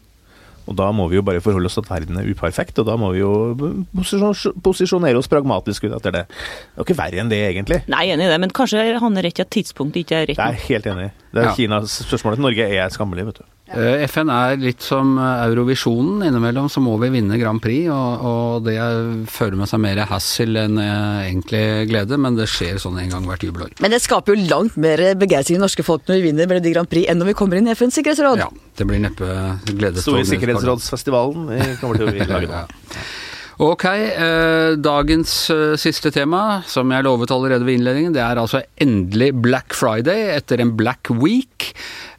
Og 0.64 0.78
da 0.80 0.90
må 0.96 1.10
vi 1.12 1.18
jo 1.18 1.24
bare 1.26 1.42
forholde 1.44 1.68
oss 1.68 1.76
til 1.76 1.84
at 1.84 1.90
verden 1.92 2.20
er 2.22 2.30
uperfekt, 2.30 2.78
og 2.80 2.88
da 2.88 2.96
må 3.00 3.12
vi 3.16 3.20
jo 3.20 3.32
posisjonere 4.64 5.20
oss 5.20 5.28
pragmatisk 5.32 5.90
ut 5.90 5.96
etter 5.98 6.16
det. 6.16 6.24
Det 6.30 6.78
er 6.78 6.80
jo 6.80 6.88
ikke 6.88 7.00
verre 7.00 7.24
enn 7.24 7.32
det, 7.34 7.42
egentlig. 7.50 7.82
Nei, 7.92 8.06
enig 8.14 8.30
i 8.30 8.32
det, 8.32 8.40
men 8.44 8.54
kanskje 8.56 8.86
han 9.04 9.20
er 9.20 9.28
rett 9.28 9.42
i 9.42 9.44
at 9.44 9.52
tidspunktet 9.54 10.06
ikke 10.06 10.22
er 10.22 10.30
rett. 10.32 10.40
Det 10.40 10.48
er 10.48 10.62
helt 10.70 10.88
enig. 10.94 11.10
Det 11.34 11.44
er 11.44 11.50
ja. 11.50 11.58
Kinas 11.58 11.98
spørsmål 12.06 12.40
til 12.40 12.48
Norge 12.48 12.70
er 12.78 12.96
skammelig, 12.96 13.28
vet 13.32 13.42
du. 13.42 13.50
Eh, 13.74 14.04
FN 14.06 14.30
er 14.30 14.60
litt 14.62 14.84
som 14.86 15.16
eh, 15.18 15.46
Eurovisjonen. 15.48 16.22
Innimellom 16.28 16.70
så 16.70 16.82
må 16.84 16.94
vi 17.02 17.10
vinne 17.16 17.40
Grand 17.42 17.62
Prix, 17.64 17.88
og, 17.94 18.26
og 18.30 18.68
det 18.68 18.78
fører 19.34 19.58
med 19.58 19.72
seg 19.72 19.82
mer 19.82 20.04
hassle 20.12 20.68
enn 20.68 20.78
eh, 20.82 21.24
egentlig 21.32 21.64
glede, 21.90 22.20
men 22.22 22.38
det 22.38 22.50
skjer 22.52 22.78
sånn 22.84 23.00
en 23.02 23.16
gang 23.16 23.26
hvert 23.30 23.46
jubelår. 23.48 23.74
Men 23.84 23.96
det 23.96 24.04
skaper 24.06 24.36
jo 24.36 24.46
langt 24.52 24.78
mer 24.78 25.02
begeistring 25.20 25.58
i 25.58 25.64
norske 25.64 25.86
folk 25.86 26.06
når 26.10 26.22
vi 26.22 26.30
vinner 26.30 26.50
Melodi 26.52 26.76
Grand 26.76 26.92
Prix 26.92 27.10
enn 27.10 27.22
når 27.22 27.34
vi 27.34 27.38
kommer 27.42 27.60
inn 27.60 27.72
i 27.72 27.74
FNs 27.74 27.98
sikkerhetsråd. 27.98 28.46
Ja, 28.46 28.52
det 28.78 28.90
blir 28.90 29.02
neppe 29.02 29.34
gledestående. 29.72 30.06
Store 30.06 30.30
sikkerhetsrådsfestivalen 30.36 31.78
kommer 31.82 31.98
til 31.98 32.10
å 32.10 32.14
bli 32.14 32.30
laget. 32.30 32.50
Ja. 32.64 33.06
Ok, 33.62 33.84
eh, 33.86 34.74
dagens 34.82 35.50
eh, 35.54 35.76
siste 35.78 36.10
tema, 36.12 36.64
som 36.66 36.90
jeg 36.90 37.06
lovet 37.06 37.30
allerede 37.32 37.68
ved 37.68 37.78
innledningen, 37.78 38.16
det 38.16 38.24
er 38.26 38.40
altså 38.42 38.64
endelig 38.82 39.30
Black 39.46 39.76
Friday 39.78 40.32
etter 40.34 40.64
en 40.64 40.72
Black 40.78 41.12
Week. 41.22 41.70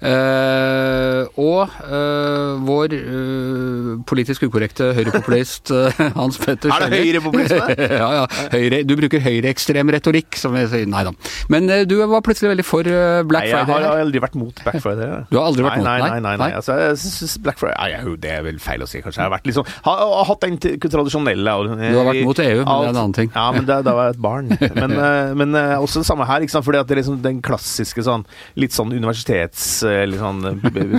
Eh, 0.04 1.22
og 1.40 1.70
eh, 1.88 2.50
vår 2.66 2.92
eh, 2.98 3.86
politisk 4.04 4.44
ukorrekte 4.44 4.90
høyrepopulist 4.98 5.70
Hans 6.18 6.36
Petter 6.42 6.72
Er 6.74 6.84
det 6.92 6.98
høyrepopulisme? 7.00 7.76
ja, 8.02 8.08
ja. 8.18 8.24
Høyre, 8.52 8.82
du 8.84 8.92
bruker 9.00 9.22
høyreekstrem 9.24 9.92
retorikk, 9.94 10.36
som 10.36 10.52
vi 10.56 10.66
sier. 10.68 10.84
Nei 10.90 11.06
da. 11.08 11.14
Men 11.52 11.70
du 11.88 11.96
var 12.02 12.20
plutselig 12.26 12.52
veldig 12.52 12.66
for 12.68 12.84
Black 13.30 13.46
Nei, 13.46 13.52
jeg 13.54 13.64
Friday. 13.64 13.86
har 13.88 14.02
aldri 14.04 14.22
vært 14.26 14.36
mot 14.40 14.60
Black 14.66 14.82
Friday. 14.84 15.14
Du 15.30 15.38
har 15.40 15.48
aldri 15.48 15.64
vært 15.64 15.80
nei, 15.80 15.96
mot- 15.96 16.04
nei, 16.04 16.10
nei? 16.10 16.20
nei, 16.26 16.34
nei. 16.42 16.50
Altså, 16.58 16.76
jeg 16.82 17.00
synes 17.00 17.38
Black 17.44 17.60
Friday 17.62 17.96
nei, 17.96 18.16
Det 18.20 18.34
er 18.34 18.44
vel 18.44 18.60
feil 18.62 18.84
å 18.84 18.90
si, 18.90 19.00
kanskje. 19.00 19.22
Jeg 19.22 19.28
har 19.30 19.32
vært 19.32 19.48
litt 19.48 19.56
sånn 19.56 19.70
Har, 19.86 20.04
har 20.04 20.28
hatt 20.28 20.44
den 20.44 20.58
tradisjonelle 20.60 21.56
Du 21.64 21.96
har 21.96 22.08
vært 22.10 22.22
mot 22.28 22.44
EU, 22.44 22.60
men 22.60 22.68
det 22.68 22.90
er 22.90 22.92
en 22.92 23.00
annen 23.06 23.16
ting. 23.16 23.32
Ja, 23.32 23.46
men 23.56 23.68
da, 23.68 23.80
da 23.86 23.96
var 23.96 24.10
jeg 24.10 24.18
et 24.18 24.22
barn. 24.24 24.52
Men, 24.84 24.92
men 25.38 25.54
også 25.78 26.02
det 26.02 26.06
samme 26.08 26.26
her, 26.28 26.42
ikke 26.44 26.52
sant? 26.52 26.64
fordi 26.66 26.80
at 26.80 26.88
det 26.88 26.96
er 26.96 26.98
liksom 27.00 27.20
den 27.24 27.38
klassiske 27.44 28.02
sånn 28.04 28.24
litt 28.60 28.74
sånn 28.74 28.90
universitets... 28.92 29.64
eh, 29.94 30.04
Litt 30.10 30.20
sånn, 30.20 30.42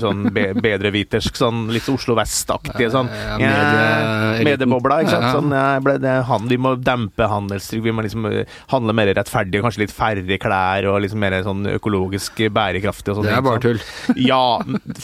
sånn 0.01 0.23
be, 0.36 0.47
bedrevitersk, 0.58 1.36
sånn 1.39 1.65
litt 1.73 1.88
Oslo 1.91 2.15
Vest-aktige 2.17 2.89
sånn 2.93 3.10
Ja, 3.12 3.38
medie- 3.39 4.45
Mediebobla, 4.49 5.01
ikke 5.03 5.13
sant. 5.15 5.27
Sånn, 5.36 5.53
eh, 5.55 5.79
ble 5.86 5.97
det, 6.03 6.15
han, 6.29 6.47
vi 6.51 6.58
må 6.62 6.75
dempe 6.81 7.27
handelstrykk, 7.31 7.84
vi 7.86 7.93
må 7.95 8.05
liksom 8.05 8.25
eh, 8.31 8.58
handle 8.73 8.95
mer 8.97 9.12
rettferdig, 9.17 9.62
kanskje 9.65 9.84
litt 9.86 9.95
færre 9.95 10.39
klær, 10.41 10.88
og 10.91 10.99
liksom 11.05 11.21
mer 11.23 11.38
sånn 11.45 11.65
økologisk 11.75 12.41
bærekraftig 12.55 13.13
og 13.13 13.19
sånn. 13.21 13.29
Det 13.29 13.38
er 13.38 13.45
bare 13.45 13.63
tull. 13.63 13.81
Ja, 14.19 14.41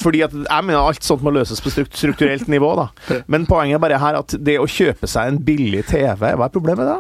fordi 0.02 0.24
at 0.28 0.36
jeg 0.36 0.68
mener 0.68 0.82
alt 0.92 1.04
sånt 1.06 1.24
må 1.26 1.34
løses 1.36 1.62
på 1.64 1.72
strukturelt 1.74 2.48
nivå, 2.52 2.74
da. 2.80 2.90
Men 3.32 3.46
poenget 3.50 3.80
er 3.80 3.84
bare 3.86 4.00
her 4.02 4.20
at 4.22 4.36
det 4.40 4.58
å 4.62 4.68
kjøpe 4.70 5.10
seg 5.10 5.32
en 5.34 5.42
billig 5.46 5.86
TV, 5.92 6.16
hva 6.36 6.48
er 6.48 6.54
problemet 6.54 6.88
da? 6.88 7.00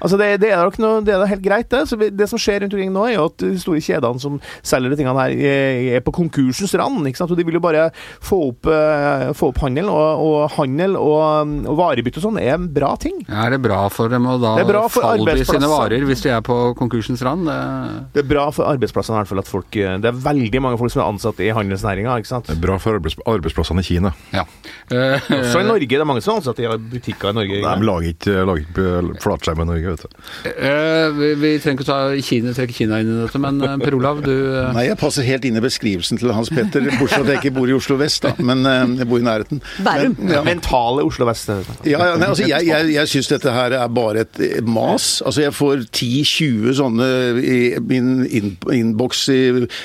Altså 0.00 0.18
det, 0.20 0.28
det, 0.42 0.50
er 0.52 0.70
noe, 0.82 1.00
det 1.06 1.14
er 1.14 1.22
da 1.22 1.28
helt 1.30 1.42
greit, 1.44 1.68
det. 1.72 1.84
Så 1.88 1.96
det 1.98 2.28
som 2.28 2.38
skjer 2.40 2.60
rundt 2.64 2.74
omkring 2.76 2.92
nå, 2.94 3.04
er 3.08 3.14
jo 3.16 3.26
at 3.30 3.38
de 3.42 3.52
store 3.62 3.80
kjedene 3.82 4.20
som 4.22 4.38
selger 4.66 4.92
de 4.92 4.98
tingene 5.00 5.22
her, 5.24 5.36
er, 5.96 6.00
på 6.04 6.12
konkursens 6.16 6.74
rand. 6.78 7.06
ikke 7.08 7.20
sant? 7.22 7.32
Og 7.32 7.38
de 7.40 7.46
vil 7.48 7.56
jo 7.58 7.62
bare 7.64 7.86
få 8.24 8.40
opp, 8.50 8.68
eh, 8.70 9.30
få 9.36 9.50
opp 9.52 9.60
handel, 9.64 9.88
og, 9.92 10.24
og 10.26 10.50
handel 10.58 10.96
og, 11.00 11.54
og 11.70 11.78
varebytte 11.80 12.20
og 12.20 12.26
sånn 12.28 12.40
er 12.42 12.54
en 12.56 12.68
bra 12.76 12.92
ting. 13.00 13.22
Er 13.30 13.54
det 13.56 13.60
bra 13.64 13.86
for 13.92 14.12
dem 14.12 14.26
å 14.28 14.36
da 14.42 14.54
faller 14.56 14.76
er 14.76 14.92
fallby 14.92 15.46
sine 15.48 15.70
varer 15.70 16.04
hvis 16.08 16.22
de 16.26 16.32
er 16.36 16.44
på 16.46 16.58
konkursens 16.78 17.22
rand? 17.26 17.46
Det- 17.46 18.12
Det 18.16 18.24
er 18.24 18.28
bra 18.28 18.46
for 18.50 18.66
arbeidsplassene 18.68 19.16
i 19.16 19.20
hvert 19.22 19.28
fall 19.30 19.40
at 19.42 19.48
folk 19.48 19.76
eh, 19.76 19.96
Det 20.02 20.08
er 20.10 20.16
veldig 20.24 20.60
mange 20.64 20.78
folk 20.80 20.90
som 20.92 21.02
er 21.02 21.08
ansatt 21.10 21.40
i 21.44 21.50
handelsnæringa, 21.54 22.16
ikke 22.20 22.30
sant. 22.30 22.46
Det 22.48 22.56
er 22.56 22.62
bra 22.62 22.76
for 22.82 22.96
arbeids 22.98 23.16
arbeidsplassene 23.26 23.80
i 23.84 23.86
Kina. 23.86 24.12
Ja. 24.32 24.44
Eh, 24.90 25.20
Også 25.40 25.60
i 25.60 25.66
Norge. 25.66 25.88
Det 25.88 26.00
er 26.00 26.08
mange 26.08 26.22
som 26.24 26.34
er 26.34 26.40
ansatt 26.42 26.60
i 26.62 26.66
butikker 26.92 27.30
i 27.32 27.36
Norge. 27.36 27.60
De 27.62 27.86
lager 27.88 28.12
ikke, 28.12 28.34
lager 28.48 28.64
ikke 28.66 29.20
flatskjerm 29.22 29.62
i 29.62 29.68
Norge, 29.70 29.85
vet 29.92 30.04
du. 30.04 30.50
eh, 30.50 31.08
vi, 31.16 31.30
vi 31.40 31.50
trenger 31.62 31.80
ikke 31.80 31.88
ta 31.88 31.98
Kina, 32.26 32.52
trekke 32.56 32.76
Kina 32.76 33.00
inn 33.02 33.12
i 33.12 33.18
dette, 33.24 33.40
men 33.42 33.60
eh, 33.62 33.76
Per 33.82 33.96
Olav, 33.98 34.22
du 34.26 34.32
eh, 34.34 34.72
Nei, 34.76 34.86
jeg 34.88 34.98
passer 35.00 35.26
helt 35.26 35.44
inn 35.48 35.58
i 35.58 35.62
beskrivelsen 35.64 36.20
til 36.20 36.32
Hans 36.36 36.50
Petter, 36.52 36.84
bortsett 36.98 37.20
fra 37.20 37.24
at 37.26 37.32
jeg 37.34 37.42
ikke 37.44 37.54
bor 37.58 37.70
i 37.70 37.76
Oslo 37.76 37.96
vest, 38.00 38.22
da. 38.26 38.34
Men 38.40 38.64
eh, 38.66 38.96
jeg 39.02 39.08
bor 39.10 39.22
i 39.22 39.26
nærheten. 39.26 39.60
Bærum. 39.86 40.16
Men, 40.18 40.32
ja. 40.36 40.42
Mentale 40.46 41.04
Oslo 41.06 41.26
Vest. 41.28 41.48
Ja, 41.86 41.98
ja, 42.00 42.16
nei, 42.18 42.28
altså, 42.32 42.46
jeg 42.48 42.66
jeg, 42.66 42.90
jeg 42.96 43.10
syns 43.12 43.28
dette 43.30 43.52
her 43.54 43.74
er 43.78 43.88
bare 43.92 44.24
et 44.26 44.40
mas. 44.66 45.20
Altså, 45.26 45.42
Jeg 45.44 45.54
får 45.54 45.84
10-20 45.94 46.72
sånne 46.80 47.06
i 47.42 47.58
min 47.86 48.08
inn- 48.26 48.56
innboks 48.72 49.26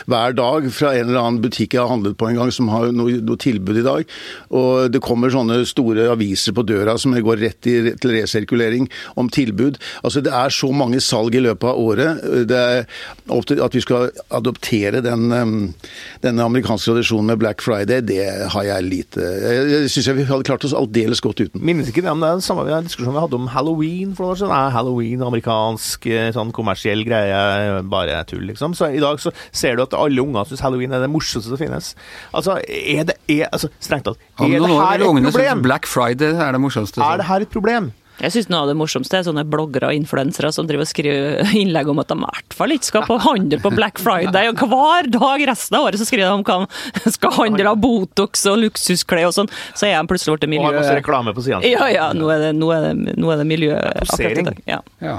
hver 0.10 0.36
dag 0.38 0.68
fra 0.74 0.94
en 0.98 1.10
eller 1.10 1.20
annen 1.22 1.42
butikk 1.44 1.76
jeg 1.76 1.82
har 1.84 1.92
handlet 1.92 2.18
på 2.20 2.30
en 2.30 2.40
gang, 2.40 2.52
som 2.54 2.70
har 2.74 2.90
noe, 2.96 3.20
noe 3.22 3.40
tilbud 3.42 3.78
i 3.82 3.86
dag. 3.86 4.16
Og 4.58 4.90
det 4.94 5.02
kommer 5.06 5.32
sånne 5.34 5.62
store 5.70 6.08
aviser 6.14 6.56
på 6.58 6.64
døra 6.68 6.98
som 7.02 7.14
går 7.16 7.42
rett 7.44 7.68
i, 7.70 7.76
til 8.02 8.16
resirkulering 8.16 8.88
om 9.20 9.30
tilbud. 9.32 9.78
Altså, 10.04 10.22
Det 10.22 10.34
er 10.34 10.50
så 10.54 10.72
mange 10.74 11.00
salg 11.02 11.36
i 11.36 11.44
løpet 11.44 11.68
av 11.68 11.80
året. 11.80 12.22
Det 12.48 12.58
er 12.58 12.86
opp 13.30 13.46
til 13.50 13.62
at 13.64 13.76
vi 13.76 13.82
skal 13.84 14.10
adoptere 14.32 15.02
den, 15.04 15.32
eh, 15.32 15.92
denne 16.24 16.46
amerikanske 16.46 16.92
tradisjonen 16.92 17.32
med 17.32 17.40
Black 17.42 17.62
Friday, 17.62 18.02
det 18.02 18.50
har 18.52 18.64
jeg 18.64 18.84
lite 18.84 19.22
Jeg, 19.22 19.90
syns 19.90 20.10
vi 20.16 20.26
hadde 20.28 20.46
klart 20.48 20.66
oss 20.66 20.74
aldeles 20.78 21.22
godt 21.22 21.42
uten. 21.42 21.62
Minnes 21.62 21.90
ikke 21.90 22.04
det, 22.04 22.12
men 22.12 22.22
det 22.24 22.30
er 22.30 22.40
den 22.40 22.46
samme 22.46 22.66
diskusjonen 22.84 23.16
vi 23.16 23.24
hadde 23.26 23.40
om 23.40 23.48
halloween 23.54 24.16
for 24.16 24.26
noen 24.26 24.36
år 24.36 24.42
siden. 24.42 24.56
Er 24.56 24.76
halloween 24.76 25.22
amerikansk, 25.26 26.06
eh, 26.08 26.32
sånn 26.36 26.54
kommersiell 26.56 27.04
greie, 27.08 27.84
bare 27.92 28.24
tull, 28.30 28.46
liksom. 28.50 28.76
Så 28.78 28.92
i 28.96 29.02
dag 29.04 29.20
så 29.20 29.34
ser 29.52 29.76
du 29.76 29.84
at 29.84 29.94
alle 29.98 30.22
unger 30.22 30.46
syns 30.50 30.64
halloween 30.66 30.94
er 30.94 31.04
det 31.04 31.12
morsomste 31.12 31.50
som 31.50 31.60
finnes. 31.60 31.94
Altså, 32.34 32.60
er 32.68 33.04
det 33.10 33.18
er, 33.28 33.48
altså, 33.52 33.70
Strengt 33.82 34.06
tatt, 34.06 34.18
er 34.40 34.60
det 34.60 34.70
her 34.70 35.02
et 35.02 35.24
problem? 35.32 35.62
Black 35.62 35.88
Friday 35.90 36.34
er 36.36 36.52
det 36.52 36.62
morsomste. 36.62 37.02
Er 37.02 37.18
det 37.18 37.26
her 37.26 37.42
et 37.46 37.50
problem? 37.50 37.92
Jeg 38.22 38.34
syns 38.36 38.50
noe 38.52 38.62
av 38.64 38.70
det 38.70 38.76
morsomste 38.78 39.18
er 39.18 39.26
sånne 39.26 39.44
bloggere 39.50 39.90
og 39.90 39.98
influensere 39.98 40.52
som 40.54 40.68
driver 40.70 40.86
og 40.86 40.92
skriver 40.92 41.56
innlegg 41.58 41.90
om 41.90 42.02
at 42.04 42.12
de 42.12 42.18
i 42.20 42.26
hvert 42.28 42.56
fall 42.58 42.76
ikke 42.76 42.90
skal 42.92 43.08
på 43.10 43.18
handel 43.24 43.62
på 43.64 43.72
Black 43.74 44.02
Friday, 44.02 44.52
og 44.52 44.62
hver 44.70 45.10
dag 45.16 45.46
resten 45.50 45.80
av 45.80 45.88
året 45.90 46.02
så 46.02 46.06
skriver 46.06 46.30
de 46.30 46.38
om 46.38 46.46
hva 46.46 47.02
de 47.02 47.14
skal 47.16 47.34
handle 47.40 47.74
av 47.74 47.82
Botox 47.82 48.46
og 48.52 48.62
luksusklær 48.62 49.32
og 49.32 49.36
sånn, 49.40 49.52
så 49.74 49.90
er 49.90 49.98
de 49.98 50.12
plutselig 50.12 50.38
blitt 50.38 50.60
Og 50.62 50.70
har 50.70 50.78
masse 50.78 50.96
reklame 51.00 51.34
på 51.38 51.46
siden. 51.48 51.66
Ja, 51.66 51.90
ja, 51.90 52.12
nå 52.18 52.30
er 52.34 52.48
det, 52.48 52.54
nå 52.60 52.70
er 52.76 52.88
det, 52.92 53.18
nå 53.18 53.34
er 53.34 53.42
det 53.42 53.50
miljø 53.50 53.74
akkurat 53.78 54.42
i 54.44 54.48
dag. 54.52 54.64
Ja. 54.70 54.82
Ja. 55.02 55.18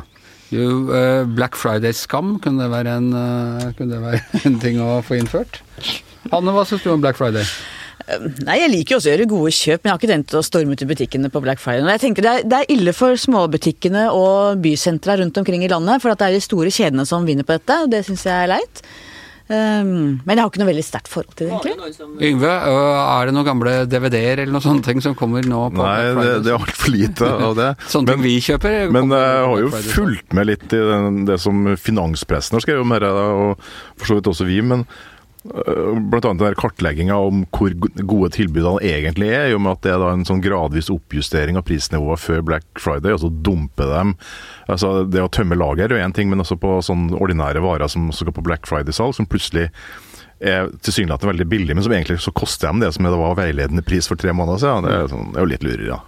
Jo, 0.53 0.93
eh, 0.93 1.25
Black 1.33 1.57
Friday-skam, 1.57 2.37
kunne 2.45 2.67
det 2.67 2.73
være 2.75 2.97
en, 3.01 3.12
eh, 3.17 3.69
kunne 3.79 3.95
det 3.95 4.03
være 4.03 4.25
en 4.47 4.59
ting 4.62 4.81
å 4.85 4.99
få 5.05 5.17
innført? 5.19 5.62
Hanne, 6.31 6.53
hva 6.55 6.67
syns 6.69 6.85
du 6.85 6.93
om 6.93 7.03
Black 7.03 7.19
Friday? 7.19 7.47
Nei, 8.47 8.57
jeg 8.59 8.73
liker 8.73 8.95
jo 8.95 8.99
også 9.01 9.11
å 9.11 9.12
gjøre 9.12 9.29
gode 9.31 9.53
kjøp, 9.57 9.83
men 9.83 9.88
jeg 9.88 9.95
har 9.95 10.01
ikke 10.01 10.11
tenkt 10.12 10.35
å 10.38 10.43
storme 10.47 10.75
ut 10.75 10.83
i 10.85 10.88
butikkene 10.91 11.31
på 11.33 11.43
Black 11.45 11.62
Friday. 11.62 11.87
Jeg 11.95 12.05
tenker 12.07 12.27
det 12.27 12.33
er, 12.33 12.49
det 12.49 12.59
er 12.59 12.75
ille 12.75 12.97
for 12.97 13.19
småbutikkene 13.21 14.09
og 14.17 14.61
bysentra 14.65 15.21
rundt 15.21 15.38
omkring 15.38 15.65
i 15.67 15.71
landet, 15.73 16.03
for 16.03 16.12
at 16.12 16.23
det 16.23 16.31
er 16.31 16.37
de 16.38 16.45
store 16.45 16.73
kjedene 16.75 17.07
som 17.09 17.27
vinner 17.29 17.47
på 17.47 17.57
dette, 17.59 17.79
og 17.85 17.93
det 17.93 18.05
syns 18.09 18.27
jeg 18.29 18.37
er 18.37 18.55
leit. 18.57 18.85
Um, 19.53 20.23
men 20.23 20.38
jeg 20.38 20.41
har 20.41 20.49
ikke 20.49 20.61
noe 20.62 20.69
veldig 20.71 20.85
sterkt 20.87 21.11
forhold 21.11 21.35
til 21.37 21.51
det, 21.51 21.73
egentlig. 21.75 22.07
Yngve, 22.31 22.53
er 22.53 23.29
det 23.29 23.35
noen 23.35 23.49
gamle 23.49 23.73
DVD-er 23.91 24.45
eller 24.45 24.55
noen 24.55 24.65
sånne 24.65 24.87
ting 24.87 25.03
som 25.05 25.17
kommer 25.19 25.45
nå 25.45 25.65
på 25.75 25.83
Nei, 25.83 26.12
Black 26.15 26.29
det, 26.29 26.37
det 26.47 26.53
er 26.53 26.61
altfor 26.61 26.95
lite 26.95 27.31
av 27.49 27.57
det. 27.59 27.69
Sånne 27.93 28.15
ting 28.15 28.25
vi 28.25 28.37
kjøper? 28.47 28.79
Men 28.95 29.12
jeg 29.12 29.47
har 29.51 29.65
jo 29.65 29.73
fulgt 29.91 30.37
med 30.38 30.49
litt 30.49 30.67
i 30.71 30.81
den, 30.93 31.25
det 31.29 31.41
som 31.43 31.67
finanspressen 31.75 32.57
har 32.57 32.65
skrevet 32.65 32.87
om 32.87 32.95
dette, 32.95 33.11
og 33.12 33.67
for 33.99 34.12
så 34.12 34.21
vidt 34.21 34.31
også 34.33 34.49
vi. 34.49 34.62
men 34.65 34.87
øh, 35.50 35.98
Blant 36.12 36.28
annet 36.28 36.44
der 36.44 36.59
kartlegginga 36.59 37.16
om 37.18 37.42
hvor 37.55 37.74
gode 38.02 38.31
tilbudene 38.37 38.83
egentlig 38.87 39.33
er, 39.33 39.50
i 39.50 39.57
og 39.57 39.64
med 39.64 39.76
at 39.76 39.83
det 39.87 39.94
er 39.94 40.00
da 40.02 40.12
en 40.14 40.26
sånn 40.28 40.42
gradvis 40.44 40.90
oppjustering 40.92 41.59
av 41.59 41.66
prisnivået 41.68 42.22
før 42.22 42.44
Black 42.52 42.66
Friday, 42.81 43.14
altså 43.14 43.33
dumpe 43.33 43.88
dem. 43.90 44.14
Altså 44.70 45.02
Det 45.09 45.22
å 45.24 45.33
tømme 45.33 45.59
lager 45.59 45.88
er 45.90 45.98
jo 45.98 46.07
én 46.07 46.16
ting, 46.16 46.31
men 46.33 46.42
også 46.44 46.59
på 46.62 46.78
sånn 46.87 47.11
ordinære 47.18 47.64
varer 47.64 47.90
som 47.92 48.11
skal 48.14 48.35
på 48.35 48.44
Black 48.46 48.68
Friday-salg, 48.70 49.16
som 49.18 49.28
plutselig 49.28 49.70
er 50.42 50.72
tilsynelatende 50.83 51.31
veldig 51.31 51.46
billig, 51.46 51.74
men 51.76 51.85
som 51.87 51.92
egentlig 51.94 52.18
så 52.22 52.33
koster 52.35 52.68
dem 52.68 52.83
det 52.83 52.90
som 52.94 53.07
det 53.07 53.14
var 53.14 53.38
veiledende 53.38 53.85
pris 53.87 54.09
for 54.11 54.18
tre 54.18 54.35
måneder 54.35 54.62
siden. 54.62 54.88
Det 54.88 54.94
er, 54.96 55.11
sånn, 55.12 55.35
jo 55.38 55.46
litt 55.46 55.66
lureri, 55.66 55.92
ja. 55.92 56.00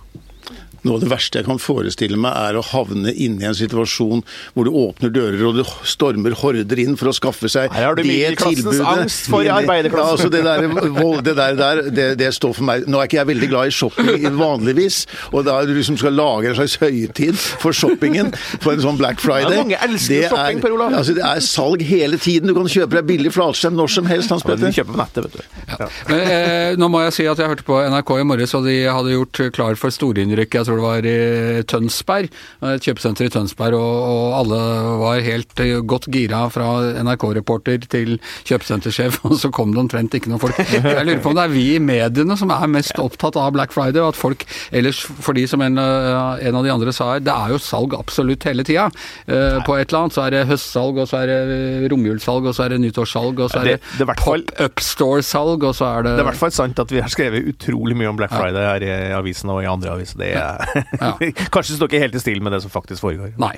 Noe 0.85 0.99
av 0.99 1.01
det 1.05 1.09
verste 1.11 1.39
jeg 1.41 1.47
kan 1.47 1.59
forestille 1.59 2.17
meg, 2.21 2.33
er 2.37 2.59
å 2.61 2.63
havne 2.65 3.13
inne 3.15 3.41
i 3.43 3.49
en 3.49 3.55
situasjon 3.57 4.23
hvor 4.55 4.65
du 4.69 4.71
åpner 4.71 5.11
dører 5.15 5.43
og 5.49 5.55
du 5.57 5.65
stormer 5.89 6.35
horder 6.37 6.79
inn 6.83 6.97
for 7.01 7.09
å 7.09 7.15
skaffe 7.17 7.49
seg 7.49 7.73
Her 7.73 7.87
har 7.89 7.95
du 7.97 8.03
det 8.03 8.11
middelklassens 8.11 8.65
tilbudet. 8.65 8.87
angst 8.93 9.31
for 9.33 9.43
Det- 9.43 9.53
arbeiderklassen. 9.55 10.05
Ja, 10.05 10.13
altså 10.13 10.31
det 10.31 10.43
der, 10.45 11.23
det 11.25 11.35
der, 11.37 11.55
der 11.57 11.83
det, 11.91 12.09
det 12.19 12.31
står 12.37 12.55
for 12.55 12.65
meg 12.69 12.85
Nå 12.87 13.01
er 13.01 13.09
ikke 13.09 13.19
jeg 13.23 13.27
veldig 13.33 13.49
glad 13.49 13.67
i 13.67 13.75
shopping 13.75 14.39
vanligvis, 14.39 15.07
og 15.33 15.45
da 15.47 15.59
du 15.65 15.73
liksom 15.75 15.97
skal 15.99 16.13
lage 16.13 16.51
en 16.53 16.59
slags 16.59 16.77
høytid 16.83 17.37
for 17.63 17.73
shoppingen 17.73 18.33
for 18.61 18.73
en 18.75 18.83
sånn 18.85 18.99
Black 19.01 19.21
Friday. 19.23 19.57
Ja, 19.57 19.63
mange 19.65 19.79
elsker 19.89 20.21
Det 20.21 20.31
shopping, 20.31 20.59
er- 20.59 20.63
Per 20.65 20.75
Olav. 20.77 20.93
Altså, 21.01 21.15
det 21.17 21.25
er 21.25 21.41
salg 21.45 21.83
hele 21.83 22.19
tiden. 22.19 22.49
Du 22.49 22.55
kan 22.55 22.69
kjøpe 22.71 22.99
deg 23.01 23.07
billig 23.09 23.33
flatskjerm 23.35 23.75
når 23.79 23.91
som 23.91 24.07
helst, 24.11 24.31
Hans 24.35 24.43
Du 24.45 24.51
Petter. 24.53 24.73
kjøper 24.75 24.93
på 24.93 25.01
nettet, 25.01 25.25
vet 25.25 25.33
du. 25.33 25.43
Ja. 25.79 25.89
Men, 26.09 26.21
eh, 26.21 26.77
nå 26.77 26.89
må 26.93 27.03
jeg 27.05 27.13
si 27.17 27.27
at 27.27 27.39
jeg 27.39 27.49
hørte 27.49 27.65
på 27.67 27.81
NRK 27.89 28.21
i 28.21 28.25
morges, 28.29 28.55
og 28.55 28.65
de 28.69 28.77
hadde 28.85 29.15
gjort 29.17 29.43
klar 29.55 29.75
for 29.81 29.91
storinnrykk, 29.95 30.51
jeg 30.61 30.67
tror 30.69 30.74
det 30.81 30.85
var 30.85 31.09
i 31.09 31.63
Tønsberg, 31.71 32.29
et 32.75 32.85
kjøpesenter 32.87 33.29
i 33.29 33.33
Tønsberg, 33.35 33.75
og, 33.79 33.97
og 34.05 34.37
alle 34.41 34.61
var 35.01 35.21
helt 35.25 35.61
eh, 35.65 35.81
godt 35.85 36.09
gira 36.13 36.45
fra 36.53 36.69
NRK-reporter 37.05 37.85
til 37.91 38.17
kjøpesentersjef, 38.49 39.21
og 39.29 39.37
så 39.41 39.51
kom 39.55 39.73
det 39.75 39.83
omtrent 39.85 40.15
ikke 40.19 40.31
noen 40.33 40.43
folk. 40.43 40.59
Jeg 40.73 40.83
lurer 41.07 41.23
på 41.25 41.33
om 41.33 41.39
det 41.39 41.45
er 41.47 41.55
vi 41.55 41.65
i 41.77 41.81
mediene 41.83 42.37
som 42.41 42.53
er 42.55 42.67
mest 42.71 42.99
opptatt 43.03 43.37
av 43.41 43.53
Black 43.57 43.75
Friday, 43.75 44.01
og 44.03 44.13
at 44.15 44.21
folk 44.21 44.45
ellers, 44.75 45.03
fordi 45.25 45.47
som 45.51 45.63
en, 45.65 45.79
eh, 45.81 46.47
en 46.49 46.61
av 46.61 46.67
de 46.67 46.73
andre 46.75 46.95
sa 46.95 47.13
her, 47.15 47.25
det 47.25 47.35
er 47.35 47.55
jo 47.55 47.61
salg 47.63 47.97
absolutt 47.99 48.45
hele 48.49 48.65
tida. 48.67 48.89
Eh, 49.27 49.61
På 49.65 49.77
et 49.79 49.89
eller 49.91 50.05
annet 50.05 50.17
så 50.17 50.25
er 50.27 50.35
det 50.35 50.45
høstsalg, 50.51 50.99
og 51.05 51.09
så 51.11 51.23
er 51.23 51.31
det 51.33 51.91
romjulssalg, 51.93 52.49
og 52.51 52.57
så 52.57 52.67
er 52.67 52.75
det 52.75 52.81
nyttårssalg, 52.85 53.41
og 53.47 53.51
så 53.53 53.61
er 53.63 53.65
Det- 53.65 53.81
det, 53.99 54.07
det 54.07 54.07
fall- 54.21 54.45
pop-up 54.45 54.81
store-salg, 54.81 55.63
og 55.65 55.75
så 55.75 55.85
er 55.99 56.03
det 56.03 56.11
Det 56.15 56.21
er 56.21 56.27
i 56.27 56.31
hvert 56.31 56.41
fall 56.43 56.51
sant 56.55 56.79
at 56.79 56.91
vi 56.91 57.01
har 57.01 57.09
skrevet 57.13 57.49
utrolig 57.49 57.97
mye 57.97 58.09
om 58.11 58.17
Black 58.17 58.31
Friday 58.35 58.65
her 58.65 58.83
i 58.85 59.13
avisen 59.17 59.51
og 59.51 59.63
i 59.63 59.67
andre 59.71 59.91
aviser. 59.97 60.19
Det 60.19 60.33
er 60.35 60.64
Kanskje 61.55 61.75
det 61.75 61.79
står 61.79 61.91
ikke 61.91 62.03
helt 62.07 62.19
i 62.19 62.23
stil 62.23 62.43
med 62.45 62.55
det 62.57 62.63
som 62.65 62.73
faktisk 62.73 63.05
foregår. 63.05 63.35
Nei. 63.41 63.55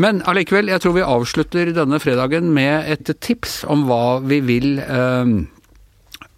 Men 0.00 0.20
allikevel, 0.28 0.68
jeg 0.72 0.82
tror 0.84 0.96
vi 0.98 1.04
avslutter 1.06 1.72
denne 1.76 2.00
fredagen 2.02 2.52
med 2.54 2.90
et 2.92 3.12
tips 3.24 3.62
om 3.72 3.86
hva 3.88 4.20
vi 4.24 4.40
vil 4.44 4.78
eh, 4.84 5.34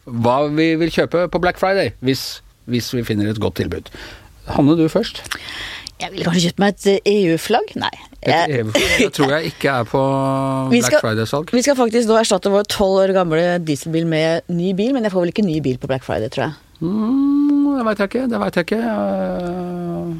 Hva 0.04 0.36
vi 0.52 0.74
vil 0.80 0.92
kjøpe 0.92 1.26
på 1.32 1.40
Black 1.40 1.58
Friday, 1.60 1.94
hvis, 2.04 2.42
hvis 2.68 2.90
vi 2.94 3.04
finner 3.08 3.30
et 3.32 3.40
godt 3.40 3.56
tilbud. 3.62 3.88
Hanne, 4.52 4.76
du 4.76 4.84
først. 4.92 5.22
Jeg 6.02 6.10
ville 6.12 6.26
kanskje 6.26 6.50
kjøpt 6.50 6.60
meg 6.60 6.74
et 6.74 7.08
EU-flagg? 7.08 7.70
Nei. 7.80 7.92
Et 8.24 8.30
Jeg, 8.32 8.58
EU 8.58 8.72
det 8.74 9.08
tror 9.16 9.32
jeg 9.36 9.52
ikke 9.52 9.72
er 9.78 9.88
på 9.88 10.02
Black 10.72 10.98
Friday-salg. 11.00 11.52
vi 11.54 11.62
skal 11.64 11.78
faktisk 11.78 12.10
nå 12.10 12.18
erstatte 12.20 12.52
vår 12.52 12.66
tolv 12.72 13.02
år 13.04 13.14
gamle 13.16 13.44
dieselbil 13.64 14.08
med 14.10 14.52
ny 14.52 14.74
bil, 14.76 14.92
men 14.96 15.06
jeg 15.06 15.14
får 15.14 15.24
vel 15.24 15.32
ikke 15.32 15.46
ny 15.46 15.60
bil 15.64 15.78
på 15.80 15.90
Black 15.90 16.04
Friday, 16.06 16.32
tror 16.34 16.48
jeg. 16.48 16.60
Mm, 16.84 17.53
det 17.78 17.84
veit 17.88 17.98
jeg 18.04 18.12
ikke. 18.12 18.28
Det 18.30 18.40
vet 18.44 18.56
jeg 18.60 18.66
ikke. 18.68 18.80
Eh, 18.84 20.14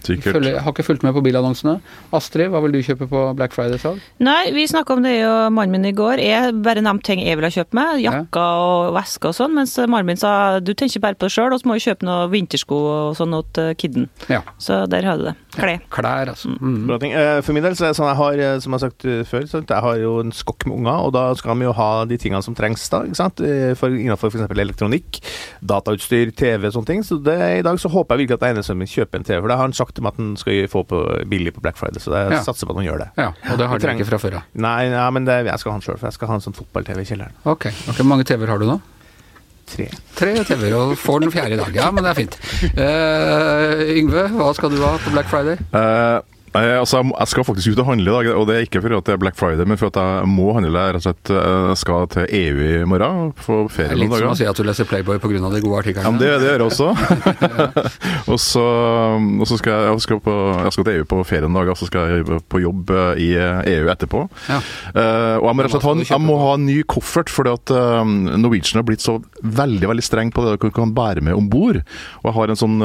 Sikkert. 0.00 0.32
følger, 0.32 0.58
har 0.64 0.72
ikke 0.72 0.84
fulgt 0.86 1.02
med 1.04 1.12
på 1.12 1.20
bilannonsene. 1.24 1.74
Astrid, 2.16 2.48
hva 2.52 2.62
vil 2.64 2.72
du 2.72 2.78
kjøpe 2.86 3.06
på 3.10 3.20
Black 3.36 3.52
Friday-salg? 3.52 4.00
Nei, 4.24 4.50
vi 4.56 4.64
snakka 4.70 4.94
om 4.96 5.02
det 5.04 5.12
jo 5.20 5.32
mannen 5.52 5.74
min 5.76 5.84
i 5.90 5.92
går. 5.92 6.22
Jeg 6.24 6.54
bare 6.64 6.80
nevnte 6.80 7.04
ting 7.10 7.20
jeg 7.20 7.36
ville 7.36 7.50
ha 7.50 7.56
kjøpt 7.58 7.76
meg. 7.76 8.00
Jakker 8.06 8.62
og 8.64 8.94
vesker 8.96 9.28
og 9.32 9.36
sånn. 9.36 9.54
Mens 9.58 9.76
mannen 9.84 10.08
min 10.08 10.20
sa 10.20 10.32
du 10.64 10.72
tenker 10.72 11.04
bare 11.04 11.18
på 11.20 11.28
det 11.28 11.34
sjøl, 11.36 11.52
og 11.52 11.60
så 11.60 11.68
må 11.68 11.76
du 11.76 11.84
kjøpe 11.84 12.08
noe 12.08 12.30
vintersko 12.32 12.80
og 12.94 13.18
sånn 13.20 13.36
til 13.52 13.74
kidden. 13.76 14.08
Ja. 14.32 14.40
Så 14.58 14.86
der 14.88 15.04
har 15.04 15.20
du 15.20 15.28
det. 15.28 15.36
Klær. 15.50 15.80
Klær, 15.90 16.28
altså. 16.30 16.52
Mm. 16.60 16.86
Bra 16.86 16.98
ting. 17.02 17.12
Eh, 17.12 17.40
For 17.42 17.52
min 17.56 17.64
del 17.64 17.74
så 17.74 17.88
er 17.88 17.92
det 17.92 17.98
sånn 17.98 18.06
jeg 18.10 18.18
har, 18.20 18.38
eh, 18.38 18.58
som 18.62 18.72
jeg 18.72 18.78
har 18.78 18.84
sagt 18.90 19.04
eh, 19.10 19.22
før, 19.26 19.46
sant? 19.50 19.72
jeg 19.74 19.82
har 19.82 19.96
jo 19.98 20.12
en 20.22 20.30
skokk 20.32 20.66
med 20.70 20.76
unger, 20.78 21.00
og 21.08 21.12
da 21.16 21.24
skal 21.34 21.58
vi 21.58 21.66
jo 21.66 21.72
ha 21.74 21.88
de 22.06 22.18
tingene 22.22 22.42
som 22.46 22.54
trengs 22.54 22.84
da, 22.92 23.02
ikke 23.08 23.18
sant? 23.18 23.42
For, 23.80 23.90
innenfor 23.90 24.30
f.eks. 24.30 24.46
elektronikk, 24.54 25.18
datautstyr, 25.66 26.30
TV 26.38 26.68
og 26.70 26.74
sånne 26.76 26.90
ting. 26.92 27.02
Så 27.06 27.18
det, 27.24 27.36
i 27.58 27.64
dag 27.66 27.80
så 27.82 27.90
håper 27.92 28.14
jeg 28.16 28.24
virkelig 28.26 28.38
at 28.38 28.44
den 28.46 28.54
ene 28.56 28.64
sønnen 28.66 28.84
min 28.84 28.92
kjøper 28.92 29.20
en 29.20 29.26
TV, 29.26 29.40
for 29.40 29.50
det 29.52 29.58
har 29.58 29.66
han 29.66 29.76
sagt 29.76 29.94
til 29.98 30.06
meg 30.06 30.14
at 30.14 30.22
han 30.22 30.30
skal 30.40 30.62
få 30.70 30.84
på 30.90 31.02
billig 31.30 31.54
på 31.56 31.64
Black 31.64 31.76
Friday, 31.80 32.00
så 32.02 32.14
jeg 32.14 32.36
Ja. 32.38 32.42
satser 32.46 32.66
på 32.70 32.76
at 32.76 32.82
han 32.82 32.86
gjør 32.86 33.02
det. 33.04 33.10
Ja, 33.18 33.28
og 33.50 33.58
det 33.58 33.68
har 33.68 33.78
dere 33.82 33.96
ikke 33.98 34.08
fra 34.12 34.18
før 34.22 34.38
av. 34.40 34.42
Nei, 34.54 34.78
ja, 34.94 35.08
men 35.10 35.24
det, 35.26 35.40
jeg 35.50 35.58
skal 35.58 35.72
ha 35.72 35.78
han 35.78 35.84
sjøl, 35.84 35.98
for 35.98 36.06
jeg 36.06 36.14
skal 36.20 36.28
ha 36.30 36.38
en 36.38 36.46
sånn 36.46 36.56
fotball-TV 36.56 37.02
i 37.02 37.08
kjelleren. 37.10 37.34
Ok. 37.44 37.66
ok. 37.90 37.96
Hvor 37.98 38.06
mange 38.06 38.24
TV-er 38.28 38.54
har 38.54 38.58
du 38.62 38.66
nå? 38.70 38.80
Tre. 39.70 39.86
Tre 40.18 40.32
TV-er, 40.48 40.74
og 40.76 40.98
får 40.98 41.22
den 41.24 41.32
fjerde 41.34 41.56
i 41.56 41.60
dag. 41.60 41.70
Ja, 41.76 41.90
men 41.94 42.04
det 42.04 42.10
er 42.10 42.18
fint. 42.18 42.36
Uh, 42.74 43.84
Yngve, 43.94 44.26
hva 44.34 44.50
skal 44.56 44.74
du 44.74 44.80
ha 44.82 44.96
på 45.00 45.14
Black 45.14 45.30
Friday? 45.30 45.60
Eh, 46.50 46.80
altså, 46.80 47.04
jeg 47.06 47.30
skal 47.30 47.44
faktisk 47.46 47.70
ut 47.70 47.80
og 47.84 47.86
handle 47.92 48.10
i 48.10 48.14
dag, 48.14 48.28
og 48.34 48.48
det 48.48 48.54
er 48.56 48.64
ikke 48.66 48.80
for 48.82 48.96
at 48.96 49.06
det 49.06 49.14
er 49.14 49.20
Black 49.22 49.36
Friday, 49.38 49.62
men 49.68 49.78
for 49.78 49.92
at 49.92 49.98
jeg 50.00 50.30
må 50.30 50.48
handle. 50.56 50.82
Rett 50.96 50.98
og 50.98 51.04
slett 51.04 51.30
eh, 51.30 51.66
jeg 51.70 51.78
skal 51.78 52.08
til 52.10 52.26
EU 52.26 52.64
i 52.66 52.72
morgen, 52.90 53.30
på 53.38 53.58
ferie 53.70 53.92
er 53.92 53.94
dager. 53.94 54.02
litt 54.02 54.16
som 54.18 54.32
å 54.32 54.38
si 54.40 54.48
at 54.50 54.58
du 54.58 54.66
leser 54.66 54.88
Playboy 54.90 55.20
pga. 55.22 55.38
de 55.54 55.60
gode 55.62 55.82
artiklene. 55.84 56.10
Ja, 56.10 56.18
det, 56.18 56.32
det 56.42 56.48
gjør 56.50 56.64
jeg 56.64 56.66
også. 56.66 56.88
og 58.32 58.40
så, 58.42 58.64
og 59.14 59.46
så 59.46 59.60
skal 59.60 59.76
jeg, 59.76 59.92
jeg, 59.92 60.04
skal 60.06 60.22
på, 60.24 60.34
jeg 60.64 60.74
skal 60.74 60.88
til 60.88 60.98
EU 60.98 61.06
på 61.12 61.20
ferie 61.28 61.46
noen 61.46 61.60
dager, 61.60 61.76
og 61.76 61.78
så 61.78 61.90
skal 61.90 62.16
jeg 62.16 62.40
på 62.50 62.62
jobb 62.64 62.94
eh, 62.96 63.22
i 63.22 63.30
EU 63.76 63.92
etterpå. 63.94 64.24
Ja. 64.50 64.58
Eh, 64.90 65.36
og 65.38 65.46
jeg 65.52 65.54
må 65.60 65.68
rett 65.68 65.78
og 65.78 65.84
slett 65.84 65.86
ha, 65.86 66.08
jeg 66.16 66.24
må 66.26 66.40
ha 66.42 66.50
en 66.58 66.66
ny 66.66 66.80
koffert, 66.90 67.30
fordi 67.30 67.54
at 67.54 67.74
eh, 67.76 68.14
Norwegian 68.42 68.82
har 68.82 68.88
blitt 68.90 69.06
så 69.06 69.20
veldig 69.38 69.92
veldig 69.94 70.06
streng 70.06 70.34
på 70.34 70.48
det 70.48 70.58
du 70.58 70.68
kan 70.74 70.96
bære 70.98 71.22
med 71.22 71.38
om 71.38 71.46
bord. 71.52 71.78
Og 72.24 72.26
jeg 72.26 72.38
har 72.40 72.50
en 72.50 72.58
sånn, 72.58 72.76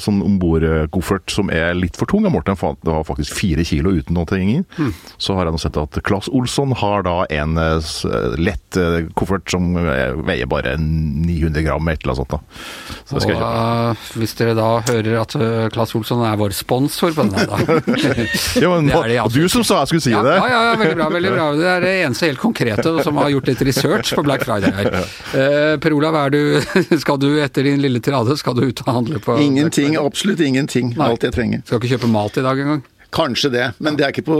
sånn 0.00 0.24
ombordkoffert 0.24 1.28
som 1.36 1.52
er 1.52 1.76
litt 1.76 2.00
for 2.00 2.08
tung. 2.08 2.24
Jeg 2.24 2.32
måtte 2.32 2.56
fa- 2.70 2.76
det 2.86 2.94
var 2.94 3.04
faktisk 3.08 3.34
fire 3.36 3.64
kilo 3.66 3.92
uten 3.98 4.16
noe 4.16 4.28
ting 4.30 4.50
i. 4.54 4.60
Så 5.20 5.34
har 5.36 5.46
jeg 5.50 5.56
nå 5.58 5.60
sett 5.62 5.76
at 5.80 6.00
Claes 6.06 6.30
Olsson 6.32 6.72
har 6.80 7.04
da 7.06 7.16
en 7.30 7.58
eh, 7.58 7.92
lett 8.40 8.78
eh, 8.80 9.08
koffert 9.18 9.50
som 9.50 9.74
eh, 9.80 10.14
veier 10.26 10.48
bare 10.50 10.76
900 10.80 11.62
gram, 11.66 11.88
et 11.92 12.02
eller 12.04 12.14
annet 12.14 12.22
sånt. 12.22 12.30
da. 12.30 12.40
Så 13.04 13.16
det 13.18 13.22
skal 13.24 13.34
jeg 13.34 13.40
og 13.40 13.44
kjøpe. 13.44 13.90
eh, 13.90 14.20
hvis 14.22 14.34
dere 14.40 14.54
da 14.58 14.68
hører 14.86 15.18
at 15.20 15.34
uh, 15.38 15.68
Claes 15.74 15.94
Olsson 15.98 16.22
er 16.26 16.38
vår 16.40 16.54
sponsor 16.56 17.14
på 17.16 17.26
denne, 17.26 17.46
da 17.50 17.58
Ja, 18.62 18.70
men, 18.74 18.86
det 18.90 18.96
er 18.96 19.12
det 19.14 19.26
du 19.34 19.48
som 19.52 19.64
sa 19.66 19.80
jeg 19.82 19.90
skulle 19.92 20.04
si 20.04 20.12
ja, 20.14 20.22
det! 20.26 20.36
Ja, 20.38 20.46
ja, 20.50 20.60
ja, 20.70 20.76
veldig 20.80 20.96
bra. 20.98 21.08
veldig 21.14 21.32
bra. 21.34 21.46
Det 21.58 21.68
er 21.74 21.84
det 21.86 21.94
eneste 22.06 22.28
helt 22.30 22.40
konkrete 22.42 22.94
som 23.06 23.18
har 23.20 23.30
gjort 23.34 23.50
litt 23.50 23.62
research 23.68 24.14
på 24.16 24.24
Black 24.26 24.46
Friday 24.48 24.74
her. 24.76 24.90
Eh, 25.30 25.76
per 25.80 25.92
Olav, 25.94 26.16
er 26.18 26.32
du, 26.34 26.40
skal 27.00 27.18
du 27.22 27.28
etter 27.42 27.64
din 27.66 27.78
lille 27.82 28.00
tirade 28.02 28.34
skal 28.40 28.54
du 28.56 28.64
ut 28.66 28.80
og 28.82 28.88
handle 28.92 29.20
på 29.22 29.36
Ingenting, 29.40 29.94
absolutt 30.00 30.40
ingenting. 30.42 30.90
Nei. 30.98 31.06
Alt 31.12 31.24
jeg 31.26 31.34
trenger. 31.36 31.62
Skal 31.66 31.78
ikke 31.80 31.90
kjøpe 31.94 32.10
mat 32.10 32.36
i 32.40 32.44
dag 32.44 32.59
engang? 32.66 32.82
Kanskje 33.10 33.48
det, 33.50 33.64
men 33.82 33.96
det 33.98 34.04
er 34.06 34.12
ikke 34.14 34.22
på, 34.28 34.36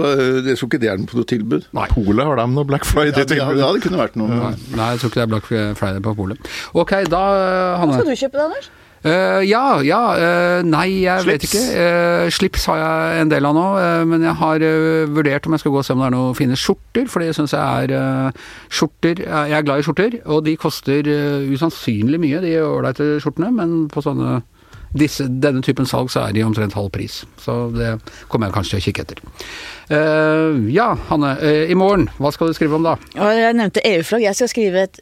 jeg 0.47 0.55
tror 0.55 0.69
ikke 0.69 0.79
det 0.79 0.91
er 0.93 1.01
på 1.11 1.17
noe 1.19 1.27
tilbud. 1.27 1.65
Nei. 1.75 1.89
Polet 1.91 2.23
har 2.29 2.39
de 2.39 2.45
noe 2.53 2.69
Black 2.69 2.85
Friday-tilbud? 2.87 3.59
ja, 3.59 3.71
det 3.75 3.83
kunne 3.83 3.99
vært 3.99 4.15
noe. 4.21 4.31
Nei, 4.31 4.53
nei, 4.79 4.93
jeg 4.95 5.03
tror 5.03 5.11
ikke 5.11 5.19
det 5.19 5.25
er 5.25 5.33
Black 5.33 5.49
Friday 5.81 6.05
på 6.05 6.15
polet. 6.21 6.53
Ok, 6.79 6.95
da, 7.11 7.25
Hanne. 7.83 7.99
Skal 7.99 8.13
du 8.13 8.15
kjøpe 8.15 8.39
det, 8.39 8.47
Anders? 8.47 8.71
Uh, 9.01 9.41
ja, 9.49 9.81
ja. 9.81 9.99
uh, 10.13 10.59
nei, 10.69 11.01
jeg 11.07 11.25
vet 11.25 11.45
ikke. 11.47 11.63
Uh, 11.73 12.27
slips 12.37 12.67
har 12.69 12.79
jeg 12.83 13.23
en 13.23 13.31
del 13.33 13.49
av 13.49 13.55
nå, 13.57 13.65
eh, 13.81 14.03
men 14.05 14.27
jeg 14.29 14.37
har 14.43 14.65
eh, 14.67 15.09
vurdert 15.09 15.47
om 15.49 15.57
jeg 15.57 15.63
skal 15.63 15.73
gå 15.73 15.81
og 15.81 15.87
se 15.89 15.95
om 15.97 16.03
det 16.03 16.09
er 16.11 16.15
noen 16.19 16.37
fine 16.37 16.59
skjorter, 16.61 17.09
for 17.09 17.25
det 17.25 17.33
syns 17.37 17.55
jeg 17.57 17.87
er 17.87 17.95
eh, 17.97 18.43
skjorter 18.69 19.23
eh, 19.25 19.47
Jeg 19.55 19.57
er 19.57 19.65
glad 19.65 19.81
i 19.81 19.87
skjorter, 19.89 20.19
og 20.29 20.45
de 20.45 20.55
koster 20.61 21.09
eh, 21.09 21.49
usannsynlig 21.49 22.21
mye, 22.21 22.43
de 22.45 22.53
ålreite 22.61 23.09
skjortene, 23.25 23.49
men 23.57 23.89
på 23.91 24.05
sånne 24.05 24.43
disse, 24.97 25.27
denne 25.43 25.63
typen 25.63 25.87
salg 25.87 26.11
så 26.11 26.25
er 26.27 26.35
de 26.35 26.45
omtrent 26.47 26.75
halv 26.75 26.91
pris, 26.95 27.23
så 27.39 27.57
det 27.75 27.93
kommer 28.31 28.49
jeg 28.49 28.57
kanskje 28.57 28.73
til 28.73 28.81
å 28.81 28.85
kikke 28.89 29.05
etter. 29.07 29.25
Uh, 29.91 30.69
ja, 30.71 30.93
Hanne. 31.09 31.35
Uh, 31.43 31.65
I 31.71 31.79
morgen, 31.79 32.09
hva 32.19 32.33
skal 32.35 32.51
du 32.51 32.57
skrive 32.59 32.79
om 32.79 32.87
da? 32.87 32.97
Jeg 33.15 33.57
nevnte 33.59 33.85
EU-flagg. 33.87 34.27
Jeg 34.27 34.39
skal 34.39 34.51
skrive 34.53 34.87
et 34.89 35.01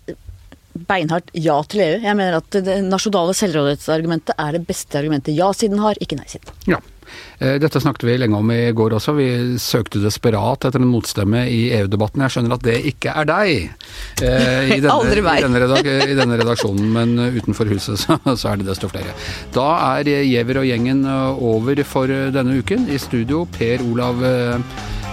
beinhardt 0.88 1.32
ja 1.36 1.56
til 1.68 1.82
EU. 1.84 1.96
Jeg 2.04 2.16
mener 2.18 2.38
at 2.38 2.60
det 2.64 2.78
nasjonale 2.86 3.34
selvrådighetsargumentet 3.36 4.36
er 4.38 4.56
det 4.56 4.62
beste 4.68 5.00
argumentet 5.00 5.36
ja-siden 5.36 5.80
har, 5.82 5.98
ikke 6.04 6.20
nei-siden. 6.20 6.52
Ja. 6.70 6.80
Eh, 7.38 7.56
Dette 7.62 7.80
snakket 7.82 8.06
vi 8.08 8.16
lenge 8.18 8.38
om 8.38 8.50
i 8.54 8.72
går 8.76 8.96
også. 8.98 9.14
Vi 9.18 9.28
søkte 9.62 10.02
desperat 10.02 10.68
etter 10.68 10.82
en 10.82 10.90
motstemme 10.90 11.44
i 11.50 11.68
EU-debatten. 11.78 12.24
Jeg 12.24 12.36
skjønner 12.36 12.56
at 12.56 12.66
det 12.66 12.76
ikke 12.92 13.14
er 13.14 13.28
deg 13.28 13.52
eh, 14.22 14.74
i, 14.76 14.80
denne, 14.84 15.14
i, 15.14 15.42
denne 15.44 15.96
i 16.08 16.18
denne 16.18 16.40
redaksjonen, 16.42 16.92
men 16.94 17.16
utenfor 17.38 17.70
huset 17.72 18.00
så, 18.02 18.18
så 18.40 18.52
er 18.52 18.62
det 18.62 18.70
desto 18.70 18.90
flere. 18.92 19.14
Da 19.54 19.68
er 19.98 20.08
Giæver 20.08 20.62
og 20.62 20.68
gjengen 20.68 21.04
eh, 21.08 21.42
over 21.52 21.84
for 21.88 22.10
eh, 22.12 22.30
denne 22.34 22.60
uken. 22.60 22.88
I 22.92 23.00
studio 23.02 23.44
Per 23.58 23.84
Olav 23.86 24.24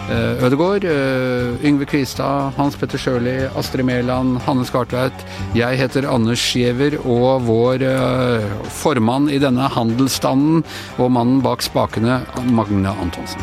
eh, 0.10 0.44
Ødegaard, 0.46 0.84
eh, 0.84 1.66
Yngve 1.66 1.86
Kvistad, 1.86 2.54
Hans 2.58 2.76
Petter 2.76 2.98
Sjøli, 3.02 3.38
Astrid 3.58 3.86
Mæland, 3.86 4.40
Hanne 4.46 4.66
Skartveit. 4.66 5.26
Jeg 5.56 5.78
heter 5.78 6.10
Anders 6.10 6.44
Giæver, 6.52 7.00
og 7.06 7.46
vår 7.48 7.86
eh, 7.86 8.50
formann 8.82 9.30
i 9.30 9.40
denne 9.42 9.70
handelsstanden 9.70 10.64
og 10.98 11.12
mannen 11.12 11.42
bak 11.46 11.66
spakene, 11.66 12.22
Magne 12.52 12.94
Antonsen. 13.02 13.42